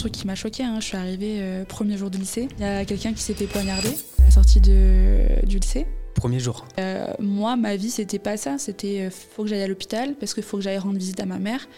[0.00, 0.64] truc qui m'a choqué.
[0.64, 0.78] Hein.
[0.80, 2.48] Je suis arrivée euh, premier jour du lycée.
[2.58, 5.86] Il y a quelqu'un qui s'est fait poignarder à la sortie de, du lycée.
[6.14, 6.66] Premier jour.
[6.78, 8.58] Euh, moi, ma vie, c'était pas ça.
[8.58, 11.26] C'était euh, faut que j'aille à l'hôpital parce qu'il faut que j'aille rendre visite à
[11.26, 11.68] ma mère.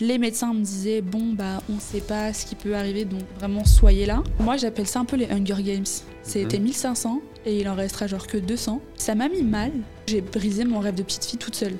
[0.00, 3.64] Les médecins me disaient bon bah on sait pas ce qui peut arriver donc vraiment
[3.64, 4.22] soyez là.
[4.38, 5.86] Moi j'appelle ça un peu les Hunger Games.
[6.22, 8.80] C'était 1500 et il en restera genre que 200.
[8.96, 9.72] Ça m'a mis mal.
[10.06, 11.74] J'ai brisé mon rêve de petite fille toute seule.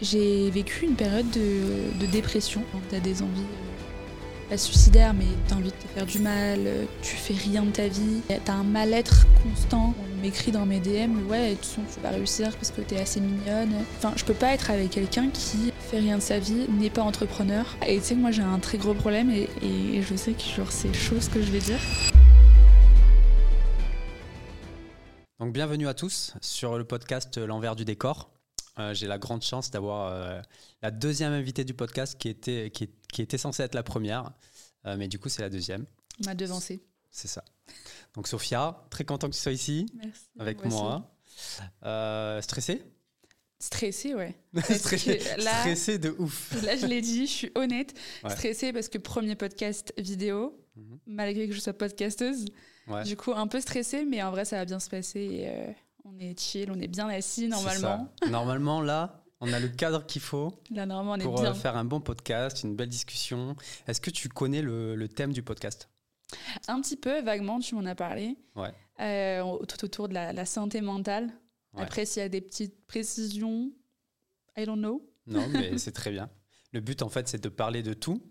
[0.00, 2.62] J'ai vécu une période de, de dépression.
[2.90, 3.77] T'as des envies euh,
[4.48, 7.70] pas suicidaires, mais t'as envie de te faire du mal, euh, tu fais rien de
[7.70, 8.22] ta vie.
[8.44, 9.94] T'as un mal-être constant.
[9.98, 12.98] On m'écrit dans mes DM, ouais, de toute façon, tu vas réussir parce que t'es
[12.98, 13.74] assez mignonne.
[13.98, 17.02] Enfin, je peux pas être avec quelqu'un qui fait rien de sa vie, n'est pas
[17.02, 17.66] entrepreneur.
[17.86, 19.48] Et tu sais, moi j'ai un très gros problème et,
[20.02, 21.78] je sais que genre, c'est chaud ce que je vais dire.
[25.40, 28.30] Donc bienvenue à tous sur le podcast L'envers du décor.
[28.78, 30.40] Euh, J'ai la grande chance d'avoir euh,
[30.82, 32.70] la deuxième invitée du podcast qui était,
[33.12, 34.32] qui était censée être la première,
[34.86, 35.84] Euh, mais du coup c'est la deuxième.
[36.22, 36.80] On m'a devancé.
[37.10, 37.42] C'est ça.
[38.14, 40.22] Donc Sophia, très content que tu sois ici Merci.
[40.38, 41.10] avec Moi moi.
[41.84, 42.82] Euh, stressé?
[43.60, 44.34] Stressé, ouais.
[44.78, 46.54] Stressé que là- stressé de ouf.
[46.62, 47.92] Là, je l'ai dit, je suis honnête.
[48.22, 48.30] Ouais.
[48.30, 50.98] Stressée parce que premier podcast vidéo, Mhm.
[51.06, 52.44] malgré que je sois podcasteuse.
[52.86, 53.02] Ouais.
[53.02, 55.20] Du coup, un peu stressée, mais en vrai, ça va bien se passer.
[55.20, 55.72] et, euh,
[56.04, 58.08] on est chill, on est bien assis normalement.
[58.30, 61.54] Normalement là, on a le cadre qu'il faut Là, normalement, on est pour euh, bien.
[61.54, 63.56] faire un bon podcast, une belle discussion.
[63.86, 65.88] Est-ce que tu connais le, le thème du podcast?
[66.66, 68.36] Un petit peu, vaguement, tu m'en as parlé.
[68.56, 68.72] Ouais.
[69.00, 71.30] Euh, tout autour de la, la santé mentale.
[71.74, 71.82] Ouais.
[71.82, 73.70] Après, s'il y a des petites précisions,
[74.56, 75.08] I don't know.
[75.26, 76.28] Non, mais c'est très bien.
[76.72, 78.22] Le but, en fait, c'est de parler de tout,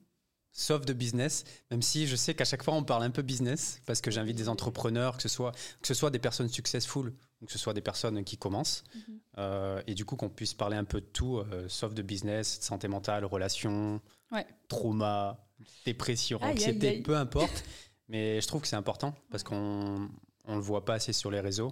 [0.52, 3.82] sauf de business, même si je sais qu'à chaque fois, on parle un peu business,
[3.86, 7.14] parce que j'invite des entrepreneurs, que ce soit, que ce soit des personnes successful,
[7.46, 9.20] que ce soit des personnes qui commencent, Mhm.
[9.38, 12.60] euh, et du coup, qu'on puisse parler un peu de tout, euh, sauf de business,
[12.60, 14.46] de santé mentale, relations, Ouais.
[14.68, 15.38] trauma,
[15.86, 17.02] dépression, Aïe, anxiété, aïe.
[17.02, 17.64] peu importe.
[18.10, 20.10] mais je trouve que c'est important, parce qu'on
[20.46, 21.72] on le voit pas assez sur les réseaux.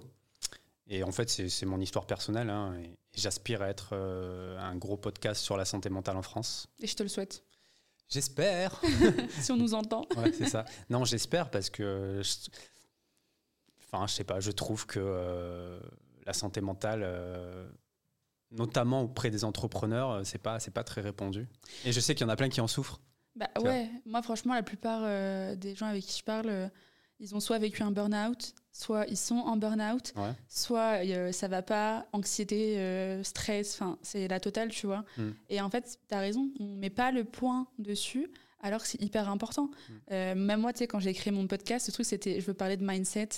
[0.88, 2.48] Et en fait, c'est mon histoire personnelle.
[2.50, 6.68] hein, et j'aspire à être euh, un gros podcast sur la santé mentale en France.
[6.80, 7.42] Et je te le souhaite.
[8.08, 8.80] J'espère.
[9.40, 10.06] si on nous entend.
[10.16, 10.64] Ouais, c'est ça.
[10.90, 12.20] Non, j'espère parce que.
[12.22, 12.50] je-
[13.96, 15.80] Enfin, je sais pas, je trouve que euh,
[16.26, 17.66] la santé mentale, euh,
[18.50, 21.48] notamment auprès des entrepreneurs, euh, c'est pas, c'est pas très répandu.
[21.84, 23.00] Et je sais qu'il y en a plein qui en souffrent.
[23.34, 26.70] Bah ouais, moi franchement, la plupart euh, des gens avec qui je parle,
[27.20, 30.32] ils ont soit vécu un burn-out, soit ils sont en burn-out, Ouais.
[30.48, 31.00] soit
[31.32, 35.04] ça va pas, anxiété, stress, enfin c'est la totale, tu vois.
[35.18, 35.30] Mm.
[35.50, 38.30] Et en fait, tu as raison, on met pas le point dessus
[38.60, 39.66] alors que c'est hyper important.
[39.66, 39.92] Mm.
[40.12, 42.54] Euh, même moi, tu sais, quand j'ai créé mon podcast, le truc c'était, je veux
[42.54, 43.28] parler de mindset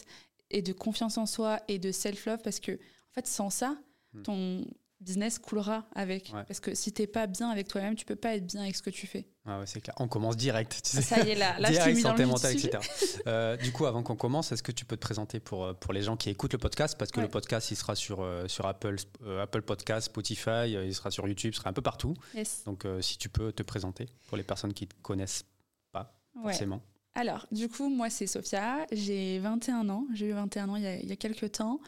[0.50, 3.76] et de confiance en soi et de self-love parce que en fait, sans ça,
[4.14, 4.22] Mm.
[4.22, 4.64] ton
[5.00, 6.32] business coulera avec.
[6.34, 6.42] Ouais.
[6.48, 8.82] Parce que si t'es pas bien avec toi-même, tu peux pas être bien avec ce
[8.82, 9.28] que tu fais.
[9.44, 9.94] Ah ouais, c'est clair.
[10.00, 10.80] On commence direct.
[10.82, 11.02] Tu sais.
[11.02, 12.78] Ça y est, là, là je Direct, dans santé le mentale, etc.
[13.26, 15.92] Euh, du coup, avant qu'on commence, est-ce que tu peux te présenter pour, euh, pour
[15.92, 16.96] les gens qui écoutent le podcast?
[16.98, 17.26] Parce que Ouais.
[17.26, 21.10] le podcast, il sera sur, euh, sur Apple, euh, Apple Podcast, Spotify, euh, il sera
[21.10, 22.14] sur YouTube, il sera un peu partout.
[22.34, 22.64] Yes.
[22.64, 25.44] Donc, euh, si tu peux te présenter pour les personnes qui ne te connaissent
[25.92, 26.82] pas forcément.
[27.18, 28.86] Alors, du coup, moi, c'est Sophia.
[28.92, 30.06] J'ai 21 ans.
[30.14, 31.80] J'ai eu 21 ans il y a, il y a quelques temps.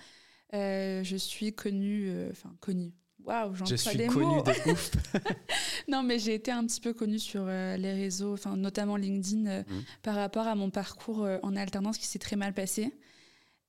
[0.54, 2.08] Euh, je suis connue.
[2.10, 2.92] euh, Enfin, connue.
[3.24, 4.42] Waouh, j'en Je suis des connu mots.
[4.42, 4.90] de ouf.
[5.88, 9.46] Non, mais j'ai été un petit peu connue sur euh, les réseaux, enfin, notamment LinkedIn,
[9.46, 9.82] euh, Mhm.
[10.02, 12.92] par rapport à mon parcours euh, en alternance qui s'est très mal passé.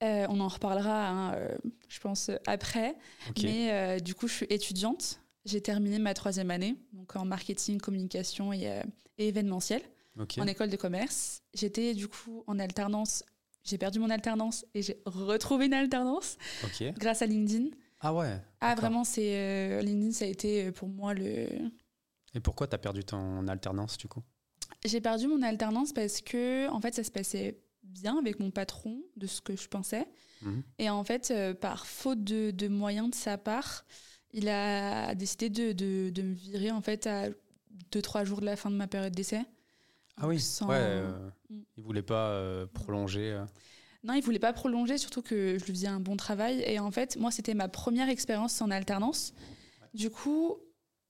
[0.03, 1.37] On en reparlera, hein,
[1.87, 2.95] je pense, après.
[3.43, 5.19] Mais du coup, je suis étudiante.
[5.45, 8.81] J'ai terminé ma troisième année, donc en marketing, communication et,
[9.19, 9.83] et événementiel.
[10.17, 11.41] En école de commerce.
[11.53, 13.23] J'étais du coup en alternance.
[13.63, 16.37] J'ai perdu mon alternance et j'ai retrouvé une alternance
[16.97, 17.67] grâce à LinkedIn.
[17.99, 18.41] Ah ouais.
[18.59, 21.47] Ah vraiment, c'est euh, LinkedIn, ça a été euh, pour moi le.
[22.33, 24.23] Et pourquoi tu as perdu ton alternance du coup?
[24.83, 29.03] J'ai perdu mon alternance parce que en fait, ça se passait bien avec mon patron
[29.17, 30.07] de ce que je pensais.
[30.41, 30.63] Mhm.
[30.79, 33.85] Et en fait, euh, par faute de, de moyens de sa part,
[34.33, 37.27] il a décidé de, de- de me virer en fait à
[37.91, 39.41] deux trois jours de la fin de ma période d'essai.
[40.21, 40.39] Ah oui.
[40.39, 40.77] Sans- Ouais.
[40.79, 41.61] euh, Mm.
[41.77, 43.31] il voulait pas euh, prolonger.
[43.31, 43.45] euh.
[44.03, 46.63] Non, il voulait pas prolonger, surtout que je lui faisais un bon travail.
[46.65, 49.33] Et en fait, moi, c'était ma première expérience en alternance.
[49.93, 50.57] Du coup,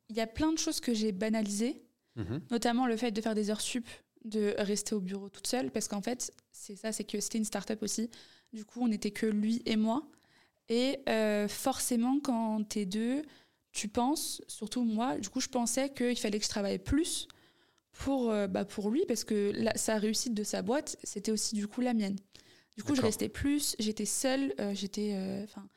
[0.10, 1.82] il y a plein de choses que j'ai banalisées,
[2.18, 2.42] Mhm.
[2.52, 3.88] notamment le fait de faire des heures sup,
[4.26, 7.46] de rester au bureau toute seule, parce qu'en fait, c'est ça, c'est que c'était une
[7.46, 8.10] start-up aussi.
[8.54, 10.04] Du coup, on n'était que lui et moi.
[10.68, 13.24] Et euh, forcément, quand t'es deux,
[13.72, 17.28] tu penses, surtout moi, du coup, je pensais qu'il fallait que je travaille plus
[18.04, 21.56] pour, euh, bah, pour lui, parce que la- sa réussite de sa boîte, c'était aussi
[21.56, 22.18] du coup la mienne.
[22.78, 25.12] Du coup, je restais plus, j'étais seule, euh, j'étais.
[25.14, 25.68] euh, Enfin,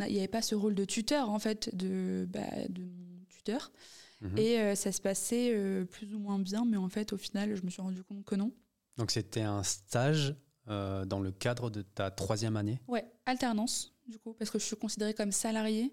[0.00, 3.24] a- il n'y avait pas ce rôle de tuteur, en fait, de, bah, de mon
[3.28, 3.72] tuteur.
[4.20, 4.38] Mhm.
[4.38, 7.54] Et euh, ça se passait euh, plus ou moins bien, mais en fait, au final,
[7.56, 8.52] je me suis rendu compte que non.
[8.98, 10.36] Donc c'était un stage
[10.68, 12.80] euh, dans le cadre de ta troisième année?
[12.86, 15.92] Ouais, alternance, du coup, parce que je suis considérée comme salariée.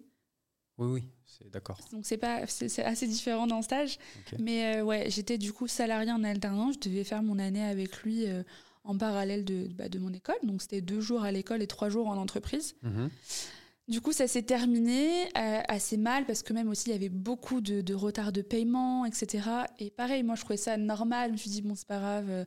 [0.80, 1.78] Oui, oui, c'est d'accord.
[1.92, 3.98] Donc c'est pas, c'est assez différent dans le stage.
[4.40, 6.76] Mais euh, ouais, j'étais du coup salariée en alternance.
[6.76, 8.44] Je devais faire mon année avec lui euh,
[8.86, 10.38] en parallèle de, bah, de mon école.
[10.44, 12.76] Donc c'était deux jours à l'école et trois jours en entreprise.
[12.84, 13.10] Mhm.
[13.90, 17.10] Du coup, ça s'est terminé euh, assez mal parce que même aussi il y avait
[17.10, 19.50] beaucoup de, de, retard de paiement, etc.
[19.80, 21.30] Et pareil, moi je trouvais ça normal.
[21.30, 22.46] Je me suis dit bon c'est pas grave.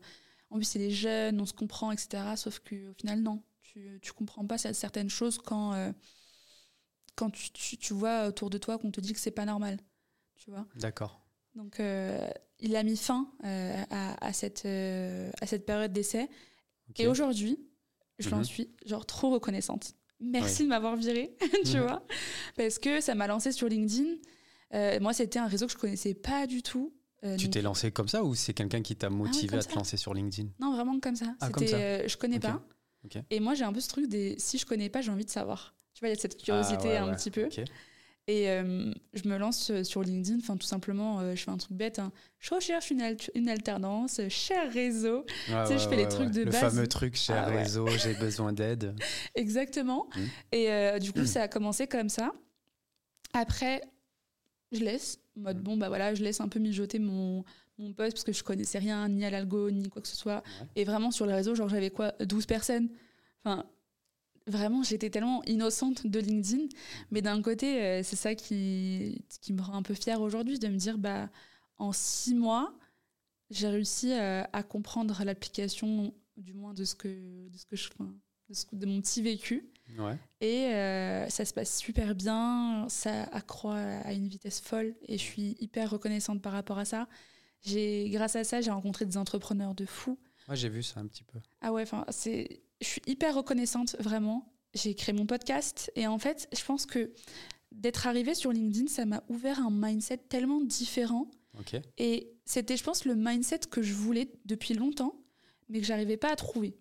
[0.50, 2.22] En plus c'est les jeunes, on se comprend, etc.
[2.36, 5.92] Sauf qu'au final non, tu, tu comprends pas certaines choses quand
[7.14, 9.78] quand tu, tu, vois autour de toi qu'on te dit que c'est pas normal.
[10.36, 11.22] Tu vois D'accord.
[11.54, 12.28] Donc, euh,
[12.60, 16.28] il a mis fin euh, à, à, cette, euh, à cette période d'essai.
[16.96, 17.58] Et aujourd'hui,
[18.18, 18.44] je l'en mhm.
[18.44, 19.94] suis genre trop reconnaissante.
[20.20, 21.82] Merci de m'avoir viré, tu mhm.
[21.82, 22.06] vois,
[22.56, 24.18] parce que ça m'a lancé sur LinkedIn.
[25.00, 26.92] moi, c'était un réseau que je connaissais pas du tout.
[27.38, 29.96] tu t'es lancé comme ça ou c'est quelqu'un qui t'a ah motivé à te lancer
[29.96, 30.50] sur LinkedIn?
[30.60, 31.34] Non, vraiment comme ça.
[31.40, 32.06] Ah, comme ça.
[32.06, 32.62] je connais pas.
[33.30, 35.30] Et moi, j'ai un peu ce truc des si je connais pas, j'ai envie de
[35.30, 35.74] savoir.
[35.94, 37.48] Tu vois, il y a cette curiosité ah, un petit peu.
[38.28, 41.76] Et euh, je me lance sur LinkedIn, enfin tout simplement, euh, je fais un truc
[41.76, 41.98] bête.
[41.98, 42.12] Hein.
[42.38, 45.24] Je recherche une, une alternance, cher réseau.
[45.46, 46.62] tu sais, je fais les trucs de Le base.
[46.62, 48.94] Le fameux truc, cher ah réseau, j'ai besoin d'aide.
[49.34, 50.06] Exactement.
[50.14, 50.20] Mmh.
[50.52, 52.32] Et euh, du coup, ça a commencé comme ça.
[53.32, 53.82] Après,
[54.70, 55.62] je laisse, mode mmh.
[55.62, 57.44] bon, bah voilà, je laisse un peu mijoter mon,
[57.78, 60.44] mon poste parce que je connaissais rien, ni à l'algo, ni quoi que ce soit.
[60.76, 62.88] Et vraiment, sur les réseaux, genre j'avais quoi 12 personnes.
[63.44, 63.66] Enfin,
[64.46, 66.66] vraiment, j'étais tellement innocente de LinkedIn.
[67.10, 70.68] Mais d'un côté, euh, c'est ça qui, qui me rend un peu fière aujourd'hui, de
[70.68, 71.30] me dire, bah,
[71.78, 72.74] en six mois,
[73.50, 77.08] j'ai réussi à, comprendre l'application, du moins de ce que,
[77.48, 77.90] de ce que je
[78.48, 79.72] de, de mon petit vécu.
[80.40, 85.22] Et euh, ça se passe super bien, ça accroît à une vitesse folle et je
[85.22, 87.08] suis hyper reconnaissante par rapport à ça.
[87.66, 90.18] Grâce à ça, j'ai rencontré des entrepreneurs de fous.
[90.48, 91.38] Moi, j'ai vu ça un petit peu.
[91.60, 94.52] Ah ouais, enfin, c'est je suis hyper reconnaissante, vraiment.
[94.74, 97.12] J'ai créé mon podcast et en fait, je pense que
[97.70, 101.30] d'être arrivée sur LinkedIn, ça m'a ouvert un mindset tellement différent.
[101.98, 105.14] Et c'était, je pense, le mindset que je voulais depuis longtemps,
[105.68, 106.74] mais que j'arrivais pas à trouver.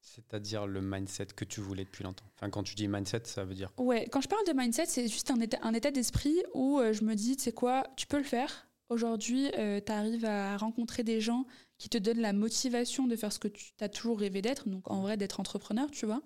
[0.00, 2.24] C'est-à-dire le mindset que tu voulais depuis longtemps.
[2.34, 3.84] Enfin, quand tu dis mindset, ça veut dire quoi?
[3.84, 6.92] Ouais, quand je parle de mindset, c'est juste un état, un état d'esprit où euh,
[6.92, 8.66] je me dis, tu sais quoi, tu peux le faire.
[8.88, 11.46] Aujourd'hui, euh, tu arrives à rencontrer des gens
[11.82, 14.88] qui te donnent la motivation de faire ce que tu as toujours rêvé d'être, donc
[14.88, 16.22] en vrai d'être entrepreneur, tu vois.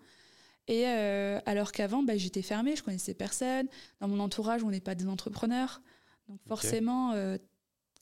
[0.68, 3.66] Et euh, alors qu'avant, bah, j'étais fermée, je connaissais personne.
[4.00, 5.80] Dans mon entourage, on n'est pas des entrepreneurs.
[6.28, 7.38] Donc forcément, euh,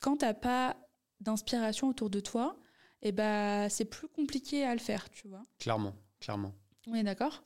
[0.01, 0.77] quand tu n'as pas
[1.21, 2.57] d'inspiration autour de toi,
[3.03, 5.45] et eh bah, c'est plus compliqué à le faire, tu vois.
[5.61, 6.55] Clairement, clairement.
[6.89, 7.41] On est d'accord?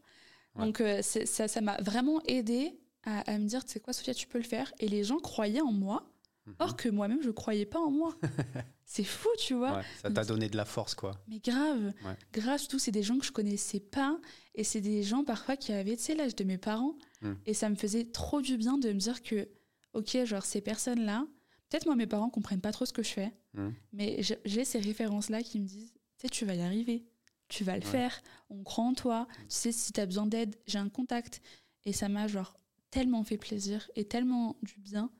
[0.54, 4.38] Donc ça m'a vraiment aidé à, à me dire, tu sais quoi, Sophia, tu peux
[4.38, 4.72] le faire?
[4.78, 6.11] Et les gens croyaient en moi
[6.48, 6.54] Mhm.
[6.60, 8.14] Or que moi-même, je croyais pas en moi.
[8.84, 9.82] c'est fou, tu vois.
[10.00, 11.12] ça t'a donné de la force, quoi.
[11.28, 11.92] Mais grave.
[12.32, 14.18] Grave, surtout, c'est des gens que je connaissais pas.
[14.54, 16.96] Et c'est des gens parfois qui avaient, tu sais, l'âge de mes parents.
[17.20, 17.34] Hmm.
[17.46, 19.48] Et ça me faisait trop du bien de me dire que,
[19.92, 21.26] ok, genre, ces personnes-là,
[21.68, 23.32] peut-être moi, mes parents comprennent pas trop ce que je fais.
[23.54, 23.70] Hmm.
[23.92, 27.04] Mais j'ai ces références-là qui me disent, tu sais, tu vas y arriver.
[27.48, 28.20] Tu vas le faire.
[28.50, 29.26] On croit en toi.
[29.40, 31.40] Tu sais, si tu as besoin d'aide, j'ai un contact.
[31.84, 32.58] Et ça m'a, genre,
[32.90, 35.10] tellement fait plaisir et tellement du bien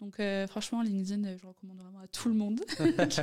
[0.00, 2.60] donc euh, franchement, LinkedIn, euh, je recommande vraiment à tout le monde.
[2.76, 3.20] tu,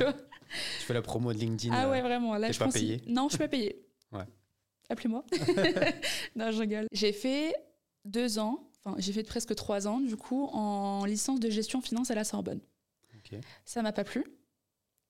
[0.80, 1.72] fais la promo de LinkedIn.
[1.72, 2.36] Ah ouais, euh, vraiment.
[2.36, 3.80] Là, je pas payé Non, je suis pas payé.
[4.12, 4.24] ouais.
[4.88, 5.24] Appelez-moi.
[6.36, 6.86] non, je rigole.
[6.92, 7.54] J'ai fait
[8.04, 12.10] deux ans, enfin j'ai fait presque trois ans du coup en licence de gestion finance
[12.10, 12.60] à la Sorbonne.
[13.30, 14.24] Ça Ça m'a pas plu.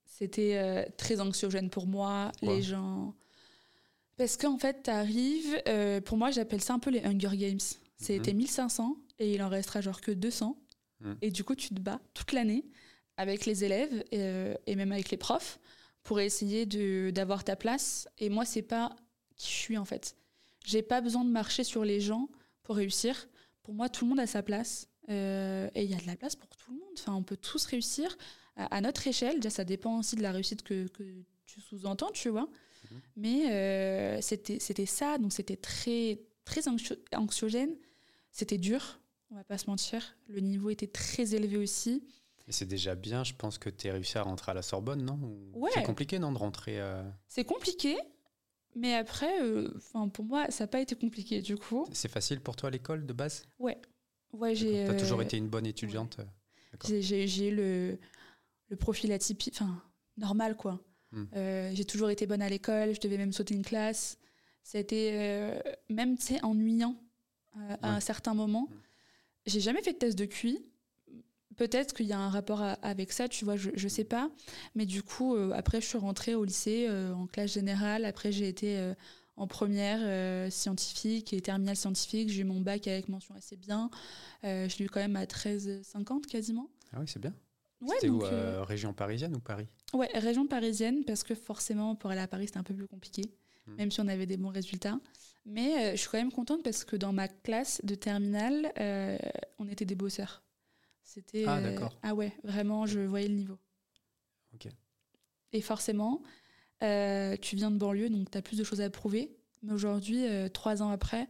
[0.05, 3.15] C'était très anxiogène pour moi, les gens.
[4.17, 5.61] Parce qu'en fait, tu arrives,
[6.05, 7.59] pour moi, j'appelle ça un peu les Hunger Games.
[7.97, 8.97] C'était 1500 mhm.
[9.19, 10.57] et il en restera genre que 200.
[11.05, 11.13] Mm.
[11.23, 12.65] Et du coup, tu te bats toute l'année
[13.17, 15.61] avec les élèves et, euh, et, même avec les profs
[16.03, 16.67] pour essayer
[17.13, 18.09] d'avoir ta place.
[18.19, 18.95] Et moi, c'est pas
[19.37, 20.17] qui je suis en fait.
[20.65, 22.29] J'ai pas besoin de marcher sur les gens
[22.63, 23.29] pour réussir.
[23.63, 24.89] Pour moi, tout le monde a sa place.
[25.11, 26.95] Euh, et il y a de la place pour tout le monde.
[26.99, 28.17] Enfin, on peut tous réussir
[28.57, 29.37] à, notre échelle.
[29.37, 31.03] Déjà, ça dépend aussi de la réussite que, que
[31.47, 32.45] tu sous-entends, tu vois.
[32.47, 32.99] Mm-hmm.
[33.17, 35.19] Mais euh, c'était ça.
[35.19, 36.63] Donc, c'était très, très
[37.13, 37.77] anxiogène.
[38.31, 38.99] C'était dur
[39.35, 40.17] on va pas se mentir.
[40.29, 42.05] Le niveau était très élevé aussi.
[42.47, 45.03] Et c'est déjà bien, je pense que tu as réussi à rentrer à la Sorbonne,
[45.03, 45.19] non
[45.55, 45.71] ouais.
[45.75, 47.97] C'est compliqué, non, de rentrer euh C'est compliqué,
[48.77, 49.71] mais après, euh,
[50.13, 51.85] pour moi, ça n'a pas été compliqué, du coup.
[51.93, 53.45] C'est facile pour toi à l'école, de base?
[53.59, 53.77] Ouais.
[54.33, 54.85] ouais j'ai.
[54.85, 56.19] Tu as toujours euh, été une bonne étudiante
[56.85, 57.99] J'ai le,
[58.69, 59.83] le profil atypique, enfin,
[60.17, 60.81] normal, quoi.
[61.11, 61.27] Hmm.
[61.73, 64.19] j'ai toujours été bonne à l'école, je devais même sauter une classe.
[64.63, 66.97] C'était même, tu ennuyant
[67.83, 68.69] à un certain moment.
[68.71, 68.84] Hmm.
[69.47, 70.59] J'ai jamais fait de test de QI.
[71.57, 74.29] peut-être qu'il y a un rapport à- avec ça, tu vois, je, je sais pas.
[74.75, 78.05] Mais du coup, euh, après, je suis rentrée au lycée euh, en classe générale.
[78.05, 78.93] Après, j'ai été euh,
[79.37, 82.29] en première scientifique et terminale scientifique.
[82.31, 83.89] J'ai eu mon bac avec mention assez bien.
[84.43, 86.69] Je l'ai eu quand même à 13,50 quasiment.
[86.93, 87.35] Ah oui, c'est bien.
[87.81, 88.21] Ouais, C'était où
[88.65, 89.67] Région parisienne ou Paris?
[89.93, 93.23] Ouais, région parisienne, parce que forcément, pour aller à Paris, c'était un peu plus compliqué,
[93.67, 93.77] Hmm.
[93.77, 94.99] même si on avait des bons résultats.
[95.47, 99.19] Mais euh, je suis quand même contente parce que dans ma classe de terminale, euh,
[99.59, 100.43] on était des bosseurs.
[101.03, 101.45] C'était.
[101.47, 101.99] Ah, euh, d'accord.
[102.03, 103.59] ah ouais, vraiment, je voyais le niveau.
[104.55, 104.69] Ok.
[105.53, 106.23] Et forcément,
[106.81, 109.37] tu viens de banlieue, donc tu as plus de choses à prouver.
[109.63, 111.29] Mais aujourd'hui, trois ans après,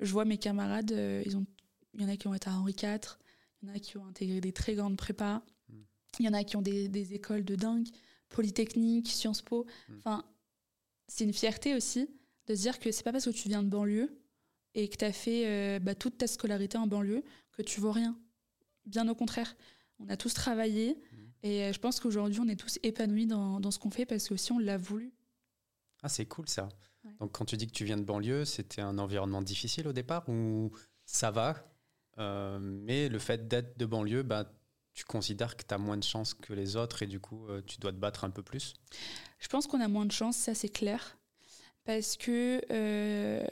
[0.00, 0.90] je vois mes camarades,
[1.24, 1.46] ils ont,
[1.94, 3.18] il y en a qui ont été à Henri IV,
[3.62, 5.42] il y en a qui ont intégré des très grandes prépas,
[5.72, 5.82] Mm.
[6.20, 7.88] il y en a qui ont des, des écoles de dingue,
[8.28, 9.66] Polytechnique, Sciences Po.
[9.88, 9.98] Mm.
[9.98, 10.24] Enfin,
[11.08, 12.08] c'est une fierté aussi
[12.46, 14.10] de se dire que c'est pas parce que tu viens de banlieue
[14.74, 17.22] et que tu as fait euh, bah, toute ta scolarité en banlieue
[17.52, 18.18] que tu vaux rien.
[18.86, 19.56] Bien au contraire,
[19.98, 20.98] on a tous travaillé
[21.42, 24.28] et euh, je pense qu'aujourd'hui on est tous épanouis dans, dans ce qu'on fait parce
[24.28, 25.12] que aussi on l'a voulu.
[26.02, 26.68] Ah, c'est cool ça.
[27.04, 27.12] Ouais.
[27.20, 30.28] Donc, quand tu dis que tu viens de banlieue, c'était un environnement difficile au départ
[30.28, 30.72] ou
[31.04, 31.64] ça va?
[32.18, 34.52] Euh, Mais le fait d'être de banlieue, bah,
[34.94, 37.78] tu considères que tu as moins de chance que les autres et du coup, tu
[37.78, 38.74] dois te battre un peu plus?
[39.38, 41.16] Je pense qu'on a moins de chance, ça c'est clair.
[41.84, 43.44] Parce que euh,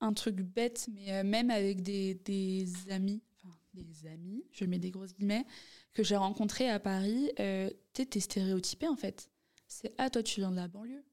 [0.00, 4.78] un truc bête, mais euh, même avec des, des amis, enfin des amis, je mets
[4.78, 5.46] des grosses guillemets,
[5.94, 9.30] que j'ai rencontrés à Paris, euh, t'es stéréotypé en fait.
[9.66, 11.04] C'est ah toi tu viens de la banlieue.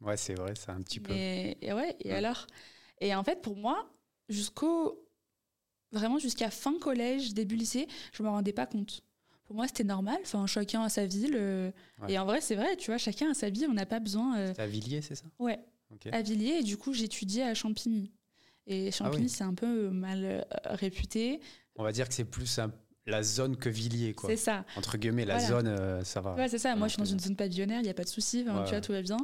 [0.00, 1.12] Ouais, c'est vrai, ça un petit peu.
[1.14, 2.14] Et ouais, et Ouais.
[2.16, 2.46] alors?
[3.00, 3.90] Et en fait, pour moi,
[4.28, 5.00] jusqu'au
[5.92, 9.02] vraiment jusqu'à fin collège, début lycée, je me rendais pas compte.
[9.44, 10.18] Pour moi, c'était normal.
[10.22, 11.36] Enfin, chacun a sa ville.
[11.36, 11.70] euh,
[12.02, 12.12] Ouais.
[12.14, 13.66] Et en vrai, c'est vrai, tu vois, chacun a sa vie.
[13.68, 14.36] On n'a pas besoin.
[14.38, 15.26] euh, à Villiers, c'est ça?
[15.38, 15.58] Ouais,
[15.94, 16.08] Ok.
[16.12, 16.58] à Villiers.
[16.58, 18.12] Et du coup, j'étudiais à Champigny.
[18.66, 19.28] Et Champigny, Ah oui.
[19.28, 21.40] c'est un peu mal euh, réputé.
[21.76, 22.72] On va dire que c'est plus un-
[23.06, 24.30] la zone que Villiers, quoi.
[24.30, 24.64] C'est ça.
[24.76, 25.48] Entre guillemets, la Voilà.
[25.48, 26.34] zone, euh, ça va.
[26.34, 26.74] Ouais, c'est ça.
[26.74, 28.38] Moi, je suis dans une zone pavillonnaire, il n'y a pas de souci.
[28.38, 29.18] Ouais, tu vois, tout va bien.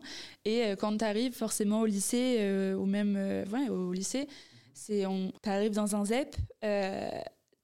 [0.45, 4.29] Et euh, quand tu arrives forcément au lycée, euh, ou même euh, ouais, au lycée,
[4.75, 7.09] c'est on t'arrives dans un ZEP, euh,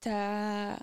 [0.01, 0.79] t'as-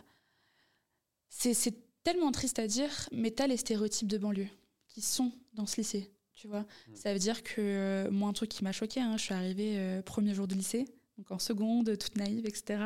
[1.29, 4.47] c'est c'est tellement triste à dire, mais t'as les stéréotypes de banlieue
[4.87, 6.11] qui sont dans ce lycée.
[6.43, 6.95] Tu vois, Mm.
[6.95, 9.75] ça veut dire que euh, moi, un truc qui m'a choqué, hein, je suis arrivée
[9.77, 10.83] euh, premier jour de lycée,
[11.17, 12.83] donc en seconde, toute naïve, etc.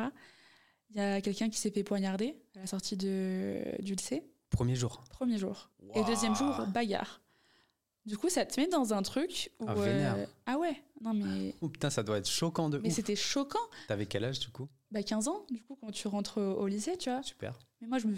[0.90, 4.22] Il y a quelqu'un qui s'est fait poignarder à la sortie de, du lycée.
[4.50, 5.02] Premier jour.
[5.10, 5.70] Premier jour.
[5.96, 7.20] Et deuxième jour, bagarre.
[8.06, 9.64] Du coup, ça te met dans un truc où.
[9.66, 10.28] Ah, vénère.
[10.46, 11.52] ah ouais, non mais.
[11.60, 13.58] Oh putain, ça doit être choquant de Mais c'était choquant.
[13.88, 14.68] T'avais quel âge du coup?
[14.92, 17.24] Bah 15 ans, du coup, quand tu rentres au lycée, tu vois.
[17.24, 17.58] Super.
[17.80, 18.14] Mais moi, je me.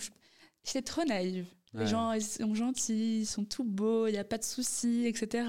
[0.64, 1.46] J'étais trop naïve.
[1.72, 5.06] Les gens, ils sont gentils, ils sont tout beaux, il n'y a pas de soucis,
[5.06, 5.46] etc.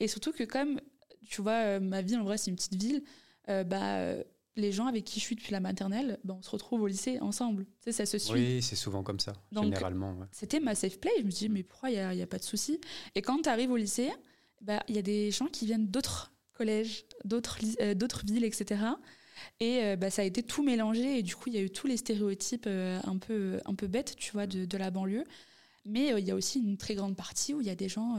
[0.00, 0.80] Et surtout que, comme,
[1.28, 3.02] tu vois, euh, ma ville, en vrai, c'est une petite ville,
[3.48, 3.96] euh, bah.
[3.98, 4.24] euh,
[4.56, 7.18] les gens avec qui je suis depuis la maternelle, bah, on se retrouve au lycée
[7.20, 7.64] ensemble.
[7.64, 8.34] Tu sais, ça se suit.
[8.34, 10.12] Oui, c'est souvent comme ça, Donc- généralement.
[10.18, 10.26] ouais.
[10.32, 11.10] C'était ma safe play.
[11.20, 12.78] Je me dis, mais pourquoi il n'y a, y a pas de souci
[13.14, 14.10] Et quand tu arrives au lycée,
[14.60, 17.06] bah, il y a des gens qui viennent d'autres collèges,
[17.80, 18.82] euh, d'autres villes, etc.
[19.60, 21.18] Et euh, bah, ça a été tout mélangé.
[21.18, 23.86] Et du coup, il y a eu tous les stéréotypes euh, un, peu, un peu
[23.86, 25.24] bêtes, tu vois, de, de la banlieue.
[25.84, 27.88] Mais euh, il y a aussi une très grande partie où il y a des
[27.88, 28.18] gens,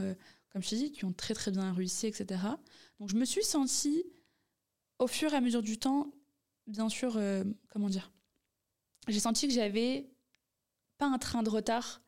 [0.52, 2.42] comme je te dis, qui ont très très bien réussi, etc.
[3.00, 4.04] Donc je me suis sentie,
[5.00, 6.12] au fur et à mesure du temps,
[6.68, 7.20] bien sûr,
[7.70, 8.12] comment dire
[9.08, 10.10] J'ai senti que j'avais
[10.98, 12.02] pas un train de retard,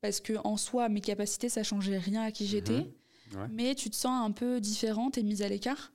[0.00, 2.94] parce que en soi, mes capacités, ça changeait rien à qui j'étais.
[3.34, 3.48] Ouais.
[3.50, 5.92] Mais tu te sens un peu différente et mise à l'écart.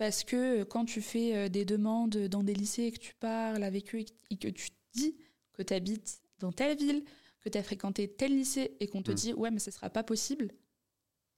[0.00, 3.12] Parce que euh, quand tu fais euh, des demandes dans des lycées et que tu
[3.16, 3.98] parles avec eux
[4.30, 5.14] et que- tu dis
[5.52, 7.04] que tu habites dans telle ville,
[7.42, 9.14] que tu as fréquenté tel lycée et qu'on te Mm.
[9.14, 10.52] dit ouais, mais ce sera pas possible.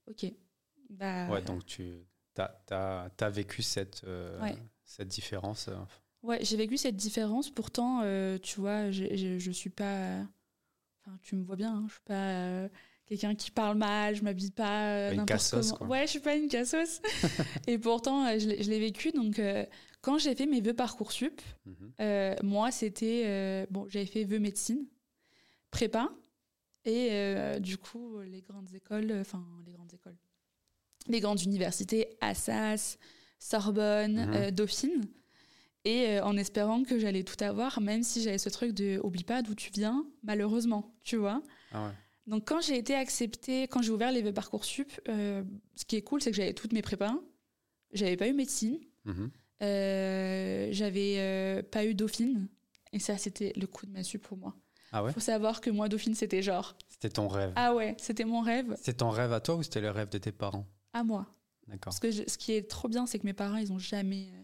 [0.09, 0.27] Ok.
[0.91, 1.93] Bah, Ouais, donc tu
[2.39, 4.55] as, vécu cette, euh, Ouais.
[4.85, 5.69] cette différence.
[6.23, 7.51] Ouais, j'ai vécu cette différence.
[7.51, 10.21] Pourtant, euh, tu vois, j'ai- je suis pas.
[11.01, 12.69] Enfin, tu me vois bien, hein, je suis pas euh,
[13.13, 15.87] quelqu'un qui parle mal, je m'habille pas euh, une cassos, quoi.
[15.87, 17.01] Ouais, je suis pas une cassos.
[17.67, 19.11] Et pourtant, euh, je l'ai vécu.
[19.13, 19.65] Donc, euh,
[20.01, 21.41] quand j'ai fait mes vœux Parcoursup,
[22.01, 23.67] euh, moi, c'était.
[23.71, 24.87] bon, j'avais fait vœux médecine,
[25.71, 26.11] prépa,
[26.85, 27.11] et
[27.61, 30.17] du coup, les grandes écoles, enfin, les grandes écoles,
[31.09, 32.99] les grandes universités, Assas,
[33.39, 34.51] Sorbonne, Mhm.
[34.51, 35.05] Dauphine,
[35.85, 39.43] et en espérant que j'allais tout avoir, même si j'avais ce truc de oublie pas
[39.43, 41.43] d'où tu viens, malheureusement, tu vois.
[41.73, 41.93] Ah ouais.
[42.27, 45.43] Donc, quand j'ai été acceptée, quand j'ai ouvert les Parcoursup, euh,
[45.75, 47.15] ce qui est cool, c'est que j'avais toutes mes prépas.
[47.93, 48.79] J'avais pas eu médecine.
[49.05, 49.31] Mhm.
[49.63, 52.49] Euh, j'avais euh, pas eu Dauphine.
[52.93, 54.55] Et ça, c'était le coup de massue pour moi.
[54.93, 55.13] Ah ouais?
[55.13, 56.77] Faut savoir que moi, Dauphine, c'était genre.
[56.89, 57.53] C'était ton rêve.
[57.57, 60.19] Ah ouais, c'était mon rêve C'était ton rêve à toi ou c'était le rêve de
[60.19, 60.67] tes parents?
[60.93, 61.27] À moi.
[61.67, 61.85] D'accord.
[61.93, 64.29] Parce que je- ce qui est trop bien, c'est que mes parents, ils ont jamais,
[64.35, 64.43] euh,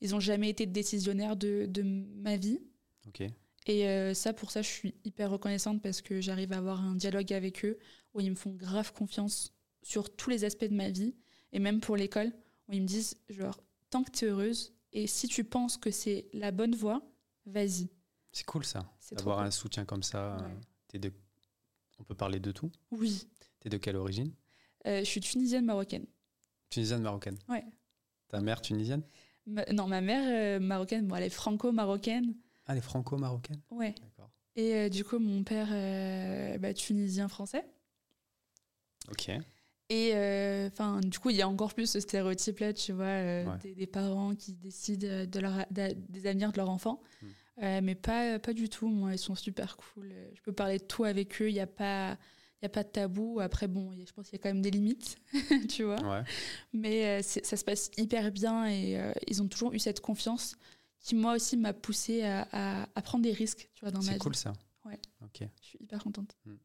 [0.00, 2.60] ils ont jamais été décisionnaires de, de ma vie.
[3.08, 3.24] Ok.
[3.66, 6.94] Et euh, ça, pour ça, je suis hyper reconnaissante parce que j'arrive à avoir un
[6.94, 7.78] dialogue avec eux
[8.12, 9.52] où ils me font grave confiance
[9.82, 11.14] sur tous les aspects de ma vie
[11.52, 12.32] et même pour l'école
[12.68, 13.58] où ils me disent genre
[13.90, 17.02] tant que tu es heureuse et si tu penses que c'est la bonne voie,
[17.46, 17.88] vas-y.
[18.32, 20.36] C'est cool ça, d'avoir un soutien comme ça.
[20.94, 21.12] Euh, de...
[21.98, 23.26] On peut parler de tout Oui.
[23.60, 24.32] Tu es de quelle origine?
[24.86, 26.06] Euh, Je suis tunisienne marocaine.
[26.70, 27.64] Tunisienne marocaine Ouais.
[28.28, 29.02] Ta mère tunisienne?
[29.46, 32.34] Non, ma mère marocaine, bon, elle est franco-marocaine.
[32.66, 33.94] Ah, elle est franco-marocaine Ouais.
[34.56, 37.64] Et euh, du coup, mon père, euh, bah, tunisien-français.
[39.10, 39.30] Ok.
[39.90, 43.86] Et euh, enfin, du coup, il y a encore plus ce stéréotype-là, tu vois, des,
[43.86, 47.02] parents qui décident de leur, des avenirs de leurs enfants.
[47.20, 47.80] Hmm.
[47.82, 48.88] mais pas, pas du tout.
[48.88, 50.12] Moi, ils sont super cool.
[50.34, 51.50] Je peux parler de tout avec eux.
[51.50, 52.16] Il n'y a pas.
[52.62, 53.40] Il a pas de tabou.
[53.40, 55.18] Après, bon, je pense qu'il y a quand même des limites,
[55.68, 56.00] tu vois.
[56.00, 56.22] Ouais.
[56.72, 60.56] Mais ça se passe hyper bien et ils ont toujours eu cette confiance
[61.04, 64.12] qui moi aussi m'a poussé à, à, prendre des risques tu vois, dans ma vie.
[64.14, 64.54] C'est cool ça.
[64.86, 64.98] Ouais.
[65.22, 65.46] Ok.
[65.60, 66.36] Je suis hyper contente.
[66.46, 66.56] Hmm.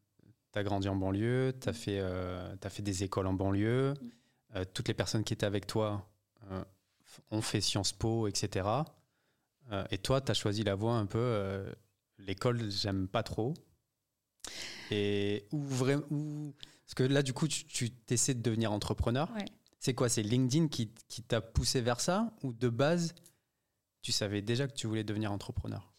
[0.53, 3.93] Tu as grandi en banlieue, tu as, fait, euh, as fait des écoles en banlieue.
[3.93, 4.09] Hmm.
[4.55, 6.09] Euh, toutes les personnes qui étaient avec toi
[6.51, 6.63] euh,
[7.31, 8.67] ont fait Sciences Po, etc.
[9.91, 11.65] et toi, tu as choisi la voie un peu
[12.17, 13.53] l'école, j'aime pas trop.
[14.89, 16.03] Et où vraiment.
[16.85, 19.31] Parce que là, du coup, tu, tu essaies de devenir entrepreneur.
[19.35, 19.45] Ouais.
[19.79, 23.13] C'est quoi C'est LinkedIn qui, qui t'a poussé vers ça Ou de base,
[24.01, 25.91] tu savais déjà que tu voulais devenir entrepreneur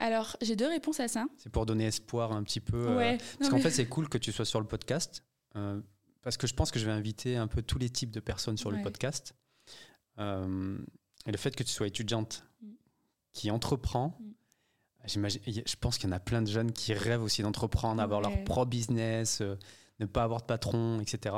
[0.00, 1.26] alors, j'ai deux réponses à ça.
[1.36, 2.88] C'est pour donner espoir un petit peu.
[2.88, 5.22] Euh, parce qu'en fait, c'est cool que tu sois sur le podcast.
[5.56, 5.80] Euh,
[6.22, 8.56] parce que je pense que je vais inviter un peu tous les types de personnes
[8.56, 9.34] sur le podcast.
[10.18, 10.78] Euh,
[11.26, 12.68] et le fait que tu sois étudiante mm.
[13.34, 14.32] qui entreprend, mm.
[15.04, 18.22] j'imagine, je pense qu'il y en a plein de jeunes qui rêvent aussi d'entreprendre, d'avoir
[18.22, 19.42] leur propre business,
[19.98, 21.36] ne pas avoir de patron, etc.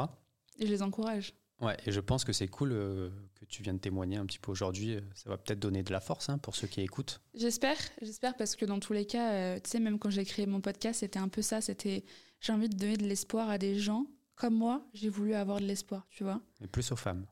[0.59, 1.35] Et je les encourage.
[1.63, 4.51] Ouais, et je pense que c'est cool euh, que tu viennes témoigner un petit peu
[4.51, 4.99] aujourd'hui.
[5.15, 7.21] Ça va peut-être donner de la force hein, pour ceux qui écoutent.
[7.35, 10.45] J'espère, j'espère parce que dans tous les cas, euh, tu sais, même quand j'ai créé
[10.47, 11.61] mon podcast, c'était un peu ça.
[11.61, 12.05] C'était
[12.41, 14.85] j'ai envie de donner de l'espoir à des gens comme moi.
[14.93, 16.41] J'ai voulu avoir de l'espoir, tu vois.
[16.61, 17.27] Et plus aux femmes.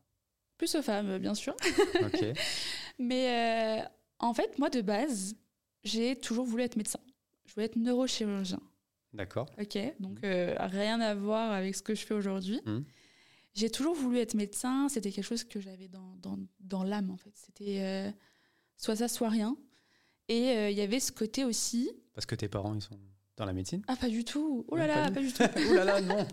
[0.59, 1.57] Plus aux femmes, bien sûr.
[2.01, 2.25] ok.
[3.01, 3.89] Mais euh,
[4.21, 5.35] en fait, moi de base,
[5.83, 7.01] j'ai toujours voulu être médecin.
[7.47, 8.61] Je voulais être neurochirurgien.
[9.13, 9.51] D'accord.
[9.61, 12.61] Ok, donc rien à voir avec ce que je fais aujourd'hui.
[12.65, 12.83] Mmh.
[13.55, 14.89] J'ai toujours voulu être médecin.
[14.89, 17.33] C'était quelque chose que j'avais dans, dans, dans l'âme, en fait.
[17.35, 18.11] C'était euh,
[18.77, 19.57] soit ça, soit rien.
[20.29, 21.91] Et euh, il y avait ce côté aussi.
[22.15, 22.99] Parce que tes parents, ils sont
[23.37, 23.83] dans la médecine?
[23.89, 24.65] Ah, pas du tout.
[24.69, 25.43] Oh là là, pas, du tout.
[25.71, 26.27] oh là là, non.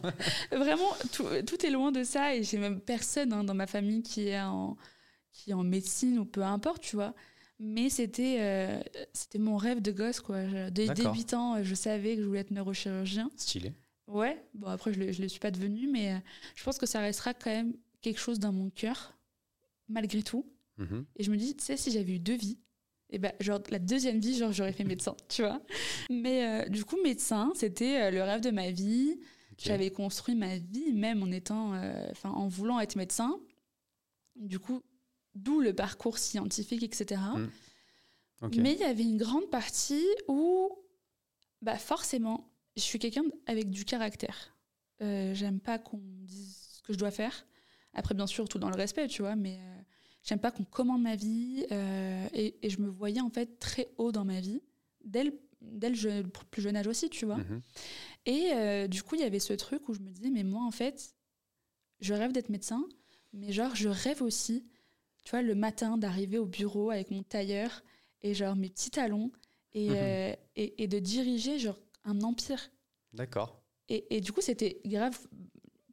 [0.52, 2.36] Vraiment, tout, tout, est loin de ça.
[2.36, 4.78] Et j'ai même personne hein, dans ma famille qui est en,
[5.32, 7.16] qui est en médecine ou peu importe, tu vois.
[7.60, 8.80] Mais c'était euh,
[9.14, 10.44] c'était mon rêve de gosse, quoi.
[10.70, 13.32] Dès, dès 8 ans, je savais que je voulais être neurochirurgien.
[13.36, 13.74] Stylé.
[14.08, 16.20] Ouais, bon après je ne le, suis pas devenue, mais euh,
[16.56, 19.18] je pense que ça restera quand même quelque chose dans mon cœur,
[19.90, 20.46] malgré tout.
[20.78, 21.06] Mhm.
[21.18, 22.58] Et je me dis, tu sais, si j'avais eu deux vies,
[23.10, 25.62] et eh ben, genre la deuxième vie, genre j'aurais fait médecin, tu vois.
[26.10, 29.20] Mais euh, du coup, médecin, c'était euh, le rêve de ma vie.
[29.58, 31.74] J'avais construit ma vie même en étant,
[32.12, 33.40] enfin, en voulant être médecin.
[34.36, 34.84] Du coup,
[35.34, 37.20] d'où le parcours scientifique, etc.
[38.42, 38.52] Mhm.
[38.58, 40.78] Mais il y avait une grande partie où,
[41.64, 44.56] bah forcément, je suis quelqu'un avec du caractère.
[45.02, 47.46] Euh, j'aime pas qu'on me dise ce que je dois faire.
[47.94, 49.82] Après, bien sûr, tout dans le respect, tu vois, mais euh,
[50.24, 51.66] j'aime pas qu'on commande ma vie.
[51.72, 54.62] Euh, et, je me voyais en fait très haut dans ma vie,
[55.04, 57.38] dès le, dès le plus jeune âge aussi, tu vois.
[57.38, 57.62] Mhm.
[58.28, 60.72] Et du coup, il y avait ce truc où je me disais, mais moi, en
[60.72, 61.16] fait,
[62.00, 62.88] je rêve d'être médecin,
[63.34, 64.66] mais genre, je rêve aussi,
[65.24, 67.84] tu vois, le matin d'arriver au bureau avec mon tailleur
[68.22, 69.32] et genre mes petits talons
[69.74, 70.36] et, mhm.
[70.56, 72.72] et, et de diriger, genre, un empire.
[73.14, 73.62] D'accord.
[73.90, 75.18] Et, et, du coup, c'était grave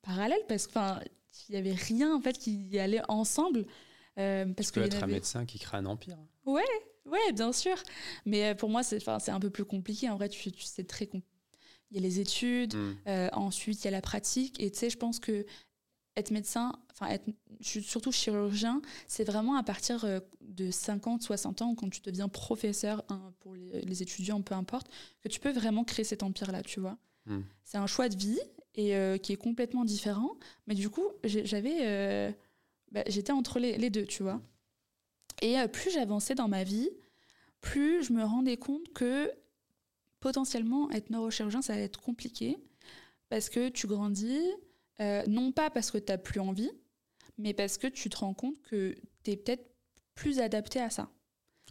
[0.03, 3.67] parallèle parce qu'il n'y avait rien en fait qui y allait ensemble.
[4.19, 6.19] Euh, parce tu peux être un médecin qui crée un empire.
[6.47, 6.63] Ouais,
[7.07, 7.77] ouais, bien sûr.
[8.27, 10.09] Mais euh, pour moi, c'est un peu plus compliqué.
[10.09, 12.97] En vrai, tu, tu sais très Il y a les études, hmm.
[13.09, 14.61] euh, ensuite il y a la pratique.
[14.61, 15.45] Et tu sais, je pense que
[16.17, 17.29] être médecin, enfin être
[17.61, 23.05] surtout chirurgien, c'est vraiment à partir euh, de 50, 60 ans, quand tu deviens professeur
[23.09, 24.89] hein, pour les, étudiants, peu importe,
[25.23, 26.97] que tu peux vraiment créer cet empire-là, tu vois.
[27.27, 27.41] Hmm.
[27.65, 28.41] C'est un choix de vie
[28.75, 30.37] et euh, qui est complètement différent.
[30.67, 32.33] Mais du coup, j'avais, euh,
[32.93, 34.41] bah, j'étais entre les, deux, tu vois.
[35.43, 36.91] Et plus j'avançais dans ma vie,
[37.61, 39.31] plus je me rendais compte que
[40.21, 42.57] potentiellement être neurochirurgien, ça allait être compliqué
[43.29, 44.41] parce que tu grandis,
[45.01, 46.71] euh, non pas parce que tu n'as plus envie,
[47.39, 49.65] mais parce que tu te rends compte que tu es peut-être
[50.15, 51.11] plus adapté à ça.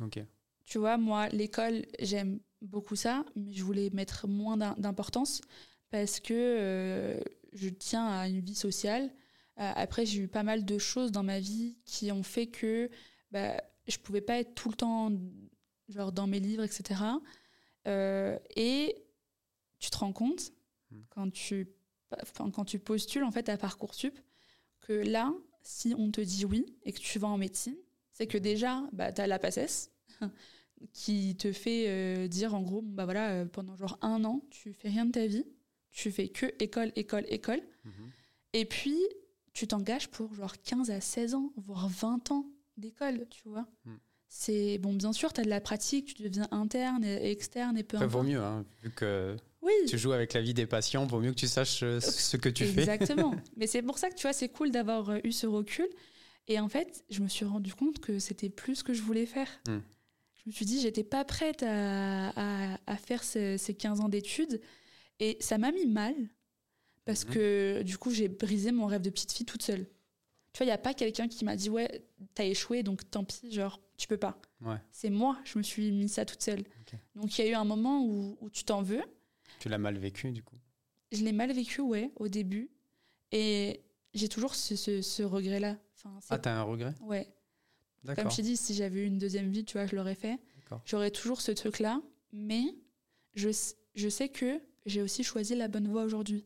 [0.01, 0.19] Ok.
[0.65, 5.41] Tu vois, moi, l'école, j'aime beaucoup ça, mais je voulais mettre moins d'importance
[5.89, 7.21] parce que euh,
[7.53, 9.13] je tiens à une vie sociale.
[9.59, 12.89] Euh, après, j'ai eu pas mal de choses dans ma vie qui ont fait que
[13.31, 15.11] bah, je pouvais pas être tout le temps
[15.89, 17.01] genre dans mes livres, etc.
[17.87, 19.05] Euh, et
[19.79, 20.51] tu te rends compte,
[20.93, 21.01] Hmm.
[21.09, 21.67] quand, tu,
[22.21, 24.17] enfin, quand tu postules en fait à Parcoursup,
[24.81, 27.75] que là, si on te dit oui et que tu vas en médecine,
[28.11, 29.91] c'est que déjà, bah, tu as la PACES
[30.93, 34.73] qui te fait euh, dire en gros, bah voilà, euh, pendant genre un an, tu
[34.73, 35.45] fais rien de ta vie,
[35.91, 37.61] tu fais que école, école, école.
[37.85, 38.11] Mhm.
[38.53, 38.99] Et puis,
[39.53, 42.45] tu t'engages pour genre 15 à 16 ans, voire 20 ans
[42.77, 43.67] d'école, tu vois.
[43.85, 43.95] Mm.
[44.27, 47.83] C'est bon, bien sûr, tu as de la pratique, tu deviens interne et externe et
[47.83, 51.05] peu Après, vaut mieux, hein, vu que Oui, tu joues avec la vie des patients,
[51.05, 52.81] vaut mieux que tu saches euh, ce que tu fais.
[52.81, 53.33] exactement.
[53.57, 55.87] Mais c'est pour ça que tu vois, c'est cool d'avoir euh, eu ce recul.
[56.47, 59.25] Et en fait, je me suis rendu compte que c'était plus ce que je voulais
[59.25, 59.47] faire.
[59.67, 59.77] Mm.
[60.35, 62.29] Je me suis dit, j'étais pas prête à,
[62.73, 64.59] à- à faire ce- ces 15 ans d'études.
[65.21, 66.13] Et ça m'a mis mal,
[67.05, 67.33] parce Mhm.
[67.33, 69.85] que du coup, j'ai brisé mon rêve de petite fille toute seule.
[70.51, 72.03] Tu vois, il n'y a pas quelqu'un qui m'a dit, ouais,
[72.35, 74.39] t'as échoué, donc tant pis, genre, tu peux pas.
[74.61, 74.75] Ouais.
[74.91, 76.63] C'est moi, je me suis mis ça toute seule.
[77.15, 79.01] Donc il y a eu un moment où, où tu t'en veux.
[79.59, 80.57] Tu l'as mal vécu, du coup?
[81.11, 82.69] Je l'ai mal vécu, ouais, au début.
[83.31, 83.81] Et
[84.13, 85.77] j'ai toujours ce, ce- ce regret-là.
[85.95, 86.93] Enfin, Ah, t'as un regret?
[87.01, 87.33] Ouais.
[88.15, 90.39] Comme je t'ai dit, si j'avais eu une deuxième vie, tu vois, je l'aurais fait.
[90.85, 92.01] J'aurais toujours ce truc-là.
[92.31, 92.63] Mais
[93.35, 93.49] je,
[93.95, 96.45] je sais que j'ai aussi choisi la bonne voie aujourd'hui.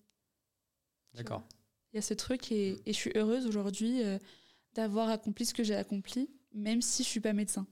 [1.13, 1.47] D'accord.
[1.93, 4.19] Il y a ce truc et, et je suis heureuse aujourd'hui euh,
[4.75, 7.65] d'avoir accompli ce que j'ai accompli, même si je suis pas médecin.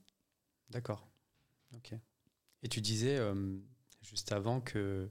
[0.69, 1.07] D'accord.
[1.75, 1.93] Ok.
[2.63, 3.57] Et tu disais euh,
[4.01, 5.09] juste avant que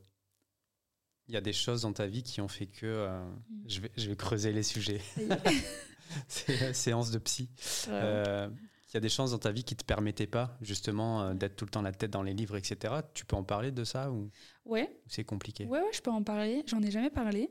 [1.28, 3.64] il y a des choses dans ta vie qui ont fait que euh, Mm.
[3.68, 5.00] je, vais, je vais creuser les sujets.
[6.28, 7.48] C'est la séance de psy.
[7.88, 8.48] Euh,
[8.90, 11.56] il y a des choses dans ta vie qui te permettaient pas justement euh, d'être
[11.56, 12.94] tout le temps la tête dans les livres, etc.
[13.14, 14.30] Tu peux en parler de ça ou,
[14.66, 15.64] ouais, ou c'est compliqué?
[15.66, 16.62] Ouais, ouais, je peux en parler.
[16.66, 17.50] J'en ai jamais parlé.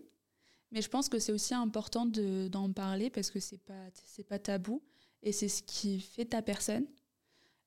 [0.72, 4.24] Mais je pense que c'est aussi important de- d'en parler parce que c'est pas, c'est
[4.28, 4.82] pas tabou
[5.22, 6.86] et c'est ce qui fait ta personne.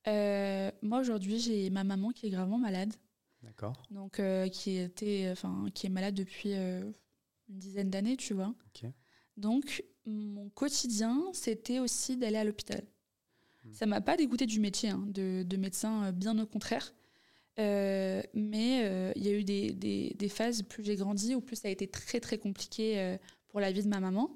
[0.06, 2.92] Moi, aujourd'hui, j'ai ma maman qui est gravement malade,
[3.42, 3.80] D'accord.
[3.90, 6.82] donc euh, qui, était, enfin, qui est malade depuis euh,
[7.48, 8.54] une dizaine d'années, tu vois.
[9.36, 12.82] Donc, mon quotidien, c'était aussi d'aller à l'hôpital.
[13.64, 13.72] Hmm.
[13.72, 16.94] Ça m'a pas dégoûté du métier hein, de, de médecin, euh, bien au contraire.
[17.58, 21.56] Euh, mais il y a eu des, des- des phases, plus j'ai grandi, où plus
[21.56, 23.16] ça a été très très compliqué
[23.48, 24.30] pour la vie de ma maman.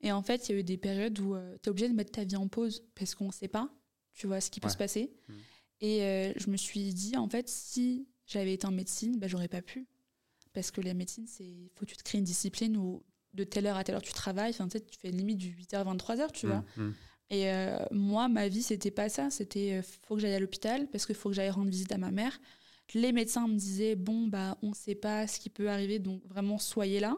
[0.00, 2.10] Et en fait, il y a eu des périodes où tu es obligé de mettre
[2.12, 3.70] ta vie en pause parce qu'on ne sait pas,
[4.14, 5.12] tu vois, ce qui peut se passer.
[5.28, 5.32] Mm.
[5.82, 9.48] Et euh, je me suis dit, en fait, si j'avais été en médecine, bah, j'aurais
[9.48, 9.86] pas pu.
[10.52, 13.02] Parce que la médecine, c'est faut que tu te crées une discipline où
[13.34, 14.50] de telle heure à telle heure tu travailles.
[14.50, 16.64] Enfin, tu sais, tu fais limite du 8h à 23h, tu vois.
[16.76, 16.94] Mm, mm.
[17.30, 19.30] Et euh, moi, ma vie, c'était pas ça.
[19.30, 21.98] C'était euh, faut que j'aille à l'hôpital parce qu'il faut que j'aille rendre visite à
[21.98, 22.38] ma mère.
[22.94, 26.56] Les médecins me disaient bon bah on sait pas ce qui peut arriver, donc vraiment
[26.56, 27.16] soyez là.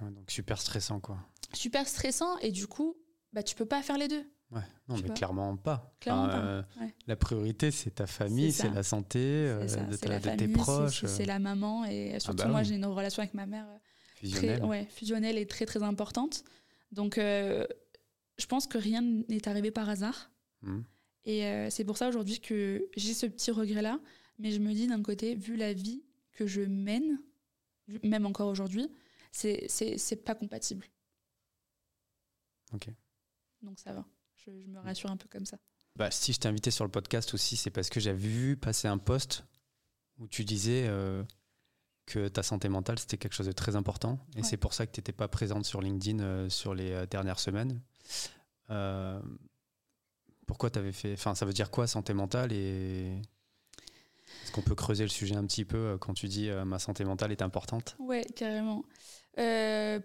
[0.00, 1.18] Ouais, donc super stressant quoi.
[1.52, 2.96] Super stressant et du coup
[3.34, 4.24] bah tu peux pas faire les deux.
[4.52, 4.60] Ouais.
[4.88, 5.94] Non Tu mais clairement pas.
[6.00, 6.94] Clairement Enfin, pas, euh, ouais.
[7.06, 10.36] La priorité c'est ta famille, C'est la santé euh, de, c'est ta- la de tes
[10.38, 11.00] famille, proches.
[11.02, 12.66] c'est c'est la maman et surtout bah moi oui.
[12.66, 13.76] j'ai une relation avec ma mère euh,
[14.16, 14.64] très fusionnelle.
[14.64, 16.42] ouais, fusionnelle et très très importante.
[16.90, 17.64] Donc euh,
[18.38, 20.30] je pense que rien n'est arrivé par hasard.
[20.62, 20.80] Mm.
[21.26, 24.00] Et euh, c'est pour ça aujourd'hui que j'ai ce petit regret-là.
[24.40, 27.18] Mais je me dis d'un côté, vu la vie que je mène,
[28.02, 28.88] même encore aujourd'hui,
[29.30, 30.86] c'est pas compatible.
[32.72, 32.88] Ok.
[33.62, 34.06] Donc ça va.
[34.46, 35.58] Je, je me rassure un peu comme ça.
[35.96, 38.88] Bah, si je t'ai invité sur le podcast aussi, c'est parce que j'avais vu passer
[38.88, 39.44] un post
[40.18, 41.22] où tu disais euh,
[42.06, 44.18] que ta santé mentale, c'était quelque chose de très important.
[44.34, 44.42] Et Ouais.
[44.42, 47.38] c'est pour ça que tu n'étais pas présente sur LinkedIn euh, sur les euh, dernières
[47.40, 47.80] semaines.
[50.46, 51.12] Pourquoi tu avais fait.
[51.12, 53.20] Enfin, ça veut dire quoi, santé mentale Et.
[54.44, 57.30] Est-ce qu'on peut creuser le sujet un petit peu quand tu dis ma santé mentale
[57.32, 57.96] est importante?
[57.98, 58.84] Ouais, carrément.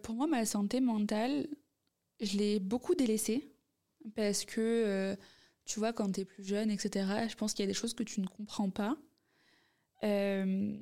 [0.04, 1.48] Pour moi, ma santé mentale,
[2.22, 3.55] je l'ai beaucoup délaissée
[4.16, 5.16] parce que, euh,
[5.66, 7.94] tu vois, quand tu es plus jeune, etc., je pense qu'il y a des choses
[7.94, 8.98] que tu ne comprends pas.
[10.04, 10.78] Euh,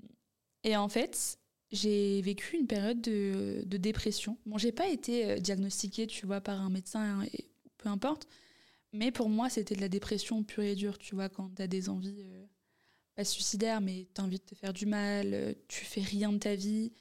[0.64, 1.40] et en fait,
[1.72, 4.38] j'ai vécu une période de, de dépression.
[4.46, 7.26] Bon, j'ai pas été euh, diagnostiquée, tu vois, par un médecin,
[7.78, 8.28] peu importe,
[8.92, 11.68] mais pour moi, c'était de la dépression pure et dure, tu vois, quand tu as
[11.68, 12.26] des envies,
[13.16, 16.38] pas suicidaires, mais tu as envie de te faire du mal, tu fais rien de
[16.38, 16.94] ta vie,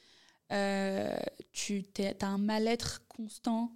[1.53, 3.75] tu as un mal-être constant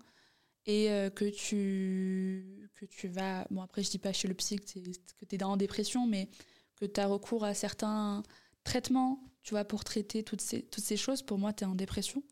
[0.66, 4.56] et euh, que tu que tu vas bon après je dis pas chez le psy
[4.56, 6.28] que tu es en dépression mais
[6.76, 8.22] que tu as recours à certains
[8.64, 11.74] traitements tu vois pour traiter toutes ces toutes ces choses pour moi tu es en
[11.74, 12.22] dépression.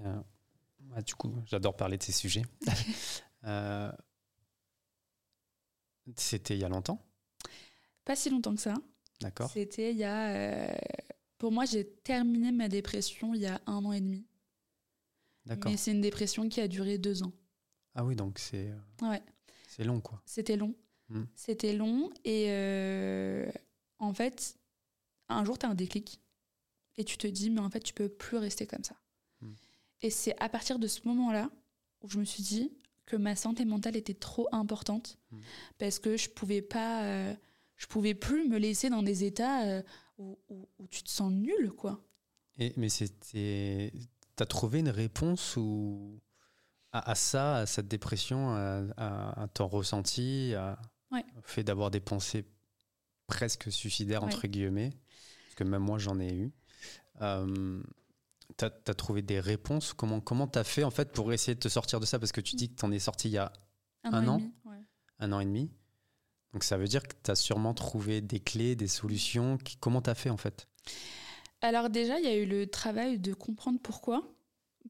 [0.00, 0.20] Euh,
[0.94, 2.42] ouais, Du coup, j'adore parler de ces sujets.
[3.44, 3.92] Euh,
[6.16, 7.00] c'était il y a longtemps,
[8.04, 8.74] pas si longtemps que ça.
[9.20, 9.48] D'accord.
[9.48, 10.76] C'était il y a
[11.38, 14.26] pour moi j'ai terminé ma dépression il y a un an et demi
[15.48, 15.70] D'accord.
[15.70, 17.32] mais c'est une dépression qui a duré deux ans
[17.94, 19.22] Ah oui, donc c'est euh, ouais
[19.66, 20.20] c'est long, quoi.
[20.24, 20.74] C'était long.
[21.08, 21.22] Mm.
[21.34, 23.50] C'était long et, euh,
[23.98, 24.58] en fait,
[25.28, 26.20] un jour, tu as un déclic
[26.96, 28.96] et tu te dis, mais en fait, tu peux plus rester comme ça.
[29.40, 29.52] Hmm.
[30.02, 31.48] Et c'est à partir de ce moment-là
[32.02, 32.72] où je me suis dit
[33.06, 35.38] que ma santé mentale était trop importante Hmm.
[35.78, 37.34] parce que je pouvais pas, euh,
[37.76, 39.82] je pouvais plus me laisser dans des états euh,
[40.18, 42.02] où, où- où tu te sens nul, quoi.
[42.58, 43.92] Et, mais c'était.
[44.38, 46.20] T'as trouvé une réponse ou
[46.92, 50.54] à, à ça, à cette dépression, à, à- à ton ressenti,
[51.10, 51.24] Ouais.
[51.36, 52.46] au fait d'avoir des pensées
[53.26, 54.90] presque suicidaires, entre guillemets,
[55.44, 56.52] parce que même moi j'en ai eu.
[57.20, 57.82] Euh,
[58.56, 59.92] t'as as trouvé des réponses?
[59.92, 62.18] Comment comment t'as fait en fait pour essayer de te sortir de ça?
[62.20, 63.52] Parce que tu dis que t'en es sorti il y a
[64.04, 64.78] Un an demi, ouais.
[65.18, 65.70] un an et demi.
[66.52, 69.58] Donc ça veut dire que t'as sûrement trouvé des clés, des solutions.
[69.58, 70.68] Qui- Comment t'as fait en fait?
[71.60, 74.34] Alors déjà, il y a eu le travail de comprendre pourquoi.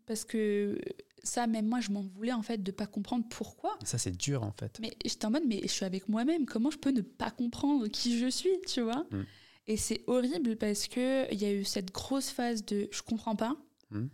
[0.06, 0.78] Parce que
[1.24, 3.78] ça, même moi, je m'en voulais en fait de pas comprendre pourquoi.
[3.84, 4.78] Ça c'est dur en fait.
[4.80, 7.88] Mais j'étais en mode, mais je suis avec moi-même, comment je peux ne pas comprendre
[7.88, 9.24] qui je suis, tu vois Mm.
[9.70, 13.36] Et c'est horrible parce que il y a eu cette grosse phase de je comprends
[13.36, 13.54] pas.
[13.90, 14.06] Mm.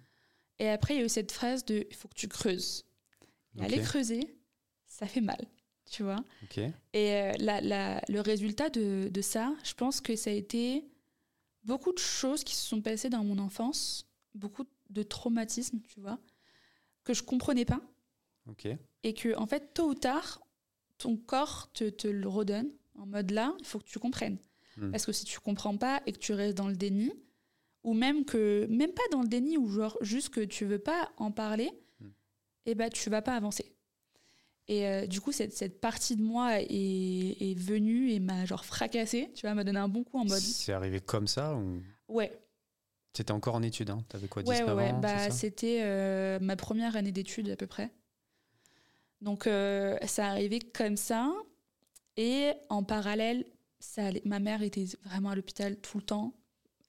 [0.59, 2.85] Et après, il y a eu cette phase de il faut que tu creuses.
[3.59, 4.37] Et aller creuser,
[4.89, 5.39] ça fait mal,
[5.89, 6.25] tu vois.
[6.93, 10.85] Et euh, la- la- le résultat de, de ça, je pense que ça a été
[11.65, 16.19] beaucoup de choses qui se sont passées dans mon enfance, beaucoup de traumatismes, tu vois,
[17.05, 17.81] que je comprenais pas.
[19.03, 20.43] Et que, en fait, tôt ou tard,
[20.99, 24.39] ton corps te, te le redonne en mode là, il faut que tu comprennes.
[24.77, 24.91] Hmm.
[24.91, 27.13] Parce que si tu comprends pas et que tu restes dans le déni,
[27.83, 31.11] ou même que, même pas dans le déni, ou genre juste que tu veux pas
[31.17, 32.11] en parler, Hmm.
[32.67, 33.74] et ben tu vas pas avancer.
[34.69, 38.65] Et euh, du coup, cette, cette partie de moi est, est venue et m'a genre
[38.65, 41.83] fracassée, tu vois, m'a donné un bon coup en mode C'est arrivé comme ça ou?
[42.09, 42.33] Ouais,
[43.13, 44.91] T'étais encore en études, hein T'avais quoi, ouais, 19 ouais, ouais.
[44.91, 47.91] ans Bah, c'était euh, ma première année d'études à peu près.
[49.21, 51.33] Donc euh, ça arrivait comme ça.
[52.17, 53.45] Et en parallèle,
[53.79, 56.35] ça allait- ma mère était vraiment à l'hôpital tout le temps.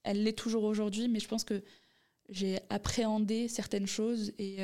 [0.03, 1.63] Elle l'est toujours aujourd'hui, mais je pense que
[2.29, 4.57] j'ai appréhendé certaines choses et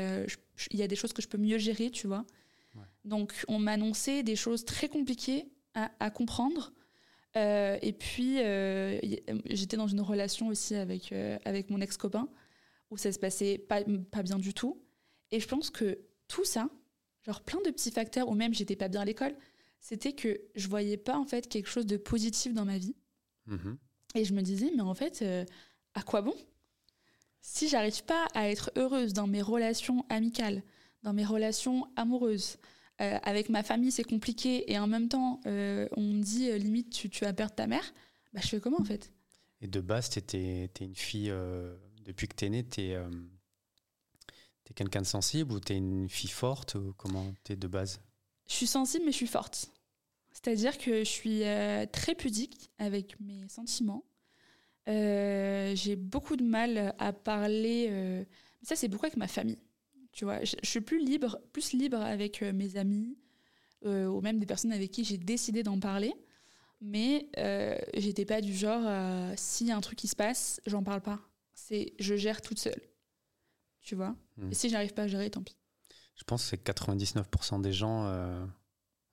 [0.71, 2.25] il y a des choses que je peux mieux gérer, tu vois.
[3.05, 6.73] Donc on m'annonçait des choses très compliquées à, à comprendre.
[7.37, 12.27] Euh, et puis euh, y- j'étais dans une relation aussi avec, euh, avec mon ex-copain
[12.89, 14.81] où ça se passait pas, pas bien du tout.
[15.31, 16.69] Et je pense que tout ça,
[17.25, 19.33] genre plein de petits facteurs, ou même j'étais pas bien à l'école,
[19.79, 22.95] c'était que je voyais pas en fait quelque chose de positif dans ma vie.
[23.47, 23.77] Mhm.
[24.15, 25.45] Et je me disais, mais en fait, euh,
[25.93, 26.35] à quoi bon?
[27.39, 30.61] Si j'arrive pas à être heureuse dans mes relations amicales,
[31.01, 32.57] dans mes relations amoureuses,
[32.99, 36.57] euh, avec ma famille, c'est compliqué, et en même temps, euh, on me dit euh,
[36.57, 37.93] limite, tu, tu vas perdre ta mère,
[38.33, 39.11] bah je fais comment en fait?
[39.61, 41.31] Et de base, t'étais t'es une fille,
[42.03, 43.09] depuis que t'es née, t'es euh,
[44.63, 48.01] t'es quelqu'un de sensible ou t'es une fille forte ou comment t'es de base?
[48.47, 49.69] Je suis sensible, mais je suis forte.
[50.31, 51.43] C'est-à-dire que je suis
[51.91, 54.03] très pudique avec mes sentiments.
[54.87, 58.25] J'ai beaucoup de mal à parler.
[58.63, 59.59] Ça, c'est beaucoup avec ma famille.
[60.11, 63.17] Tu vois, je, je suis plus libre, plus libre avec euh, mes amis
[63.85, 66.13] euh, ou même des personnes avec qui j'ai décidé d'en parler.
[66.81, 70.59] Mais euh, j'étais pas du genre, euh, s'il y a un truc qui se passe,
[70.65, 71.19] j'en parle pas.
[71.53, 72.81] C'est je gère toute seule.
[73.81, 74.15] Tu vois?
[74.37, 74.51] Hmm.
[74.51, 75.55] Et si j'arrive pas à gérer, tant pis.
[76.15, 78.45] Je pense que c'est 99% des gens, euh,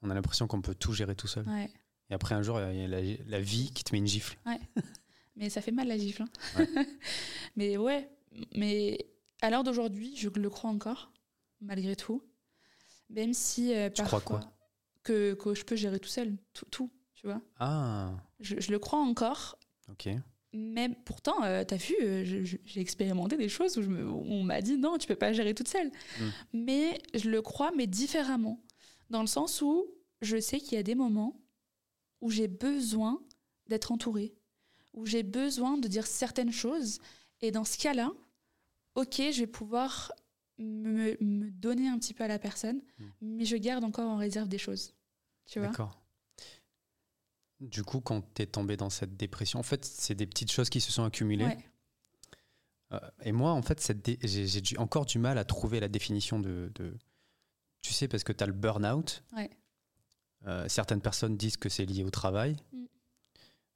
[0.03, 1.47] on a l'impression qu'on peut tout gérer tout seul.
[1.49, 1.71] Ouais.
[2.11, 4.39] Et après, un jour, il y a la, la vie qui te met une gifle.
[5.37, 6.23] Mais ça fait mal la gifle.
[6.23, 6.29] hein.
[6.59, 6.69] Ouais.
[7.57, 8.11] mais ouais,
[8.57, 9.07] mais
[9.43, 11.13] à l'heure d'aujourd'hui, je le crois encore,
[11.61, 12.23] malgré tout.
[13.11, 14.53] Même si euh, Tu parfois crois quoi?
[15.03, 17.41] que, que je peux gérer tout seul, tout, tout tu vois.
[17.59, 20.09] Ah, Je, je le crois encore, ok.
[20.53, 24.45] mais pourtant, euh, t'as vu, euh, j'ai expérimenté des choses où, je me- où on
[24.45, 25.89] m'a dit non, tu peux pas gérer toute seule.
[26.21, 26.25] Mm.
[26.53, 28.61] Mais je le crois, mais différemment.
[29.11, 29.87] Dans le sens où
[30.23, 31.41] je sais qu'il y a des moments
[32.21, 33.21] où j'ai besoin
[33.69, 34.35] d'être entourée,
[34.93, 36.99] où j'ai besoin de dire certaines choses.
[37.41, 38.13] Et dans ce cas-là,
[39.01, 40.13] ok, je vais pouvoir
[40.59, 43.05] me, me donner un petit peu à la personne, Mm.
[43.21, 44.95] mais je garde encore en réserve des choses.
[45.47, 46.01] Tu vois D'accord.
[47.61, 50.69] Du coup, quand tu es tombé dans cette dépression, en fait, c'est des petites choses
[50.71, 51.45] qui se sont accumulées.
[51.47, 51.59] Ouais.
[52.93, 56.71] Euh, et moi, en fait, j'ai encore du mal à trouver la définition de.
[56.77, 56.97] de-
[57.81, 59.23] tu sais, parce que tu as le burn-out.
[59.37, 59.51] Ouais.
[60.47, 62.57] Euh, certaines personnes disent que c'est lié au travail.
[62.73, 62.85] Mm.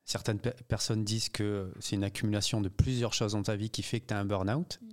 [0.04, 3.82] Certaines pe- personnes disent que c'est une accumulation de plusieurs choses dans ta vie qui
[3.82, 4.78] fait que tu as un burn-out.
[4.80, 4.88] Mm.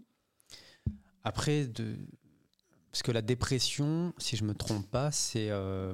[1.24, 1.70] Après,
[2.92, 5.94] parce que la dépression, si je me trompe pas, c'est euh,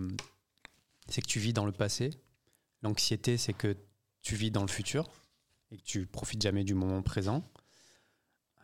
[1.07, 2.11] c'est que tu vis dans le passé.
[2.81, 3.75] L'anxiété, c'est que
[4.21, 5.09] tu vis dans le futur
[5.71, 7.43] et que tu profites jamais du moment présent.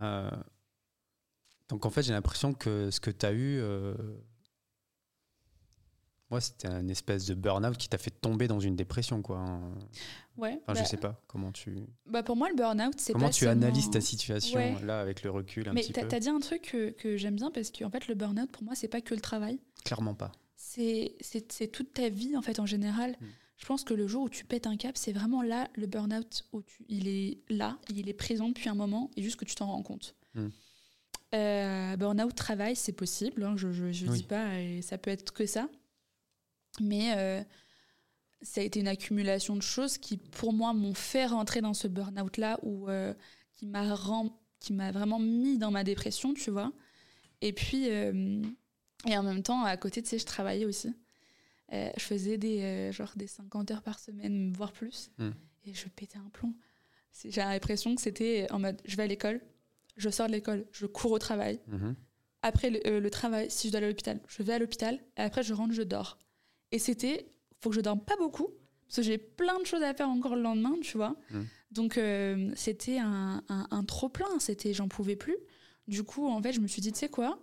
[0.02, 0.30] Euh,
[1.70, 3.96] donc en fait, j'ai l'impression que ce que tu as eu, euh,
[6.40, 9.60] c'était un espèce de burn-out qui t'a fait tomber dans une dépression, quoi.
[10.42, 10.60] Ouais.
[10.68, 11.86] Enfin, je sais pas comment tu.
[12.08, 14.76] Bah pour moi, le burn-out, c'est Comment pas tu seulement- analyses ta situation Ouais.
[14.84, 17.16] là avec le recul un Mais petit t'as peu as dit un truc que, que
[17.16, 19.60] j'aime bien parce qu'en fait, le burn-out, pour moi, c'est pas que le travail.
[19.86, 20.32] Clairement pas.
[20.58, 21.16] C'est
[21.72, 23.12] toute ta vie, en fait, en général.
[23.22, 23.26] Mm.
[23.58, 26.46] Je pense que le jour où tu pètes un cap, c'est vraiment là, le burn-out,
[26.54, 29.54] où tu, il est là, il est présent depuis un moment, et juste que tu
[29.54, 30.16] t'en rends compte.
[30.34, 30.48] Mm.
[31.36, 34.18] Euh, burn-out, travail, c'est possible, hein, je ne Oui.
[34.18, 35.70] dis pas, et ça peut être que ça.
[36.80, 37.44] Mais euh,
[38.42, 41.88] ça a été une accumulation de choses qui, pour moi, m'ont fait rentrer dans ce
[41.88, 43.14] burn-out-là, ou euh,
[43.54, 46.72] qui m'a ren- qui m'a vraiment mis dans ma dépression, tu vois.
[47.42, 48.42] Et puis, euh,
[49.08, 50.94] et en même temps, à côté, tu sais, je travaillais aussi.
[51.74, 55.10] Euh, je faisais des, genre des 50 heures par semaine, voire plus.
[55.18, 55.30] Mm.
[55.66, 56.54] Et je pétais un plomb.
[57.26, 59.42] J'ai l'impression que c'était en mode, je vais à l'école,
[59.98, 61.60] je sors de l'école, je cours au travail.
[61.68, 61.96] Mhm.
[62.42, 65.00] Après le, le travail, si je dois aller à l'hôpital, je vais à l'hôpital.
[65.18, 66.18] Et après, je rentre, je dors.
[66.72, 67.28] Et c'était,
[67.62, 68.50] faut que je dorme pas beaucoup,
[68.88, 71.16] parce que j'ai plein de choses à faire encore le lendemain, tu vois.
[71.30, 71.42] Mm.
[71.72, 75.38] Donc, euh, c'était un, un, un trop-plein, c'était, j'en pouvais plus.
[75.88, 77.40] Du coup, en fait, je me suis dit, tu sais quoi?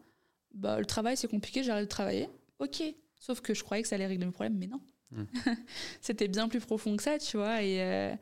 [0.54, 2.28] Bah, Le travail, c'est compliqué, j'arrête de travailler.
[2.58, 2.82] Ok.
[3.20, 4.80] Sauf que je croyais que ça allait régler mes problèmes, mais non.
[5.12, 5.22] Mm.
[6.02, 7.62] c'était bien plus profond que ça, tu vois.
[7.62, 8.14] Et, euh,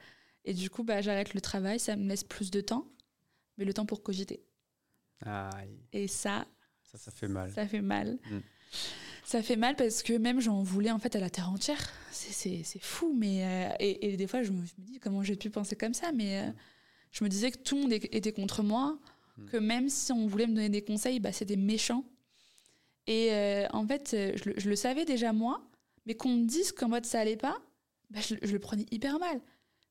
[0.45, 2.87] et du coup, bah, j'arrête le travail, ça me laisse plus de temps,
[3.59, 4.45] mais le temps pour cogiter.
[5.25, 6.47] Aïe, Et ça,
[6.83, 7.51] ça, ça fait mal.
[7.53, 8.19] ça fait mal.
[8.31, 8.39] Mm.
[9.29, 11.81] Ça fait mal parce que même j'en voulais en fait à la terre entière.
[12.13, 15.35] C'est- fou, mais euh, et, et des fois je me, je me dis comment j'ai
[15.35, 16.51] pu penser comme ça, mais euh,
[17.11, 18.99] je me disais que tout le monde était contre moi,
[19.39, 19.47] Mm.
[19.51, 22.05] que même si on voulait me donner des conseils, bah, c'était méchant.
[23.07, 25.61] Et euh, en fait, je, le- je le savais déjà moi,
[26.07, 27.59] mais qu'on me dise qu'en mode ça allait pas,
[28.11, 29.41] bah, je, je le prenais hyper mal.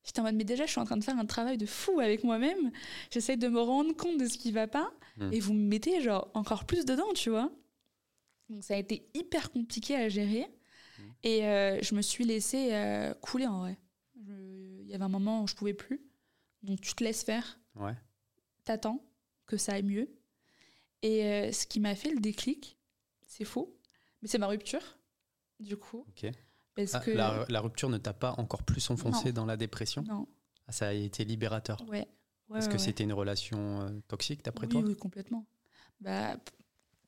[0.04, 2.00] J'étais en mode mais déjà je suis en train de faire un travail de fou
[2.00, 2.71] avec moi-même.
[3.12, 5.32] J'essaye de me rendre compte de ce qui va pas, Mm.
[5.34, 7.52] et vous me mettez genre encore plus dedans, tu vois.
[8.49, 10.45] Donc ça a été hyper compliqué à gérer.
[11.23, 13.77] Et euh, je me suis laissée euh, couler en vrai.
[14.17, 16.01] Il y avait un moment où je pouvais plus.
[16.63, 17.93] Donc tu te laisses faire, Ouais.
[18.63, 19.03] t'attends
[19.45, 20.10] que ça aille mieux.
[21.01, 22.77] Et euh, ce qui m'a fait le déclic,
[23.27, 23.77] c'est faux,
[24.21, 24.97] mais c'est ma rupture,
[25.60, 26.05] du coup.
[26.10, 26.31] Ok.
[26.75, 27.12] Parce Ah, que.
[27.12, 29.34] la, la rupture ne t'a pas encore plus enfoncé Non.
[29.34, 30.27] dans la dépression Non,
[30.67, 31.81] Ah, Ça a été libérateur.
[31.89, 32.08] ouais.
[32.49, 32.84] ouais Est-ce ouais, que ouais.
[32.86, 35.45] c'était une relation toxique d'après oui, toi Oui, complètement.
[35.99, 36.38] Bah,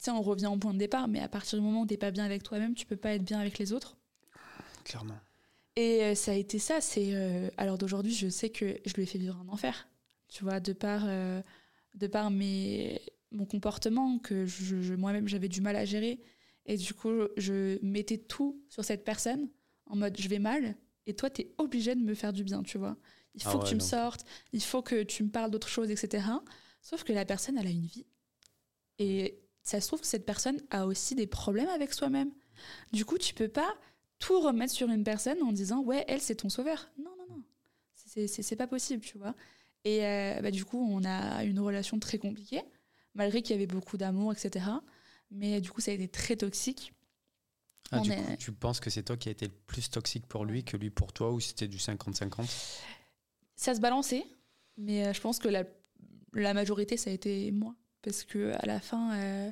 [0.06, 2.12] sais, on revient au point de départ, mais à partir du moment où t'es pas
[2.12, 3.98] bien avec toi-même, tu peux pas être bien avec les autres.
[4.84, 5.22] Clairement.
[5.76, 6.82] Et euh, ça a été ça.
[6.82, 9.88] C'est euh, alors d'aujourd'hui, je sais que je lui ai fait vivre un enfer.
[10.28, 11.42] Tu vois, de par euh,
[11.94, 16.20] de par mes mon comportement que je, je- moi-même j'avais du mal à gérer.
[16.66, 19.50] Et du coup, je mettais tout sur cette personne
[19.86, 20.76] en mode je vais mal.
[21.06, 22.98] Et toi, tu es obligé de me faire du bien, tu vois.
[23.36, 25.70] Il Ah faut que ouais, tu me sortes, il faut que tu me parles d'autre
[25.70, 26.44] chose, etc.
[26.82, 28.06] Sauf que la personne, elle a une vie.
[29.00, 32.32] Et ça se trouve que cette personne a aussi des problèmes avec soi-même.
[32.94, 33.76] Du coup, tu peux pas
[34.18, 36.90] tout remettre sur une personne en disant ouais, elle, c'est ton sauveur.
[36.98, 37.44] Non, non, non.
[37.96, 39.36] C'est- pas possible, tu vois.
[39.84, 42.64] Et euh, bah, du coup, on a une relation très compliquée,
[43.14, 44.66] malgré qu'il y avait beaucoup d'amour, etc.
[45.32, 46.94] Mais du coup, ça a été très toxique.
[47.92, 50.26] Ah, du est- coup, tu penses que c'est toi qui as été le plus toxique
[50.28, 52.48] pour lui que lui pour toi ou c'était du 50-50
[53.56, 54.26] Ça se balançait,
[54.78, 55.64] mais euh, je pense que la,
[56.34, 57.76] la majorité, ça a été moi.
[58.02, 59.52] Parce que à la fin, euh,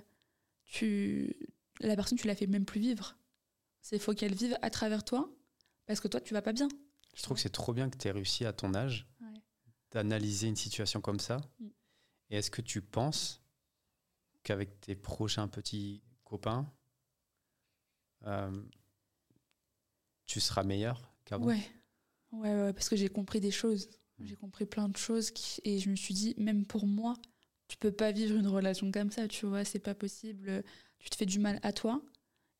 [0.65, 1.35] tu,
[1.79, 3.17] la personne, tu la fais même plus vivre.
[3.81, 5.29] C'est faut qu'elle vive à travers toi,
[5.85, 6.67] parce que toi, tu vas pas bien.
[7.15, 9.39] Je trouve que c'est trop bien que tu aies réussi à ton âge Ouais.
[9.91, 11.37] d'analyser une situation comme ça.
[11.59, 11.67] Mm.
[12.31, 13.41] Et est-ce que tu penses
[14.43, 16.71] qu'avec tes prochains petits copains,
[18.25, 18.63] euh,
[20.25, 21.45] tu seras meilleur qu'avant?
[21.45, 21.61] Ouais.
[22.31, 23.89] ouais, ouais, parce que j'ai compris des choses.
[24.17, 24.25] Mm.
[24.25, 27.15] J'ai compris plein de choses qui- et je me suis dit, même pour moi,
[27.67, 30.63] tu peux pas vivre une relation comme ça, tu vois, c'est pas possible.
[30.99, 32.01] Tu te fais du mal à toi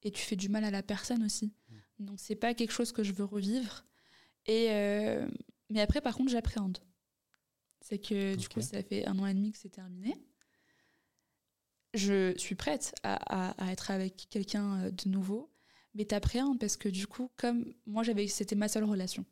[0.04, 1.54] et tu fais du mal à la personne aussi.
[2.00, 3.86] Donc c'est pas quelque chose que je veux revivre.
[4.48, 5.28] Et euh,
[5.70, 6.78] mais après, par contre, j'appréhende.
[7.82, 10.16] C'est que du coup, ça fait un an et demi que c'est terminé.
[11.94, 13.16] Je suis prête à,
[13.52, 15.50] à- à être avec quelqu'un euh, de nouveau,
[15.94, 19.26] mais t'appréhendes parce que du coup, comme moi, j'avais, c'était ma seule relation.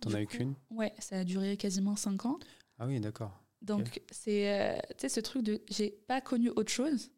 [0.00, 0.54] T'en as eu qu'une?
[0.70, 2.38] Ouais, ça a duré quasiment cinq ans.
[2.78, 3.40] Ah oui, d'accord.
[3.62, 4.78] Donc, c'est euh,
[5.08, 7.10] ce truc de j'ai pas connu autre chose.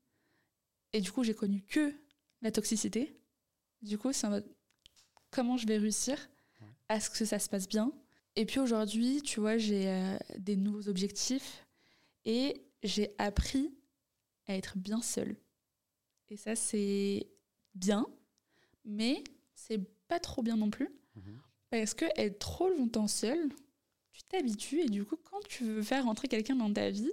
[0.92, 1.94] Et du coup, j'ai connu que
[2.42, 3.16] la toxicité.
[3.82, 4.48] Du coup, c'est en mode
[5.30, 6.28] comment je vais réussir
[6.88, 7.92] à ce que ça se passe bien.
[8.36, 11.66] Et puis aujourd'hui, tu vois, j'ai euh, des nouveaux objectifs
[12.24, 13.72] et j'ai appris
[14.46, 15.36] à être bien seule.
[16.28, 17.28] Et ça, c'est
[17.74, 18.06] bien,
[18.84, 19.22] mais
[19.54, 20.88] c'est pas trop bien non plus.
[21.16, 21.40] Mhm.
[21.70, 23.48] Parce que être trop longtemps seule,
[24.12, 27.12] tu t'habitues et du coup, quand tu veux faire rentrer quelqu'un dans ta vie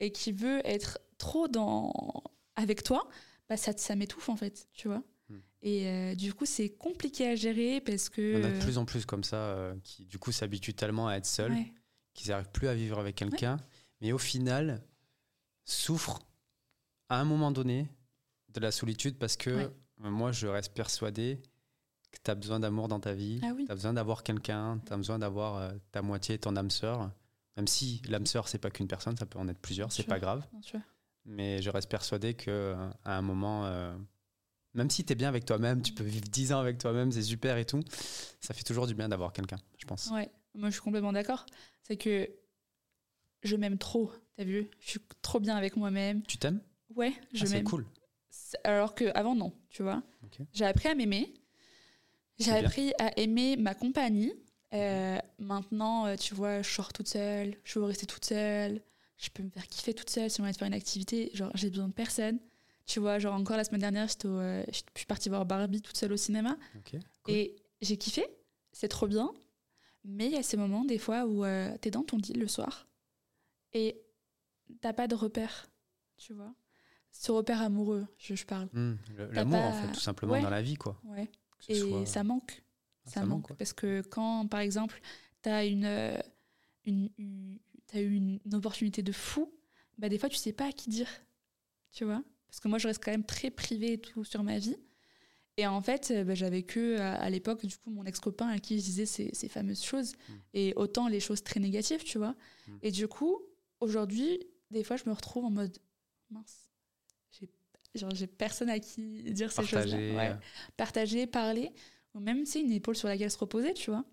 [0.00, 1.92] et qui veut être trop dans
[2.56, 3.08] avec toi,
[3.48, 5.02] bah ça, ça m'étouffe en fait, tu vois.
[5.28, 5.38] Hmm.
[5.62, 8.40] Et euh, du coup, c'est compliqué à gérer parce que.
[8.40, 11.14] On a de plus en plus comme ça euh, qui, du coup, s'habituent tellement à
[11.16, 11.72] être seuls Ouais.
[12.14, 13.56] qu'ils n'arrivent plus à vivre avec quelqu'un,
[14.00, 14.82] mais au final,
[15.64, 16.20] souffrent
[17.08, 17.88] à un moment donné
[18.48, 19.70] de la solitude parce que Ouais.
[19.98, 21.40] moi, je reste persuadé
[22.18, 23.64] que tu as besoin d'amour dans ta vie, Ah oui.
[23.66, 27.10] tu as besoin d'avoir quelqu'un, tu as besoin d'avoir euh, ta moitié, ton âme sœur.
[27.56, 30.18] Même si l'âme sœur, c'est pas qu'une personne, ça peut en être plusieurs, c'est pas
[30.20, 30.46] grave.
[31.24, 33.96] Mais je reste persuadé que à un moment, euh,
[34.74, 37.22] même si tu es bien avec toi-même, tu peux vivre 10 ans avec toi-même, c'est
[37.22, 37.80] super et tout,
[38.40, 40.10] ça fait toujours du bien d'avoir quelqu'un, je pense.
[40.10, 41.46] Ouais, moi je suis complètement d'accord.
[41.82, 42.28] C'est que
[43.42, 44.70] je m'aime trop, t'as vu?
[44.80, 46.22] Je suis trop bien avec moi-même.
[46.24, 46.60] Tu t'aimes?
[46.94, 47.64] Ouais, je Ah, C'est m'aime.
[47.64, 47.86] cool.
[48.30, 50.02] C'est- Alors que avant non, tu vois.
[50.52, 51.32] J'ai appris à m'aimer.
[52.38, 54.32] J'ai appris à aimer ma compagnie.
[54.74, 58.82] Euh, maintenant, euh, tu vois, je sors toute seule, je veux rester toute seule,
[59.16, 61.30] je peux me faire kiffer toute seule si on envie de faire une activité.
[61.34, 62.38] Genre, j'ai besoin de personne.
[62.84, 66.12] Tu vois, genre encore la semaine dernière, euh, je suis partie voir Barbie toute seule
[66.12, 66.56] au cinéma.
[66.90, 67.00] Cool.
[67.28, 68.24] Et j'ai kiffé,
[68.72, 69.32] c'est trop bien.
[70.04, 72.46] Mais il y a ces moments, des fois, où tu t'es dans ton lit le
[72.46, 72.86] soir
[73.72, 74.00] et
[74.80, 75.66] t'as pas de repère,
[76.16, 76.54] tu vois.
[77.10, 78.68] Ce repère amoureux, je, je parle.
[78.72, 78.94] Hmm,
[79.32, 80.42] L'amour, pas- en fait, tout simplement Ouais.
[80.42, 81.00] dans la vie, quoi.
[81.04, 81.28] Ouais.
[81.58, 82.62] Que Et soit- ça manque.
[83.06, 83.52] Ah, Ça, ça manque.
[83.54, 85.00] Parce que quand, par exemple,
[85.42, 86.18] t'as une, euh,
[86.84, 89.52] une, une- t'as eu une, une opportunité de fou,
[89.98, 91.08] bah des fois, tu sais pas à qui dire.
[91.92, 94.58] Tu vois Parce que moi, je reste quand même très privée et tout sur ma
[94.58, 94.76] vie.
[95.58, 98.58] Et en fait, euh, bah, j'avais que à, à l'époque, du coup, mon ex-copain à
[98.58, 100.12] qui je disais ces, ces fameuses choses.
[100.28, 100.32] Mm.
[100.54, 102.34] Et autant les choses très négatives, tu vois.
[102.68, 102.72] Mm.
[102.82, 103.40] Et du coup,
[103.80, 104.38] aujourd'hui,
[104.70, 105.78] des fois, je me retrouve en mode
[106.28, 106.65] mince.
[107.96, 109.80] J'ai, genre, j'ai personne à qui dire ces choses-là.
[109.82, 110.16] Partager.
[110.16, 110.30] Ouais.
[110.30, 110.34] euh,
[110.76, 111.72] Partager, parler.
[112.14, 114.04] Ou même, c'est une épaule sur laquelle se reposer, tu vois.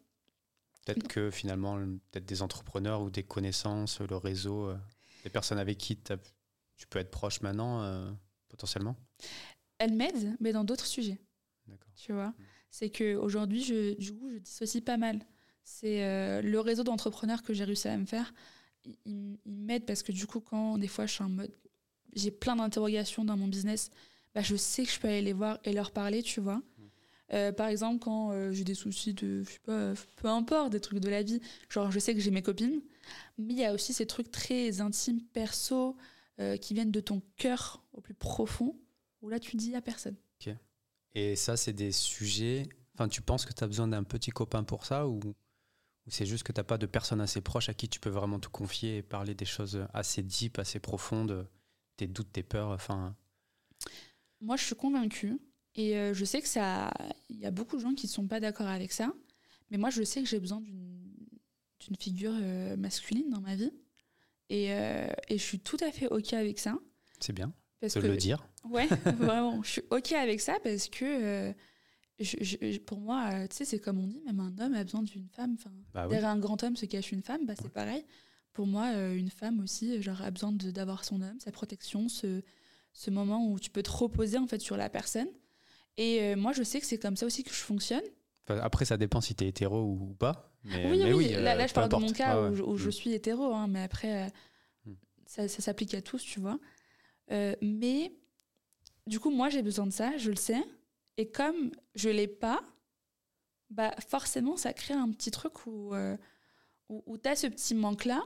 [0.86, 4.78] Peut-être que finalement, le- peut-être des entrepreneurs ou des connaissances, le réseau, euh,
[5.24, 8.12] des personnes avec qui tu peux être proche maintenant, euh,
[8.50, 8.96] potentiellement?
[9.78, 11.20] Elle m'aide, mais dans d'autres sujets.
[11.68, 11.94] D'accord.
[11.96, 12.34] tu vois.
[12.70, 15.20] C'est que aujourd'hui, je, du coup, je dissocie pas mal.
[15.64, 18.34] C'est euh, le réseau d'entrepreneurs que j'ai réussi à me faire.
[18.84, 21.56] Il, il- il m'aide parce que du coup, quand des fois je suis en mode,
[22.16, 23.92] j'ai plein d'interrogations dans mon business,
[24.34, 26.62] bah, je sais que je peux aller les voir et leur parler, tu vois.
[27.32, 30.80] Euh, par exemple, quand euh, j'ai des soucis de, je sais pas, peu importe, des
[30.80, 32.82] trucs de la vie, genre je sais que j'ai mes copines,
[33.38, 35.96] mais il y a aussi ces trucs très intimes, perso,
[36.40, 38.78] euh, qui viennent de ton cœur au plus profond,
[39.22, 40.16] où là tu dis à personne.
[41.16, 42.68] Et ça, c'est des sujets.
[42.96, 46.26] Enfin, tu penses que tu as besoin d'un petit copain pour ça ou, ou c'est
[46.26, 48.48] juste que tu n'as pas de personne assez proche à qui tu peux vraiment te
[48.48, 51.48] confier et parler des choses assez deep, assez profondes,
[51.98, 53.16] tes doutes, tes peurs, enfin.
[54.42, 55.38] Moi, je suis convaincue.
[55.76, 56.92] Et euh, je sais que ça.
[57.30, 59.12] Il y a beaucoup de gens qui ne sont pas d'accord avec ça.
[59.72, 63.72] Mais moi, je sais que j'ai besoin d'une figure euh, masculine dans ma vie.
[64.50, 66.78] Et, euh, et je suis tout à fait OK avec ça.
[67.20, 68.46] C'est bien Parce de que, le dire.
[68.66, 68.86] Ouais,
[69.18, 69.64] vraiment.
[69.64, 71.54] Je suis OK avec ça parce que
[72.20, 75.02] je- je- pour moi, tu sais, c'est comme on dit, même un homme a besoin
[75.02, 75.56] d'une femme.
[75.58, 76.12] Enfin, Bah oui.
[76.12, 78.06] derrière un grand homme se cache une femme, bah, c'est pareil.
[78.54, 82.42] Pour moi, euh, une femme aussi, genre, a besoin d'avoir son homme, sa protection, ce,
[82.94, 85.28] ce moment où tu peux te reposer en fait sur la personne.
[85.98, 88.04] Et euh, moi, je sais que c'est comme ça aussi que je fonctionne.
[88.48, 90.52] Enfin, après, ça dépend si tu es hétéro ou pas.
[90.64, 92.56] Mais, oui, mais oui, oui, là, euh, là, je parle de mon cas Ouais, où,
[92.56, 92.92] je, où je Mm.
[92.92, 94.30] suis hétéro, hein, mais après, euh,
[94.86, 94.94] Mm.
[95.26, 96.60] ça, ça s'applique à tous, tu vois.
[97.32, 98.14] Euh, mais
[99.08, 100.62] du coup, moi, j'ai besoin de ça, je le sais.
[101.18, 102.62] Et comme je l'ai pas,
[103.70, 106.16] bah forcément, ça crée un petit truc où, euh,
[106.90, 108.24] où, tu as ce petit manque-là.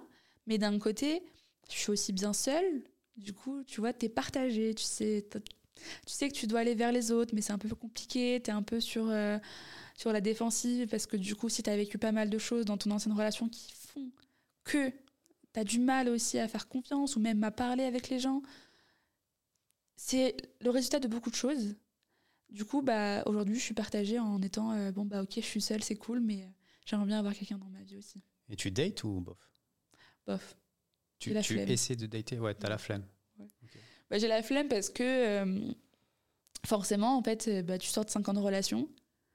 [0.47, 1.21] Mais d'un côté,
[1.69, 2.83] je suis aussi bien seule.
[3.17, 4.73] Du coup, tu vois, tu es partagé.
[4.73, 5.45] Tu sais, t'as- tu
[6.05, 8.41] sais que tu dois aller vers les autres, mais c'est un peu compliqué.
[8.43, 9.37] Tu es un peu sur, euh,
[9.95, 12.65] sur la défensive parce que du coup, si tu as vécu pas mal de choses
[12.65, 14.11] dans ton ancienne relation qui font
[14.63, 14.89] que
[15.53, 18.41] tu as du mal aussi à faire confiance ou même à parler avec les gens,
[19.95, 21.75] c'est le résultat de beaucoup de choses.
[22.49, 25.61] Du coup, bah, aujourd'hui, je suis partagée en étant euh, bon, bah, ok, je suis
[25.61, 26.47] seule, c'est cool, mais
[26.85, 28.21] j'aimerais bien avoir quelqu'un dans ma vie aussi.
[28.49, 29.37] Et tu dates ou bof?
[30.27, 30.55] Bof.
[31.19, 31.69] Tu, la tu flemme.
[31.69, 33.03] essaies de dater Ouais, t'as la flemme.
[34.09, 35.71] Bah, j'ai la flemme parce que euh,
[36.65, 38.87] forcément, en fait, euh, bah, tu sors de 5 ans de relation.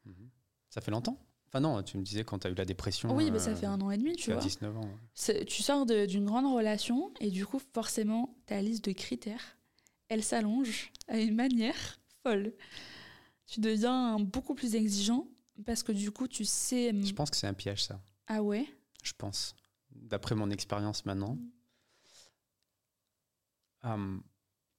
[0.04, 0.30] Mhm.
[0.70, 1.18] Ça fait longtemps?
[1.48, 3.14] Enfin non, tu me disais quand tu as eu la dépression.
[3.14, 4.40] oui, euh, mais ça fait un an et demi, tu vois.
[4.40, 4.80] 19 ans.
[5.26, 5.44] ouais.
[5.44, 9.58] Tu sors d'une grande relation et du coup, forcément, ta liste de critères,
[10.08, 12.54] elle s'allonge à une manière folle.
[13.46, 15.28] Tu deviens beaucoup plus exigeant
[15.66, 16.88] parce que du coup, tu sais.
[16.90, 18.00] hum, Je pense que c'est un piège, ça.
[18.26, 18.66] Ah ouais?
[19.02, 19.54] Je pense.
[19.94, 21.38] D'après mon expérience maintenant.
[23.82, 24.22] Hum,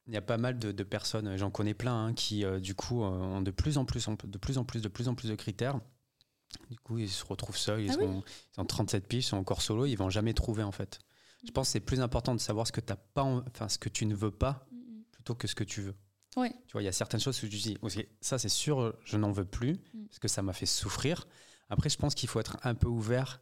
[0.08, 2.76] Il y a pas mal de, de personnes, j'en connais plein, hein, qui euh, du
[2.76, 5.30] coup euh, ont de plus en plus, de plus en plus, de plus en plus
[5.30, 5.80] de critères.
[6.70, 8.24] Du coup, ils se retrouvent seuls, ils, Ah oui sont,
[8.58, 11.00] ils ont 37 piges, ils sont encore solo, ils vont jamais trouver en fait.
[11.46, 13.78] Je pense que c'est plus important de savoir ce que t'as pas, en- enfin ce
[13.78, 15.04] que tu ne veux pas, Mm, mm.
[15.12, 15.96] plutôt que ce que tu veux.
[16.68, 17.78] Tu vois, il y a certaines choses où tu dis,
[18.22, 20.06] ça c'est sûr, je n'en veux plus, Mm.
[20.06, 21.28] parce que ça m'a fait souffrir.
[21.70, 23.40] Après, je pense qu'il faut être un peu ouvert.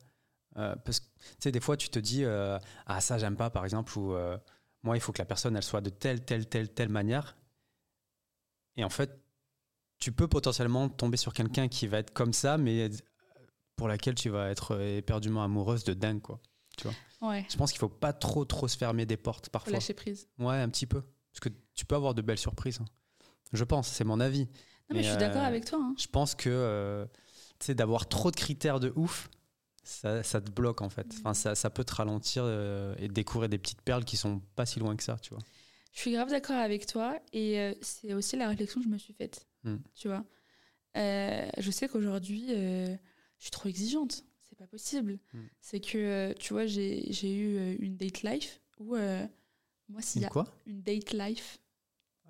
[0.58, 3.50] Euh, parce que, tu sais, des fois, tu te dis, euh, ah, ça, j'aime pas,
[3.50, 4.38] par exemple, ou euh,
[4.84, 7.38] moi, il faut que la personne, elle soit de telle, telle, telle, telle manière.
[8.76, 9.20] Et en fait,
[10.00, 12.90] tu peux potentiellement tomber sur quelqu'un qui va être comme ça, mais
[13.76, 16.40] pour laquelle tu vas être éperdument amoureuse de dingue, quoi.
[17.22, 17.46] Ouais.
[17.50, 19.74] Je pense qu'il faut pas trop, trop se fermer des portes Faut parfois.
[19.74, 20.28] lâcher prise.
[20.40, 21.02] Ouais, un petit peu.
[21.32, 22.80] Parce que tu peux avoir de belles surprises.
[22.82, 22.86] hein.
[23.54, 24.46] Je pense, c'est mon avis.
[24.46, 24.48] Non,
[24.90, 25.80] mais, Mais, je suis d'accord avec toi.
[25.82, 25.94] hein.
[26.00, 27.08] Je pense que
[27.60, 29.30] tu sais, d'avoir trop de critères de ouf,
[29.84, 31.08] ça, ça te bloque en fait.
[31.20, 34.66] Enfin, ça, ça peut te ralentir euh, et découvrir des petites perles qui sont pas
[34.66, 35.44] si loin que ça, tu vois.
[35.94, 38.98] Je suis grave d'accord avec toi et euh, c'est aussi la réflexion que je me
[38.98, 39.48] suis faite.
[39.64, 39.76] Mm.
[39.96, 40.24] Tu vois,
[40.98, 42.88] Euh, je sais qu'aujourd'hui, euh,
[43.38, 44.24] je suis trop exigeante.
[44.42, 45.20] C'est pas possible.
[45.34, 45.40] Mm.
[45.62, 49.26] C'est que, tu vois, j'ai eu une date life où, euh,
[49.90, 50.46] moi, s'il y Une a quoi?
[50.66, 51.60] une date life,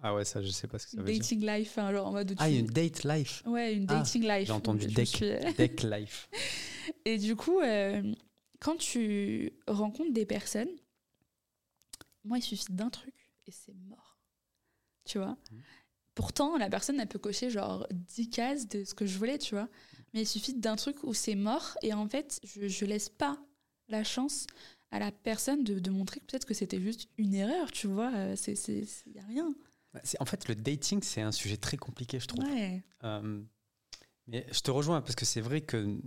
[0.04, 1.20] Ah ouais, ça, je sais pas ce que ça veut dire.
[1.22, 3.44] dating life, hein, genre en mode Ah, tu- une date life?
[3.46, 4.48] Ouais, une Ah, dating life.
[4.48, 5.08] j'ai entendu deck.
[5.08, 6.30] suis- Deck life.
[7.06, 8.14] Et du coup, euh,
[8.60, 10.70] quand tu rencontres des personnes,
[12.24, 13.16] moi, il suffit d'un truc
[13.48, 14.20] et c'est mort.
[15.06, 15.62] Tu vois Mhm.
[16.14, 19.56] Pourtant, la personne, elle peut cocher genre 10 cases de ce que je voulais, tu
[19.56, 19.70] vois.
[20.14, 23.42] Mais il suffit d'un truc où c'est mort et en fait, je, je laisse pas
[23.88, 24.46] la chance
[24.92, 28.12] à la personne de, de montrer que peut-être que c'était juste une erreur, tu vois.
[28.14, 29.56] Euh, C'est, c'est, c'est- y a rien.
[30.20, 32.44] En fait, le dating, c'est un sujet très compliqué, je trouve.
[32.46, 32.84] Ouais.
[33.06, 33.42] Euh,
[34.28, 35.98] mais je te rejoins parce que c'est vrai que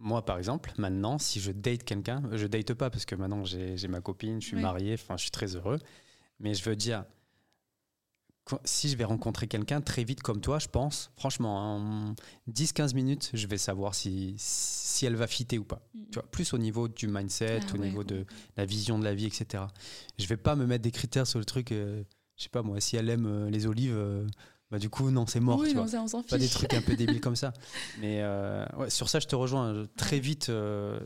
[0.00, 3.86] moi, par exemple, maintenant, si je date quelqu'un, je date pas parce que maintenant j'ai
[3.88, 4.62] ma copine, je suis Oui.
[4.62, 5.78] marié, enfin, je suis très heureux.
[6.40, 7.04] Mais je veux dire,
[8.64, 12.14] si je vais rencontrer quelqu'un très vite comme toi, je pense, franchement, en
[12.50, 15.82] 10-15 minutes, je vais savoir si, si elle va fitter ou pas.
[15.94, 16.00] Mm.
[16.10, 17.86] Tu vois, plus au niveau du mindset, Ah au ouais.
[17.86, 18.24] niveau de
[18.56, 19.64] la vision de la vie, etc.
[20.18, 21.70] Je vais pas me mettre des critères sur le truc.
[21.70, 22.02] euh,
[22.36, 24.26] je sais pas moi, si elle aime euh, les olives, euh,
[24.70, 25.58] bah du coup non, c'est mort.
[25.58, 26.30] oui, tu non, vois ça, on s'en fiche.
[26.30, 27.52] pas des trucs un peu débiles comme ça.
[27.98, 29.74] Mais euh, ouais, sur ça, je te rejoins.
[29.74, 31.00] Je- Très vite, euh,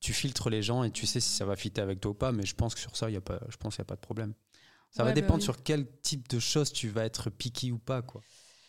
[0.00, 2.32] tu filtres les gens et tu sais si ça va fitter avec toi ou pas.
[2.32, 3.88] Mais je pense que sur ça, il y a pas, je pense qu'il n'y a
[3.88, 4.34] pas de problème.
[4.90, 5.42] Ça va bah dépendre oui.
[5.42, 8.20] sur quel type de choses tu vas être picky ou pas, quoi.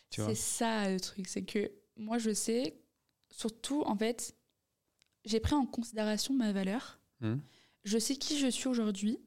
[0.09, 2.79] C'est ça le truc, c'est que moi je sais,
[3.31, 4.35] surtout en fait,
[5.25, 6.99] j'ai pris en considération ma valeur.
[7.19, 7.41] Mhm.
[7.83, 9.19] Je sais qui je suis aujourd'hui.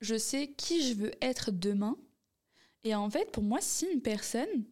[0.00, 1.96] Je sais qui je veux être demain.
[2.88, 4.64] Et en fait, pour moi, si une personne,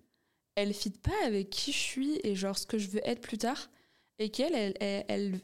[0.55, 3.37] elle fit pas avec qui je suis et genre ce que je veux être plus
[3.37, 3.69] tard,
[4.19, 5.41] et qu'elle, elle, elle, elle-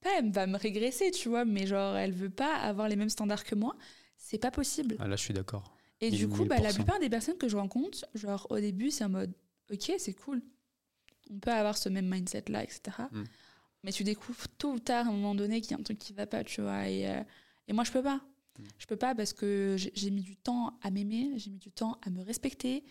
[0.00, 3.10] pas elle va me régresser, tu vois, mais genre elle veut pas avoir les mêmes
[3.10, 3.76] standards que moi,
[4.16, 4.96] c'est pas possible.
[4.98, 5.76] Ah, là, je suis d'accord.
[6.00, 6.74] Et du coup, bah, la 1000%.
[6.74, 9.32] plupart des personnes que je rencontre, genre au début, c'est en mode
[9.72, 10.42] ok, c'est cool.
[11.30, 12.80] On peut avoir ce même mindset-là, etc.
[13.12, 13.22] Mm.
[13.84, 15.98] Mais tu découvres tôt ou tard, à un moment donné, qu'il y a un truc
[15.98, 16.88] qui va pas, tu vois.
[16.88, 17.22] Et, euh,
[17.68, 18.20] et moi, je peux pas.
[18.58, 18.64] Mm.
[18.78, 21.98] Je peux pas parce que j'ai mis du temps à m'aimer, j'ai mis du temps
[22.02, 22.84] à me respecter,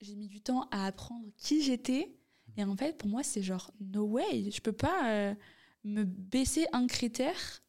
[0.00, 2.14] j'ai mis du temps à apprendre qui j'étais.
[2.56, 4.50] Et en fait, pour moi, c'est genre no way.
[4.50, 5.34] Je peux pas euh,
[5.84, 7.62] me baisser un critère.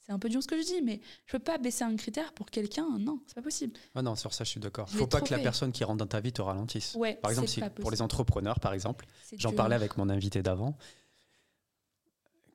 [0.00, 2.32] C'est un peu dur ce que je dis, mais je peux pas baisser un critère
[2.34, 2.98] pour quelqu'un.
[2.98, 3.72] Non, c'est pas possible.
[3.94, 4.86] Ah non, sur ça, je suis d'accord.
[4.88, 6.94] Je Faut l'ai pas que la personne qui rentre dans ta vie te ralentisse.
[6.94, 9.06] Ouais, Par exemple, si- pour les entrepreneurs, par exemple,
[9.38, 10.76] J'en parlais avec mon invité d'avant.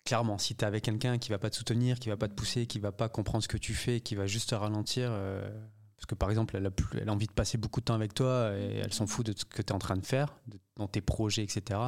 [0.10, 2.34] Clairement, si tu es avec quelqu'un qui va pas te soutenir, qui va pas te
[2.34, 5.48] pousser, qui va pas comprendre ce que tu fais, qui va juste te ralentir, euh,
[5.98, 7.94] parce que par exemple, elle a, plus- elle a envie de passer beaucoup de temps
[7.94, 10.36] avec toi et elle s'en fout de ce que tu es en train de faire,
[10.48, 11.80] de- dans tes projets, etc.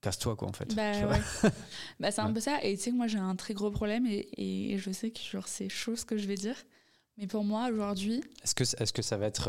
[0.00, 0.74] Casse-toi, quoi, en fait.
[0.74, 1.20] Bah, ouais.
[2.00, 2.32] bah, c'est un Ouais.
[2.34, 2.58] peu ça.
[2.64, 4.28] Et tu sais que moi, j'ai un très gros problème et,
[4.72, 6.56] et je sais que genre, c'est chaud ce que je vais dire.
[7.18, 9.48] Mais pour moi, aujourd'hui, Est-ce que, est que ça va être.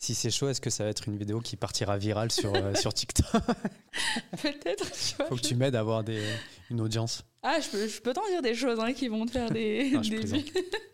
[0.00, 2.74] Si c'est chaud, est-ce que ça va être une vidéo qui partira virale sur, euh,
[2.74, 3.26] sur TikTok?
[4.42, 4.86] Peut-être.
[5.28, 6.26] Faut que tu m'aides à avoir des,
[6.70, 7.22] une audience.
[7.42, 9.90] Ah, je peux, je peux t'en dire des choses hein, qui vont te faire des,
[9.90, 10.44] Non, des.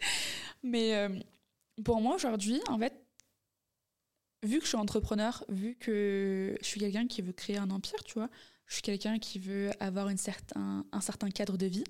[0.64, 1.09] Mais euh,
[1.84, 3.00] pour moi, aujourd'hui, en fait,
[4.42, 8.02] vu que je suis entrepreneur, vu que je suis quelqu'un qui veut créer un empire,
[8.04, 8.28] tu vois,
[8.66, 11.84] je suis quelqu'un qui veut avoir une certain, un certain cadre de vie,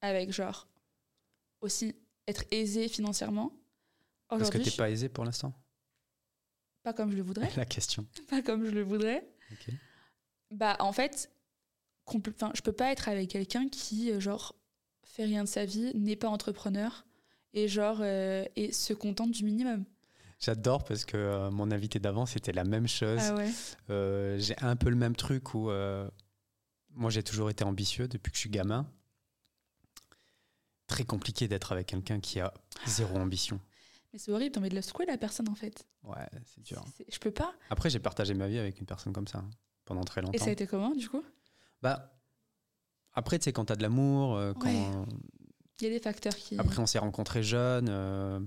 [0.00, 0.68] avec genre
[1.60, 1.94] aussi
[2.26, 3.52] être aisé financièrement.
[4.30, 5.52] Parce que t'es pas aisé pour l'instant?
[6.82, 8.06] Pas comme je le voudrais, La question.
[8.28, 9.28] pas comme je le voudrais.
[9.52, 9.74] Ok.
[10.50, 11.30] Bah, en fait,
[12.06, 14.54] enfin, je peux pas être avec quelqu'un qui, euh, genre,
[15.04, 17.04] fait rien de sa vie, n'est pas entrepreneur
[17.52, 19.84] et, genre, euh, et se contente du minimum.
[20.38, 23.20] J'adore parce que euh, mon invité d'avant, c'était la même chose.
[23.20, 23.50] Ah ouais.
[23.90, 25.70] Euh, j'ai un peu le même truc où
[26.92, 28.90] moi j'ai toujours été ambitieux depuis que je suis gamin.
[30.86, 32.52] Très compliqué d'être avec quelqu'un qui a
[32.86, 33.60] zéro ambition.
[34.12, 35.86] Mais c'est horrible, t'as envie de la secouer, la personne, en fait.
[36.02, 36.82] Ouais, c'est dur.
[36.96, 37.54] C'est- c'est- Je peux pas.
[37.70, 39.50] Après, j'ai partagé ma vie avec une personne comme ça hein,
[39.84, 40.38] pendant très Et longtemps.
[40.44, 41.22] ça a été comment, du coup?
[41.82, 42.12] Bah,
[43.12, 45.06] après, tu sais, quand t'as de l'amour, euh, quand Ouais.
[45.80, 46.58] Il y a des facteurs qui.
[46.58, 48.40] après on s'est rencontrés jeunes, euh,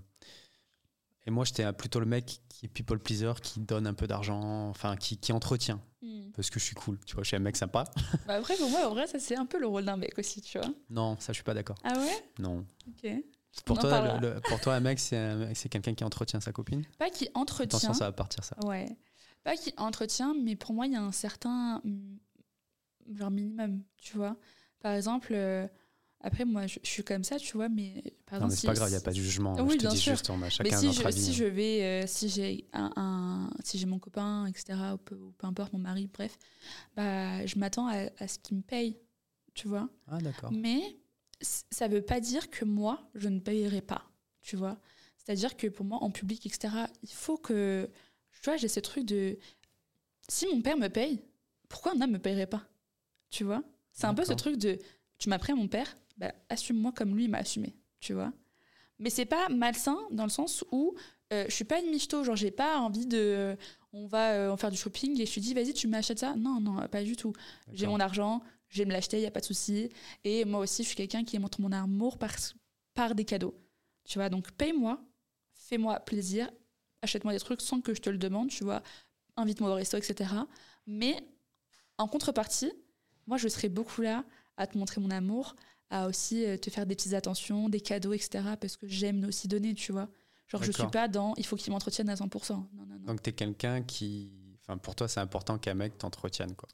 [1.25, 4.67] Et moi, j'étais plutôt le mec qui est people pleaser, qui donne un peu d'argent,
[4.67, 5.81] enfin, qui, qui entretient.
[6.01, 6.31] Hmm.
[6.35, 7.85] Parce que je suis cool, tu vois, je suis un mec sympa.
[8.27, 10.41] Bah après, pour moi, en vrai, ça, c'est un peu le rôle d'un mec aussi,
[10.41, 10.67] tu vois.
[10.89, 11.77] Non, ça, je suis pas d'accord.
[11.85, 12.25] Ah ouais?
[12.39, 12.65] Non.
[12.89, 13.09] Ok.
[13.65, 14.17] Pour On toi, parlera.
[14.19, 17.09] le- le- pour toi, un mec, c'est un- c'est quelqu'un qui entretient sa copine Pas
[17.09, 17.77] qui entretient.
[17.77, 18.55] Attention, ça va partir, ça.
[18.65, 18.87] Ouais.
[19.43, 22.17] Pas qui entretient, mais pour moi, il y a un certain mm,
[23.15, 24.37] genre minimum, tu vois.
[24.79, 25.67] Par exemple, euh,
[26.21, 28.49] après, moi, je, je suis comme ça, tu vois, mais par Non, exemple.
[28.49, 29.55] mais c'est si- pas grave, il n'y a pas de jugement.
[29.59, 30.13] Oui, je te bien dis sûr.
[30.13, 31.21] juste, on a Mais chacun si notre je, avis.
[31.21, 35.15] si je vais, euh, si j'ai un, un- si j'ai mon copain, etc., ou peu,
[35.15, 36.37] ou peu importe, mon mari, bref,
[36.95, 38.97] bah, je m'attends à, à ce qu'il me paye,
[39.53, 39.89] tu vois.
[40.07, 40.51] Ah, d'accord.
[40.51, 40.97] Mais
[41.43, 44.09] ça veut pas dire que moi, je ne payerai pas,
[44.41, 44.77] tu vois.
[45.17, 46.73] C'est-à-dire que pour moi, en public, etc.,
[47.03, 47.89] il faut que,
[48.31, 49.37] tu vois, j'ai ce truc de,
[50.27, 51.21] si mon père me paye,
[51.69, 52.63] pourquoi un homme me payerait pas,
[53.29, 54.79] tu vois C'est un peu ce truc de,
[55.17, 58.31] tu m'as pris à mon père, bah, assume-moi comme lui m'a assumé, tu vois.
[58.99, 60.95] Mais c'est pas malsain dans le sens où
[61.33, 63.57] euh, je suis pas une michto, genre j'ai pas envie de,
[63.91, 66.35] on va euh, en faire du shopping et je te dis vas-y tu m'achètes ça.
[66.35, 67.33] Non non pas du tout.
[67.71, 68.41] J'ai mon argent,
[68.73, 69.89] je vais me l'acheter, il y a pas de souci.
[70.23, 72.35] Et moi aussi je suis quelqu'un qui montre mon amour par
[72.93, 73.55] par des cadeaux.
[74.03, 74.99] Tu vois donc paye-moi,
[75.53, 76.49] fais-moi plaisir,
[77.01, 78.81] achète-moi des trucs sans que je te le demande, tu vois,
[79.37, 80.31] invite-moi au resto etc.
[80.87, 81.15] Mais
[81.97, 82.71] en contrepartie,
[83.27, 84.25] moi je serai beaucoup là
[84.57, 85.55] à te montrer mon amour,
[85.89, 88.43] à aussi euh, te faire des petites attentions, des cadeaux, etc.
[88.59, 90.09] Parce que j'aime aussi donner, tu vois.
[90.47, 92.51] Genre, je suis pas dans il faut qu'il m'entretienne à 100%.
[92.51, 93.05] Non, non, non.
[93.05, 94.31] Donc, tu es quelqu'un qui.
[94.61, 96.69] Enfin, pour toi, c'est important qu'un mec t'entretienne, quoi.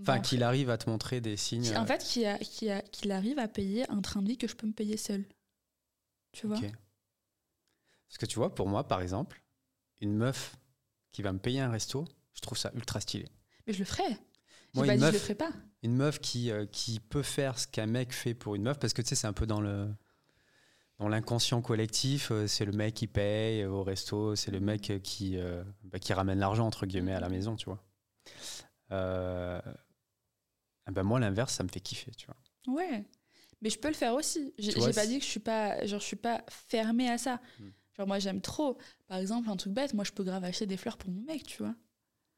[0.00, 1.76] Enfin, Bon, qu'il arrive à te montrer des signes.
[1.76, 4.56] en fait, qu'il a- a- qu'il arrive à payer un train de vie que je
[4.56, 5.24] peux me payer seul.
[6.32, 6.58] Tu vois?
[8.08, 9.42] Parce que tu vois, pour moi, par exemple,
[10.00, 10.56] une meuf
[11.12, 13.28] qui va me payer un resto, je trouve ça ultra stylé.
[13.66, 14.02] Mais je le ferai.
[14.08, 14.16] J'ai
[14.74, 15.52] Moi, pas une dit que je le meuf, ferai pas.
[15.82, 18.92] une meuf qui, euh, qui peut faire ce qu'un mec fait pour une meuf, parce
[18.92, 19.88] que tu sais, c'est un peu dans le
[20.98, 24.88] dans l'inconscient collectif, euh, c'est le mec qui paye euh, au resto, c'est le mec
[24.90, 27.82] euh, qui, euh, bah, qui ramène l'argent, entre guillemets, à la maison, tu vois.
[30.86, 32.36] Ah ben moi, l'inverse, ça me fait kiffer, tu vois.
[32.74, 33.04] Ouais.
[33.60, 34.52] Mais je peux le faire aussi.
[34.58, 37.40] J'ai pas dit que je suis pas, genre, je suis pas fermée à ça.
[37.60, 37.68] Hmm.
[37.96, 38.76] Genre, moi, j'aime trop.
[39.06, 41.44] Par exemple, un truc bête, moi, je peux grave acheter des fleurs pour mon mec,
[41.44, 41.74] tu vois.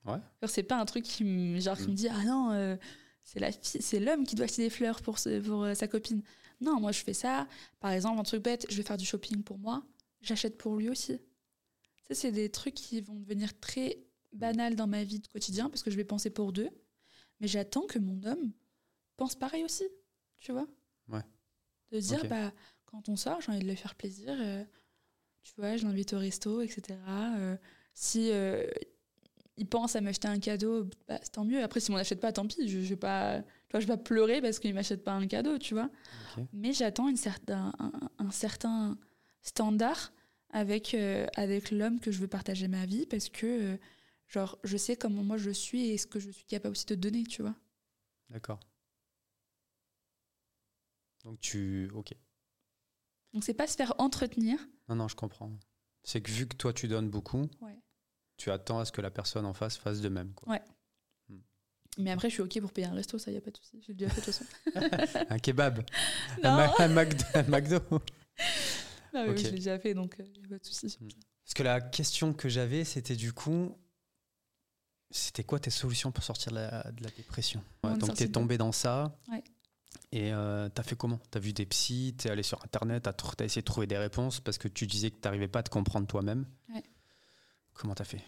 [0.05, 0.19] Ouais.
[0.43, 1.91] Genre, c'est pas un truc qui me, genre, qui Hmm.
[1.91, 2.77] me dit, ah non, euh,
[3.23, 6.23] c'est la c'est l'homme qui doit acheter des fleurs pour, ce- pour euh, sa copine.
[6.61, 7.49] Non, moi, je fais ça.
[7.81, 9.83] Par exemple, un truc bête, je vais faire du shopping pour moi,
[10.21, 11.19] j'achète pour lui aussi.
[12.09, 13.99] Ça, c'est des trucs qui vont devenir très
[14.35, 16.69] banals dans ma vie de quotidien parce que je vais penser pour deux.
[17.41, 18.53] Mais j'attends que mon homme
[19.17, 19.85] pense pareil aussi,
[20.39, 20.67] tu vois.
[21.09, 21.23] Ouais.
[21.93, 22.53] De dire, bah,
[22.87, 24.35] quand on sort, j'ai envie de le faire plaisir.
[24.41, 24.65] euh,
[25.43, 26.99] tu vois, je l'invite au resto, etc.
[27.09, 27.57] Euh,
[27.93, 28.67] si euh,
[29.57, 31.63] il pense à m'acheter un cadeau, bah, c'est tant mieux.
[31.63, 32.67] Après, si on n'achète pas, tant pis.
[32.67, 35.27] Je, je vais pas, tu vois, je vais pas pleurer parce qu'il m'achète pas un
[35.27, 35.91] cadeau, tu vois.
[36.53, 38.99] Mais j'attends une certain, un, un certain
[39.43, 40.13] standard
[40.51, 43.79] avec, euh, avec l'homme que je veux partager ma vie parce que,
[44.29, 46.95] genre, je sais comment moi je suis et ce que je suis capable aussi de
[46.95, 47.55] donner, tu vois.
[48.31, 48.61] D'accord.
[51.25, 51.91] Donc tu...
[51.95, 52.15] Ok.
[53.33, 54.59] Donc, c'est pas se faire entretenir.
[54.89, 55.51] Non, non, je comprends.
[56.05, 57.77] C'est que vu que toi, tu donnes beaucoup, Ouais.
[58.37, 60.33] tu attends à ce que la personne en face fasse de même.
[60.35, 60.53] Quoi.
[60.53, 60.63] Ouais.
[61.99, 63.81] Mais après, je suis OK pour payer un resto, ça y a pas de souci.
[63.87, 65.27] J'ai déjà fait de toute façon.
[65.31, 65.79] Un kebab,
[66.43, 66.57] un, Non.
[66.57, 67.25] Ma- un McDo.
[67.35, 67.79] un McDo.
[69.17, 69.39] Ah oui, Ok.
[69.39, 70.99] je l'ai déjà fait, donc il y a pas de souci.
[71.45, 73.79] Parce que la question que j'avais, c'était du coup,
[75.17, 77.63] c'était quoi tes solutions pour sortir de la, de la dépression?
[77.85, 79.17] Ouais, Donc t'es de- tombé dans ça.
[79.31, 79.43] Ouais.
[80.13, 81.21] Et euh, t'as fait comment?
[81.31, 83.97] T'as vu des psys, t'es allé sur internet, t'as tr- t'as essayé de trouver des
[83.99, 86.47] réponses parce que tu disais que t'arrivais pas à te comprendre toi-même.
[86.73, 86.83] Ouais.
[87.75, 88.21] Comment t'as fait?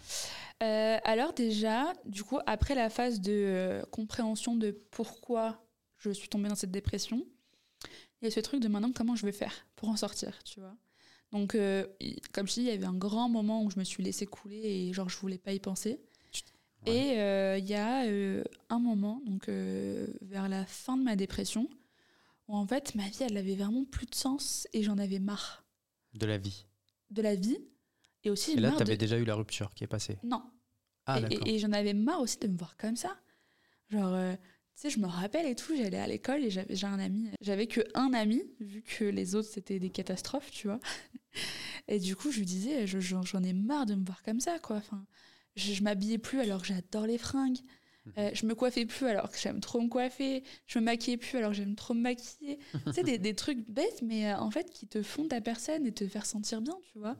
[0.62, 5.64] Euh, alors déjà, du coup, après la phase de euh, compréhension de pourquoi
[5.98, 7.24] je suis tombée dans cette dépression,
[8.20, 10.60] il y a ce truc de maintenant comment je vais faire pour en sortir, tu
[10.60, 10.74] vois?
[11.32, 11.86] Donc, euh,
[12.32, 14.60] comme je dis, il y avait un grand moment où je me suis laissée couler
[14.64, 16.00] et genre je voulais pas y penser.
[16.86, 16.96] Ouais.
[16.96, 21.16] Et euh, il y a euh, un moment, donc euh, vers la fin de ma
[21.16, 21.68] dépression,
[22.48, 25.64] où en fait ma vie elle avait vraiment plus de sens et j'en avais marre
[26.14, 26.66] De la vie.
[27.10, 27.58] de la vie
[28.24, 29.00] et aussi Et là, t'avais de...
[29.00, 30.18] déjà eu la rupture qui est passée.
[30.22, 30.42] Non,
[31.06, 33.16] Ah, et, et- et j'en avais marre aussi de me voir comme ça.
[33.90, 34.16] Genre,
[34.74, 37.30] tu sais, je me rappelle et tout, j'allais à l'école et j'avais un ami.
[37.40, 40.80] J'avais que un ami, vu que les autres c'était des catastrophes, tu vois.
[41.88, 44.58] Et du coup, je lui disais, je- j'en ai marre de me voir comme ça,
[44.58, 44.76] quoi.
[44.76, 45.06] Enfin,
[45.56, 47.58] je, je m'habillais plus alors que j'adore les fringues.
[48.06, 48.12] Mhm.
[48.18, 50.44] Euh, je me coiffais plus alors que j'aime trop me coiffer.
[50.66, 52.58] Je me maquillais plus alors que j'aime trop me maquiller.
[52.86, 55.86] tu sais, des, des trucs bêtes, mais euh, en fait, qui te font ta personne
[55.86, 57.16] et te faire sentir bien, tu vois.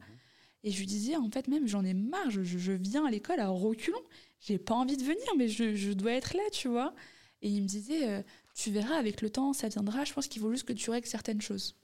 [0.63, 2.31] Et je lui disais, en fait, même, j'en ai marre.
[2.31, 4.03] Je, je- je viens à l'école à reculons.
[4.41, 6.95] J'ai pas envie de venir, mais je, je dois être là, tu vois.
[7.43, 8.23] Et il me disait, euh,
[8.55, 10.05] tu verras, avec le temps, ça viendra.
[10.05, 11.77] Je pense qu'il faut juste que tu règles certaines choses.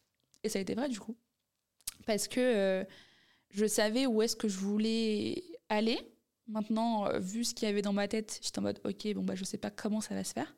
[0.45, 1.17] Et ça a été vrai, du coup.
[2.07, 2.85] Parce que euh,
[3.51, 5.99] je savais où est-ce que je voulais aller.
[6.49, 9.23] Maintenant, euh, vu ce qu'il y avait dans ma tête, j'étais en mode ok, bon
[9.23, 10.55] bah je sais pas comment ça va se faire.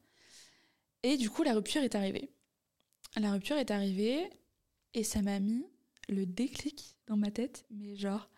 [1.03, 2.31] Et du coup, la rupture est arrivée.
[3.17, 4.29] La rupture est arrivée
[4.95, 5.67] et ça m'a mis
[6.09, 8.29] le déclic dans ma tête, mais genre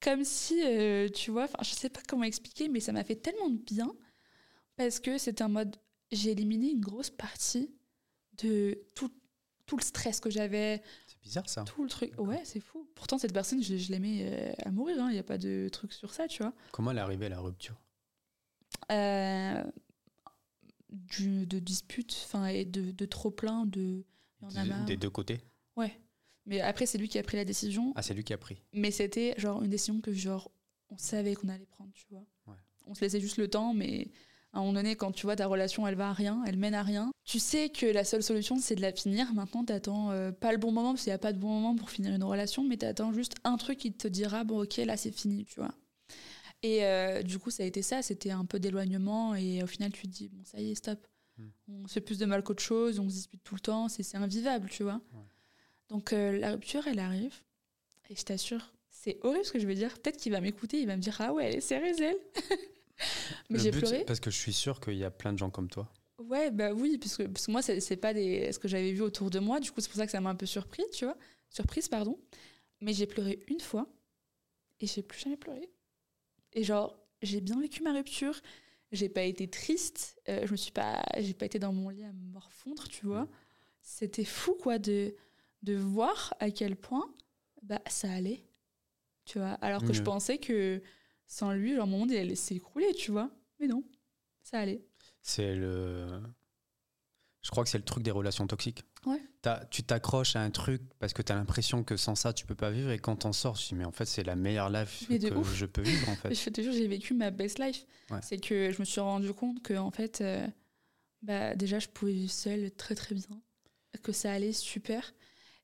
[0.00, 3.16] comme si, euh, tu vois, enfin je sais pas comment expliquer, mais ça m'a fait
[3.16, 3.94] tellement de bien
[4.76, 5.76] parce que c'était un mode,
[6.12, 7.74] j'ai éliminé une grosse partie
[8.38, 9.10] de tout,
[9.66, 10.82] tout le stress que j'avais,
[11.24, 11.64] bizarre ça.
[11.64, 12.12] tout le truc.
[12.18, 12.86] Ouais, c'est fou.
[12.94, 14.96] Pourtant, cette personne, je, je l'aimais euh, à mourir.
[15.08, 16.52] Il n'y a pas de truc sur ça, tu vois.
[16.70, 17.74] Comment elle est arrivée à la rupture?
[18.92, 19.64] Euh,
[20.90, 24.04] du, de disputes, enfin, et de, de trop plein, de.
[24.50, 25.40] Y en Des- deux côtés?
[25.76, 25.98] Ouais.
[26.46, 27.92] Mais après, c'est lui qui a pris la décision.
[27.96, 28.60] Ah, c'est lui qui a pris.
[28.74, 30.50] Mais c'était genre une décision que genre
[30.90, 32.24] on savait qu'on allait prendre, tu vois.
[32.46, 32.56] Ouais.
[32.86, 34.08] On se laissait juste le temps, mais
[34.54, 36.74] à un moment donné, quand tu vois ta relation, elle va à rien, elle mène
[36.74, 37.10] à rien.
[37.24, 39.34] Tu sais que la seule solution, c'est de la finir.
[39.34, 41.74] Maintenant, t'attends euh, pas le bon moment, parce qu'il n'y a pas de bon moment
[41.74, 44.96] pour finir une relation, mais t'attends juste un truc qui te dira, bon, ok, là,
[44.96, 45.74] c'est fini, tu vois.
[46.62, 49.90] Et euh, du coup, ça a été ça, c'était un peu d'éloignement, et au final,
[49.90, 51.04] tu te dis, bon, ça y est, stop.
[51.36, 51.48] Hmm.
[51.68, 54.16] On se fait plus de mal qu'autre chose, on se dispute tout le temps, c'est
[54.16, 55.00] invivable, tu vois.
[55.88, 57.34] Donc, euh, la rupture, elle arrive,
[58.08, 59.92] et je t'assure, c'est horrible ce que je vais dire.
[59.98, 62.18] Peut-être qu'il va m'écouter, il va me dire, ah ouais, elle est sérieuse, elle.
[63.50, 64.04] mais j'ai pleuré.
[64.04, 65.90] Parce que je suis sûr qu'il y a plein de gens comme toi.
[66.18, 69.02] Ouais, bah oui, parce que, parce que moi, c'est pas des, ce que j'avais vu
[69.02, 69.60] autour de moi.
[69.60, 71.16] Du coup, c'est pour ça que ça m'a un peu surpris, tu vois.
[71.50, 72.18] Surprise, pardon.
[72.80, 73.86] Mais j'ai pleuré une fois
[74.80, 75.70] et j'ai plus jamais pleuré.
[76.52, 78.40] Et genre, j'ai bien vécu ma rupture.
[78.92, 80.20] J'ai pas été triste.
[80.28, 83.06] euh, je me suis pas, j'ai pas été dans mon lit à me morfondre, tu
[83.06, 83.28] vois.
[83.82, 85.14] C'était fou, quoi, de,
[85.62, 87.12] de voir à quel point
[87.62, 88.44] bah, ça allait,
[89.24, 89.52] tu vois.
[89.54, 90.80] Alors que je pensais que
[91.26, 93.30] sans lui, genre, mon monde, il allait s'écrouler, tu vois.
[93.60, 93.82] Mais non,
[94.42, 94.84] ça allait.
[95.22, 96.20] C'est le.
[97.42, 98.84] Je crois que c'est le truc des relations toxiques.
[99.04, 99.20] Ouais.
[99.70, 102.54] Tu t'accroches à un truc parce que tu as l'impression que sans ça, tu peux
[102.54, 102.90] pas vivre.
[102.90, 105.18] Et quand t'en sors, tu te dis, mais en fait, c'est la meilleure life Mais
[105.18, 105.54] que ouf.
[105.54, 106.34] je peux vivre, en fait.
[106.34, 107.84] Je te jure, j'ai vécu ma best life.
[108.10, 108.20] Ouais.
[108.22, 110.46] C'est que je me suis rendu compte que, en fait, euh,
[111.20, 113.26] bah, déjà, je pouvais vivre seule très très bien.
[114.02, 115.12] Que ça allait super.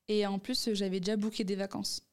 [0.07, 2.03] Et en plus, j'avais déjà booké des vacances.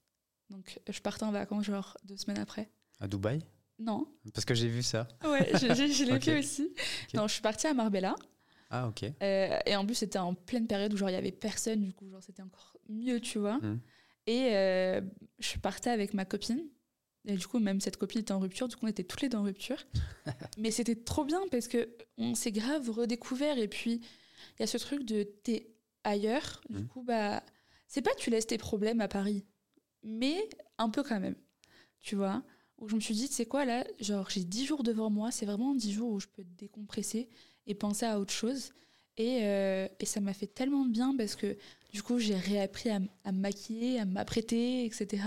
[0.49, 2.71] Donc, je partais en vacances, genre deux semaines après.
[3.01, 3.41] À Dubaï
[3.79, 5.07] Non, Parce que j'ai vu ça.
[5.25, 6.73] ouais, je, je- je l'ai aussi.
[7.15, 8.15] Non, je suis partie à Marbella.
[8.71, 9.05] Ah, ok.
[9.23, 11.93] Euh, et en plus, c'était en pleine période où genre il y avait personne, du
[11.93, 13.59] coup, genre c'était encore mieux, tu vois.
[13.61, 13.81] Mhm.
[14.27, 15.01] Et euh,
[15.39, 16.63] je partais avec ma copine.
[17.27, 19.29] Et du coup, même cette copine était en rupture, du coup, on était toutes les
[19.29, 19.79] deux en rupture.
[20.59, 21.89] Mais c'était trop bien parce que
[22.19, 23.59] on s'est grave redécouvert.
[23.59, 24.01] Et puis,
[24.59, 25.71] il y a ce truc de t'es
[26.05, 26.61] ailleurs.
[26.69, 26.89] Du Mhm.
[26.89, 27.43] coup, bah,
[27.87, 29.47] c'est pas tu laisses tes problèmes à Paris,
[30.03, 30.47] mais
[30.79, 31.37] un peu quand même.
[32.01, 32.43] Tu vois
[32.79, 35.31] Où je me suis dit, c'est quoi là Genre, j'ai 10 jours devant moi.
[35.31, 37.29] C'est vraiment 10 jours où je peux décompresser
[37.67, 38.71] et penser à autre chose.
[39.17, 41.57] Et, euh, et ça m'a fait tellement de bien parce que
[41.93, 45.25] du coup, j'ai réappris à, à me maquiller, à m'apprêter, etc.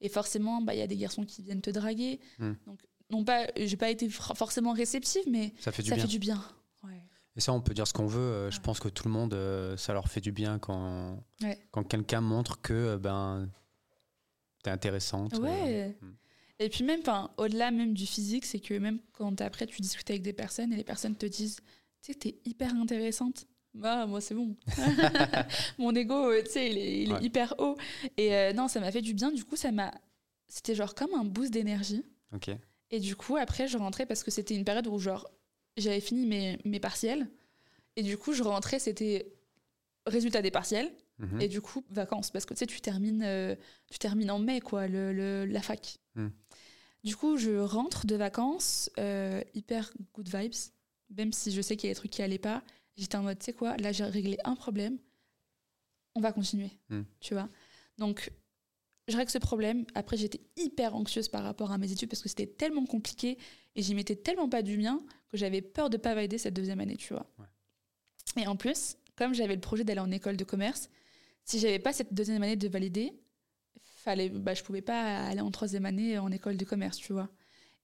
[0.00, 2.18] Et forcément, bah, il y a des garçons qui viennent te draguer.
[2.38, 2.54] Hmm.
[2.66, 6.04] Donc, non pas, j'ai pas été forcément réceptive, mais Ça fait du ça bien.
[6.04, 6.42] fait du bien.
[6.82, 7.02] Ouais.
[7.36, 8.20] Et ça, on peut dire ce qu'on veut.
[8.20, 11.58] euh, Je pense que tout le monde, euh, ça leur fait du bien quand, Ouais.
[11.72, 13.50] quand quelqu'un montre que ben,
[14.62, 15.36] t'es intéressante.
[15.38, 15.94] Ouais.
[16.00, 16.12] hmm.
[16.60, 17.00] Et puis même,
[17.38, 20.76] au-delà même du physique, c'est que même quand après tu discutes avec des personnes et
[20.76, 21.56] les personnes te disent,
[22.02, 23.46] tu sais, t'es hyper intéressante.
[23.72, 24.56] Bah, moi, c'est bon.
[25.78, 27.22] Mon ego, euh, tu sais, il est, il est Ouais.
[27.24, 27.76] hyper haut.
[28.16, 29.30] Et euh, non, ça m'a fait du bien.
[29.30, 29.92] Du coup, ça m'a.
[30.48, 32.02] C'était genre comme un boost d'énergie.
[32.34, 32.50] Ok.
[32.90, 35.30] Et du coup, après, je rentrais parce que c'était une période où, genre,
[35.76, 37.28] j'avais fini mes, mes partiels.
[37.96, 39.32] Et du coup, je rentrais, c'était
[40.06, 40.90] résultat des partiels.
[41.18, 41.40] Mhm.
[41.40, 42.30] Et du coup, vacances.
[42.32, 43.54] Parce que tu sais, tu termines, euh,
[43.90, 45.98] tu termines en mai, quoi, le, le- la fac.
[46.16, 46.28] Hmm.
[47.02, 50.54] Du coup, je rentre de vacances, euh, hyper good vibes.
[51.16, 52.62] Même si je sais qu'il y a des trucs qui allaient pas.
[52.96, 54.98] J'étais en mode, tu sais quoi, là, j'ai réglé un problème.
[56.14, 56.70] On va continuer.
[56.88, 57.02] Hmm.
[57.20, 57.48] Tu vois
[57.98, 58.30] Donc,
[59.08, 59.86] je règle ce problème.
[59.94, 63.38] Après, j'étais hyper anxieuse par rapport à mes études parce que c'était tellement compliqué
[63.74, 66.80] et j'y mettais tellement pas du mien que j'avais peur de pas valider cette deuxième
[66.80, 67.26] année, tu vois.
[67.38, 68.42] Ouais.
[68.42, 70.90] Et en plus, comme j'avais le projet d'aller en école de commerce,
[71.44, 73.12] si j'avais pas cette deuxième année de valider,
[74.00, 77.28] fallait, bah, je pouvais pas aller en troisième année en école de commerce, tu vois.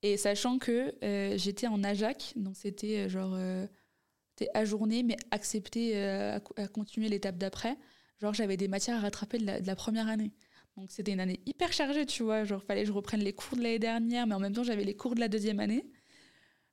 [0.02, 3.66] Et sachant que euh, j'étais en AJAC, donc c'était euh, genre euh,
[4.36, 7.76] t'es ajourné mais accepté à, co- à continuer l'étape d'après.
[8.20, 10.32] Genre j'avais des matières à rattraper de la, première année.
[10.76, 12.44] Donc c'était une année hyper chargée, tu vois.
[12.44, 14.84] Genre fallait que je reprenne les cours de l'année dernière, mais en même temps j'avais
[14.84, 15.86] les cours de la deuxième année.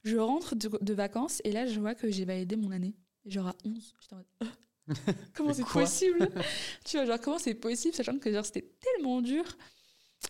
[0.03, 2.95] Je rentre de, vacances et là je vois que j'ai validé mon année.
[3.25, 3.95] Genre à 11.
[4.01, 4.45] J'étais en mode, Ah,
[5.36, 6.29] comment c'est possible?
[6.86, 9.45] Tu vois, genre comment c'est possible, sachant que genre c'était tellement dur.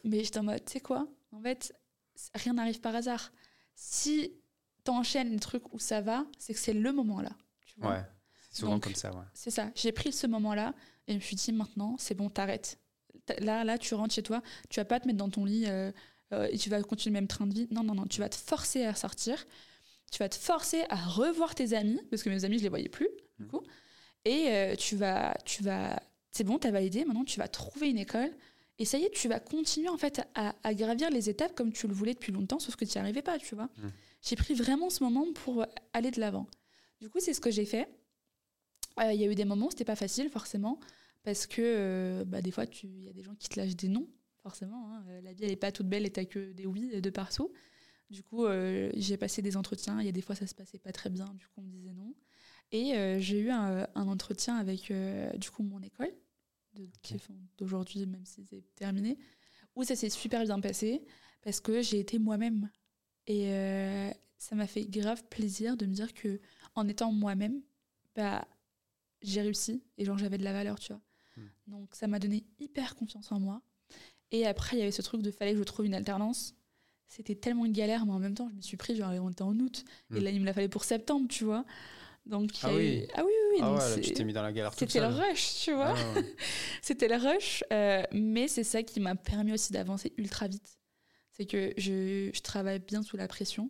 [0.03, 1.07] Mais j'étais en mode, tu sais quoi?
[1.31, 1.73] En fait,
[2.35, 3.31] rien n'arrive par hasard.
[3.75, 4.33] Si
[4.83, 7.31] t'enchaînes les trucs où ça va, c'est que c'est le moment là.
[7.65, 7.91] Tu vois?
[7.91, 8.03] Ouais.
[8.49, 9.25] C'est souvent Donc, comme ça, ouais.
[9.33, 9.71] c'est ça.
[9.75, 10.73] J'ai pris ce moment-là
[11.07, 12.79] et je me suis dit maintenant, c'est bon, t'arrêtes.
[13.39, 15.91] Là, là, tu rentres chez toi, tu vas pas te mettre dans ton lit euh,
[16.33, 17.67] euh, et tu vas continuer le même train de vie.
[17.71, 19.45] Non, non, non, tu vas te forcer à sortir.
[20.11, 22.89] Tu vas te forcer à revoir tes amis, parce que mes amis, je les voyais
[22.89, 23.07] plus,
[23.39, 23.61] du coup.
[24.25, 26.01] Et euh, tu vas, tu vas,
[26.31, 28.31] c'est bon, tu as validé, maintenant tu vas trouver une école.
[28.79, 31.71] Et ça y est, tu vas continuer en fait à, à gravir les étapes comme
[31.71, 33.69] tu le voulais depuis longtemps, sauf que tu n'y arrivais pas, tu vois.
[33.77, 33.87] Mm.
[34.21, 36.47] J'ai pris vraiment ce moment pour aller de l'avant.
[37.01, 37.87] Du coup, c'est ce que j'ai fait.
[38.99, 40.79] Euh, Il y a eu des moments où c'était pas facile, forcément,
[41.23, 43.89] parce que euh, bah, des fois, il y a des gens qui te lâchent des
[43.89, 44.07] noms,
[44.41, 44.91] forcément.
[44.93, 45.03] hein.
[45.09, 47.51] Euh, La vie, elle est pas toute belle et t'as que des oui de partout.
[48.09, 49.99] Du coup, euh, j'ai passé des entretiens.
[49.99, 51.25] Il y a des fois, ça se passait pas très bien.
[51.35, 52.13] Du coup, on me disait non.
[52.73, 56.11] Et euh, j'ai eu un, un entretien avec, euh, du coup, mon école,
[56.75, 56.89] de-
[57.57, 59.17] d'aujourd'hui, même si c'est terminé,
[59.75, 61.05] où ça s'est super bien passé,
[61.43, 62.69] parce que j'ai été moi-même.
[63.27, 64.09] Et euh,
[64.39, 66.39] ça m'a fait grave plaisir de me dire que
[66.75, 67.61] en étant moi-même,
[68.15, 68.47] bah,
[69.21, 71.01] j'ai réussi et genre j'avais de la valeur, tu vois.
[71.37, 71.47] Hmm.
[71.67, 73.61] Donc ça m'a donné hyper confiance en moi.
[74.31, 76.55] Et après, il y avait ce truc de fallait que je trouve une alternance.
[77.07, 79.43] C'était tellement une galère, mais en même temps, je me suis pris, genre, on était
[79.43, 80.23] en août, et Hmm.
[80.23, 81.65] là, il me la fallait pour septembre, tu vois.
[82.25, 83.07] Donc, Ah eu- oui.
[83.15, 83.57] ah oui, oui, oui.
[83.61, 85.55] Ah donc ouais, là, c'est- tu t'es mis dans la galère toute C'était le rush,
[85.63, 85.93] tu vois.
[85.97, 86.25] Ah ouais.
[86.81, 90.77] C'était le rush, euh, mais c'est ça qui m'a permis aussi d'avancer ultra vite.
[91.31, 93.69] C'est que je, je travaille bien sous la pression.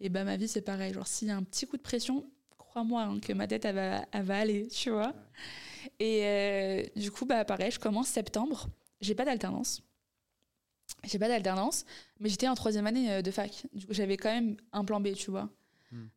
[0.00, 0.94] Et bah ma vie, c'est pareil.
[0.94, 3.74] Genre, s'il y a un petit coup de pression, crois-moi hein, que ma tête, elle
[3.74, 5.12] va, elle va aller, tu vois.
[5.98, 8.68] Et euh, du coup, bah pareil, je commence septembre.
[9.02, 9.82] J'ai pas d'alternance.
[11.04, 11.84] J'ai pas d'alternance,
[12.18, 13.66] mais j'étais en troisième année euh, de fac.
[13.72, 15.48] Du coup, j'avais quand même un plan B, tu vois.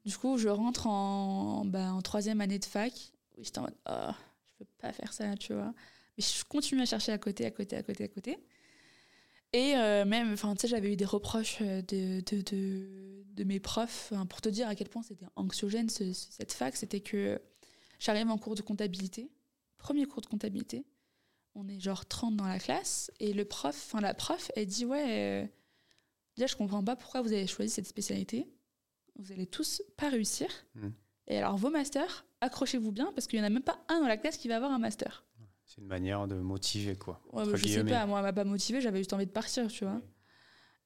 [0.06, 2.94] Du coup, je rentre en, bah, en troisième année de fac.
[3.40, 4.12] J'étais en mode, oh,
[4.48, 5.74] je peux pas faire ça, tu vois.
[6.18, 8.38] Mais je continue à chercher à côté, à côté, à côté, à côté.
[9.52, 13.44] Et euh, même, enfin, tu sais, j'avais eu des reproches euh, de, de, de, de
[13.44, 17.40] mes profs, pour te dire à quel point c'était anxiogène ce- cette fac, c'était que
[18.00, 19.30] j'arrive en cours de comptabilité,
[19.78, 20.86] premier cours de comptabilité,
[21.56, 24.86] on est genre 30 dans la classe, et le prof, enfin la prof, elle dit
[24.86, 25.48] ouais, euh,
[26.36, 28.48] déjà je comprends pas pourquoi vous avez choisi cette spécialité,
[29.18, 30.48] vous allez tous pas réussir.
[30.76, 30.90] Mm.
[31.28, 34.08] Et alors vos masters, accrochez-vous bien parce qu'il y en a même pas un dans
[34.08, 35.26] la classe qui va avoir un master.
[35.66, 37.22] C'est une manière de motiver, quoi.
[37.32, 37.92] Ouais, bah, je sais guillemets.
[37.92, 40.02] pas, moi, elle m'a pas motivée, j'avais juste envie de partir, tu vois.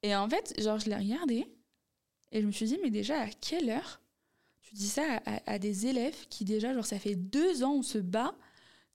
[0.03, 1.45] Et en fait, genre, je l'ai regardé
[2.31, 4.01] et je me suis dit, mais déjà, à quelle heure
[4.61, 7.73] tu dis ça à, à- à des élèves qui, déjà, genre, ça fait deux ans,
[7.77, 8.35] on se bat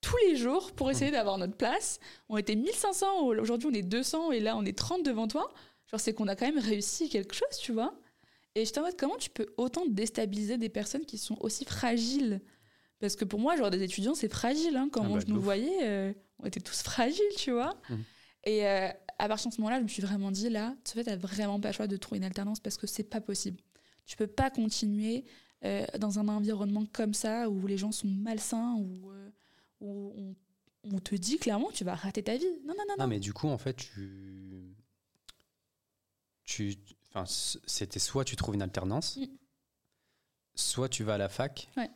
[0.01, 1.99] tous les jours pour essayer d'avoir notre place.
[2.28, 5.53] On était 1500, aujourd'hui, on est 200 et là, on est 30 devant toi.
[5.91, 7.95] Genre, c'est qu'on a quand même réussi quelque chose, tu vois.
[8.55, 12.40] Et j'étais en mode, comment tu peux autant déstabiliser des personnes qui sont aussi fragiles?
[13.00, 14.76] Parce que pour moi, genre, des étudiants, c'est fragile.
[14.76, 14.88] Hein.
[14.92, 17.74] Comment Ah bah, je nous voyais, euh, on était tous fragiles, tu vois.
[17.88, 18.05] Mhm.
[18.44, 18.88] Et euh,
[19.18, 21.59] à partir de ce moment-là, je me suis vraiment dit, là, tu fait, t'as vraiment
[21.59, 23.61] pas le choix de trouver une alternance parce que c'est pas possible.
[24.07, 25.24] Tu peux pas continuer
[25.64, 29.12] euh, dans un environnement comme ça où les gens sont malsains, où,
[29.80, 30.34] où on,
[30.84, 32.44] on te dit clairement tu vas rater ta vie.
[32.64, 33.05] Non, non, non, non.
[33.05, 34.74] Non, mais du coup, en fait, tu.
[36.44, 36.76] tu...
[37.15, 37.25] Enfin,
[37.67, 39.27] c'était soit tu trouves une alternance, Mm.
[40.55, 41.91] soit tu vas à la fac Ouais.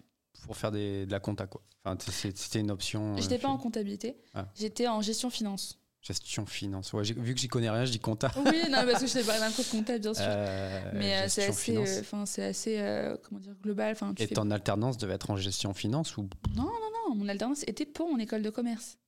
[0.45, 1.63] pour faire des, de la compta, quoi.
[1.85, 3.15] Enfin, c'était une option.
[3.15, 4.47] euh, J'étais pas en comptabilité, Ah.
[4.57, 5.79] j'étais en gestion finance.
[6.03, 6.93] Gestion finance.
[6.93, 8.31] Ouais, vu que j'y connais rien, je dis compta.
[8.37, 10.23] Oui, non, parce que je sais pas d'un cours comptable, bien sûr.
[10.27, 13.93] Euh, mais euh, c'est assez, euh, c'est assez, euh, comment dire, global.
[13.93, 16.29] Enfin, tu Et fais- ton alternance devait être en gestion finance ou?
[16.55, 16.71] Non,
[17.15, 18.99] mon alternance était pour mon école de commerce.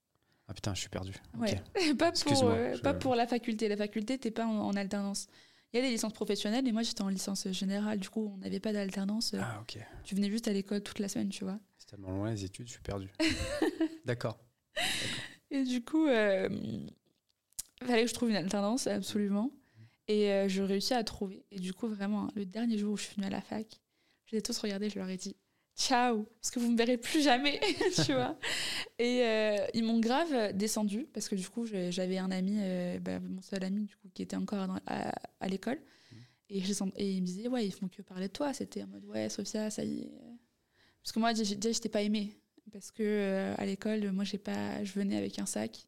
[0.49, 1.13] Ah putain, je suis perdu.
[1.37, 1.63] Ouais.
[1.99, 3.69] pas, pour, euh, je- pas pour la faculté.
[3.69, 5.29] La faculté, t'es pas en, en alternance.
[5.73, 7.99] Il y a des licences professionnelles et moi j'étais en licence générale.
[7.99, 9.35] Du coup, on n'avait pas d'alternance.
[9.39, 9.79] Ah, ok.
[10.05, 11.59] Tu venais juste à l'école toute la semaine, tu vois.
[11.79, 13.11] C'est tellement loin les études, je suis perdu.
[14.07, 14.39] D'accord.
[15.51, 16.49] Et du coup, euh,
[17.83, 19.51] fallait que je trouve une alternance, absolument.
[20.07, 21.45] Et euh, je réussis à trouver.
[21.51, 23.81] Et du coup, vraiment, hein, le dernier jour où je suis venue à la fac,
[24.25, 25.37] je les ai tous regardés, je leur ai dit
[25.79, 27.61] ciao, parce que vous me verrez plus jamais,
[28.05, 28.37] tu vois.
[28.99, 33.21] Et euh, ils m'ont grave descendu, parce que du coup, j'avais un ami, euh, bah,
[33.21, 35.81] mon seul ami, du coup, qui était encore à, à l'école.
[36.51, 38.53] Et, descend- et il me disait, ouais, ils font que parler de toi.
[38.55, 40.11] C'était en mode, ouais, Sophia, ça y est.
[41.03, 42.35] Parce que moi, déjà, j'étais pas aimée.
[42.73, 45.87] Parce que euh, à l'école, moi, j'ai pas, je venais avec un sac,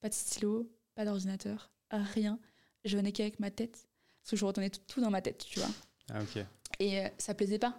[0.00, 2.38] pas de stylo, pas d'ordinateur, rien.
[2.84, 3.88] Je venais qu'avec ma tête.
[4.22, 5.68] Parce que je retenais tout, tout dans ma tête, tu vois.
[6.10, 6.44] Ah, ok.
[6.80, 7.78] Et ça plaisait pas.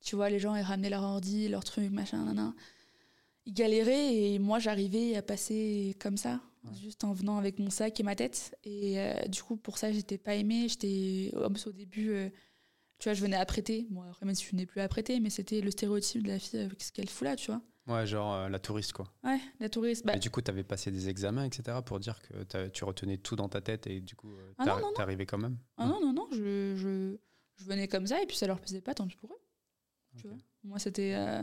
[0.00, 2.54] Tu vois, les gens, ils ramenaient leur ordi, leur truc, machin, nan,
[3.46, 6.74] Ils galéraient et moi, j'arrivais à passer comme ça, Ouais.
[6.74, 8.54] juste en venant avec mon sac et ma tête.
[8.64, 10.68] Et euh, du coup, pour ça, j'étais pas aimée.
[10.68, 12.28] J'étais, plus, au début, euh,
[12.98, 13.86] tu vois, je venais apprêter.
[13.90, 16.60] Moi, après, même si je venais plus apprêter, mais c'était le stéréotype de la fille
[16.60, 17.62] avec ce qu'elle fout là, tu vois.
[17.86, 19.06] Ouais, genre euh, la touriste, quoi.
[19.24, 20.04] Ouais, la touriste.
[20.04, 23.36] Bah, du coup, tu avais passé des examens, etc., pour dire que tu retenais tout
[23.36, 25.56] dans ta tête et du coup, euh, Ah t'arrivais quand même?
[25.78, 27.16] ah non, non, non, je, je,
[27.56, 29.40] je venais comme ça et puis ça leur plaisait pas, tant pis pour eux.
[30.16, 30.32] Tu Ok.
[30.32, 30.38] vois.
[30.64, 31.14] Moi, c'était.
[31.14, 31.42] euh,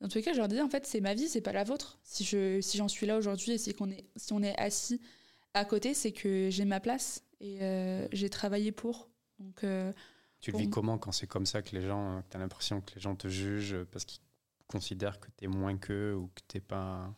[0.00, 1.64] Dans tous les cas, je leur disais, en fait, c'est ma vie, c'est pas la
[1.64, 1.98] vôtre.
[2.04, 5.00] Si je si j'en suis là aujourd'hui et si, qu'on est, si on est assis
[5.54, 9.08] à côté, c'est que j'ai ma place et euh, j'ai travaillé pour.
[9.38, 9.92] Donc, euh,
[10.40, 12.94] tu le vis comment quand c'est comme ça que les gens, tu as l'impression que
[12.94, 14.20] les gens te jugent parce qu'ils
[14.68, 17.12] considèrent que tu es moins qu'eux ou que t'es pas.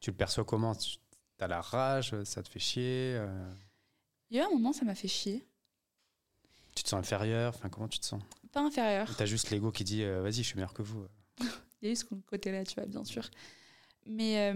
[0.00, 0.74] Tu le perçois comment?
[0.74, 0.98] Tu
[1.40, 3.52] as la rage, ça te fait chier euh?
[4.30, 5.44] Il y a un moment, ça m'a fait chier.
[6.74, 7.54] Tu te sens inférieur?
[7.56, 8.22] Enfin, comment tu te sens?
[8.54, 9.14] Pas inférieur.
[9.16, 11.04] Tu as juste l'ego qui dit vas-y, je suis meilleur que vous.
[11.82, 13.28] Il y a eu ce côté-là, tu vois, bien sûr.
[14.06, 14.54] Mais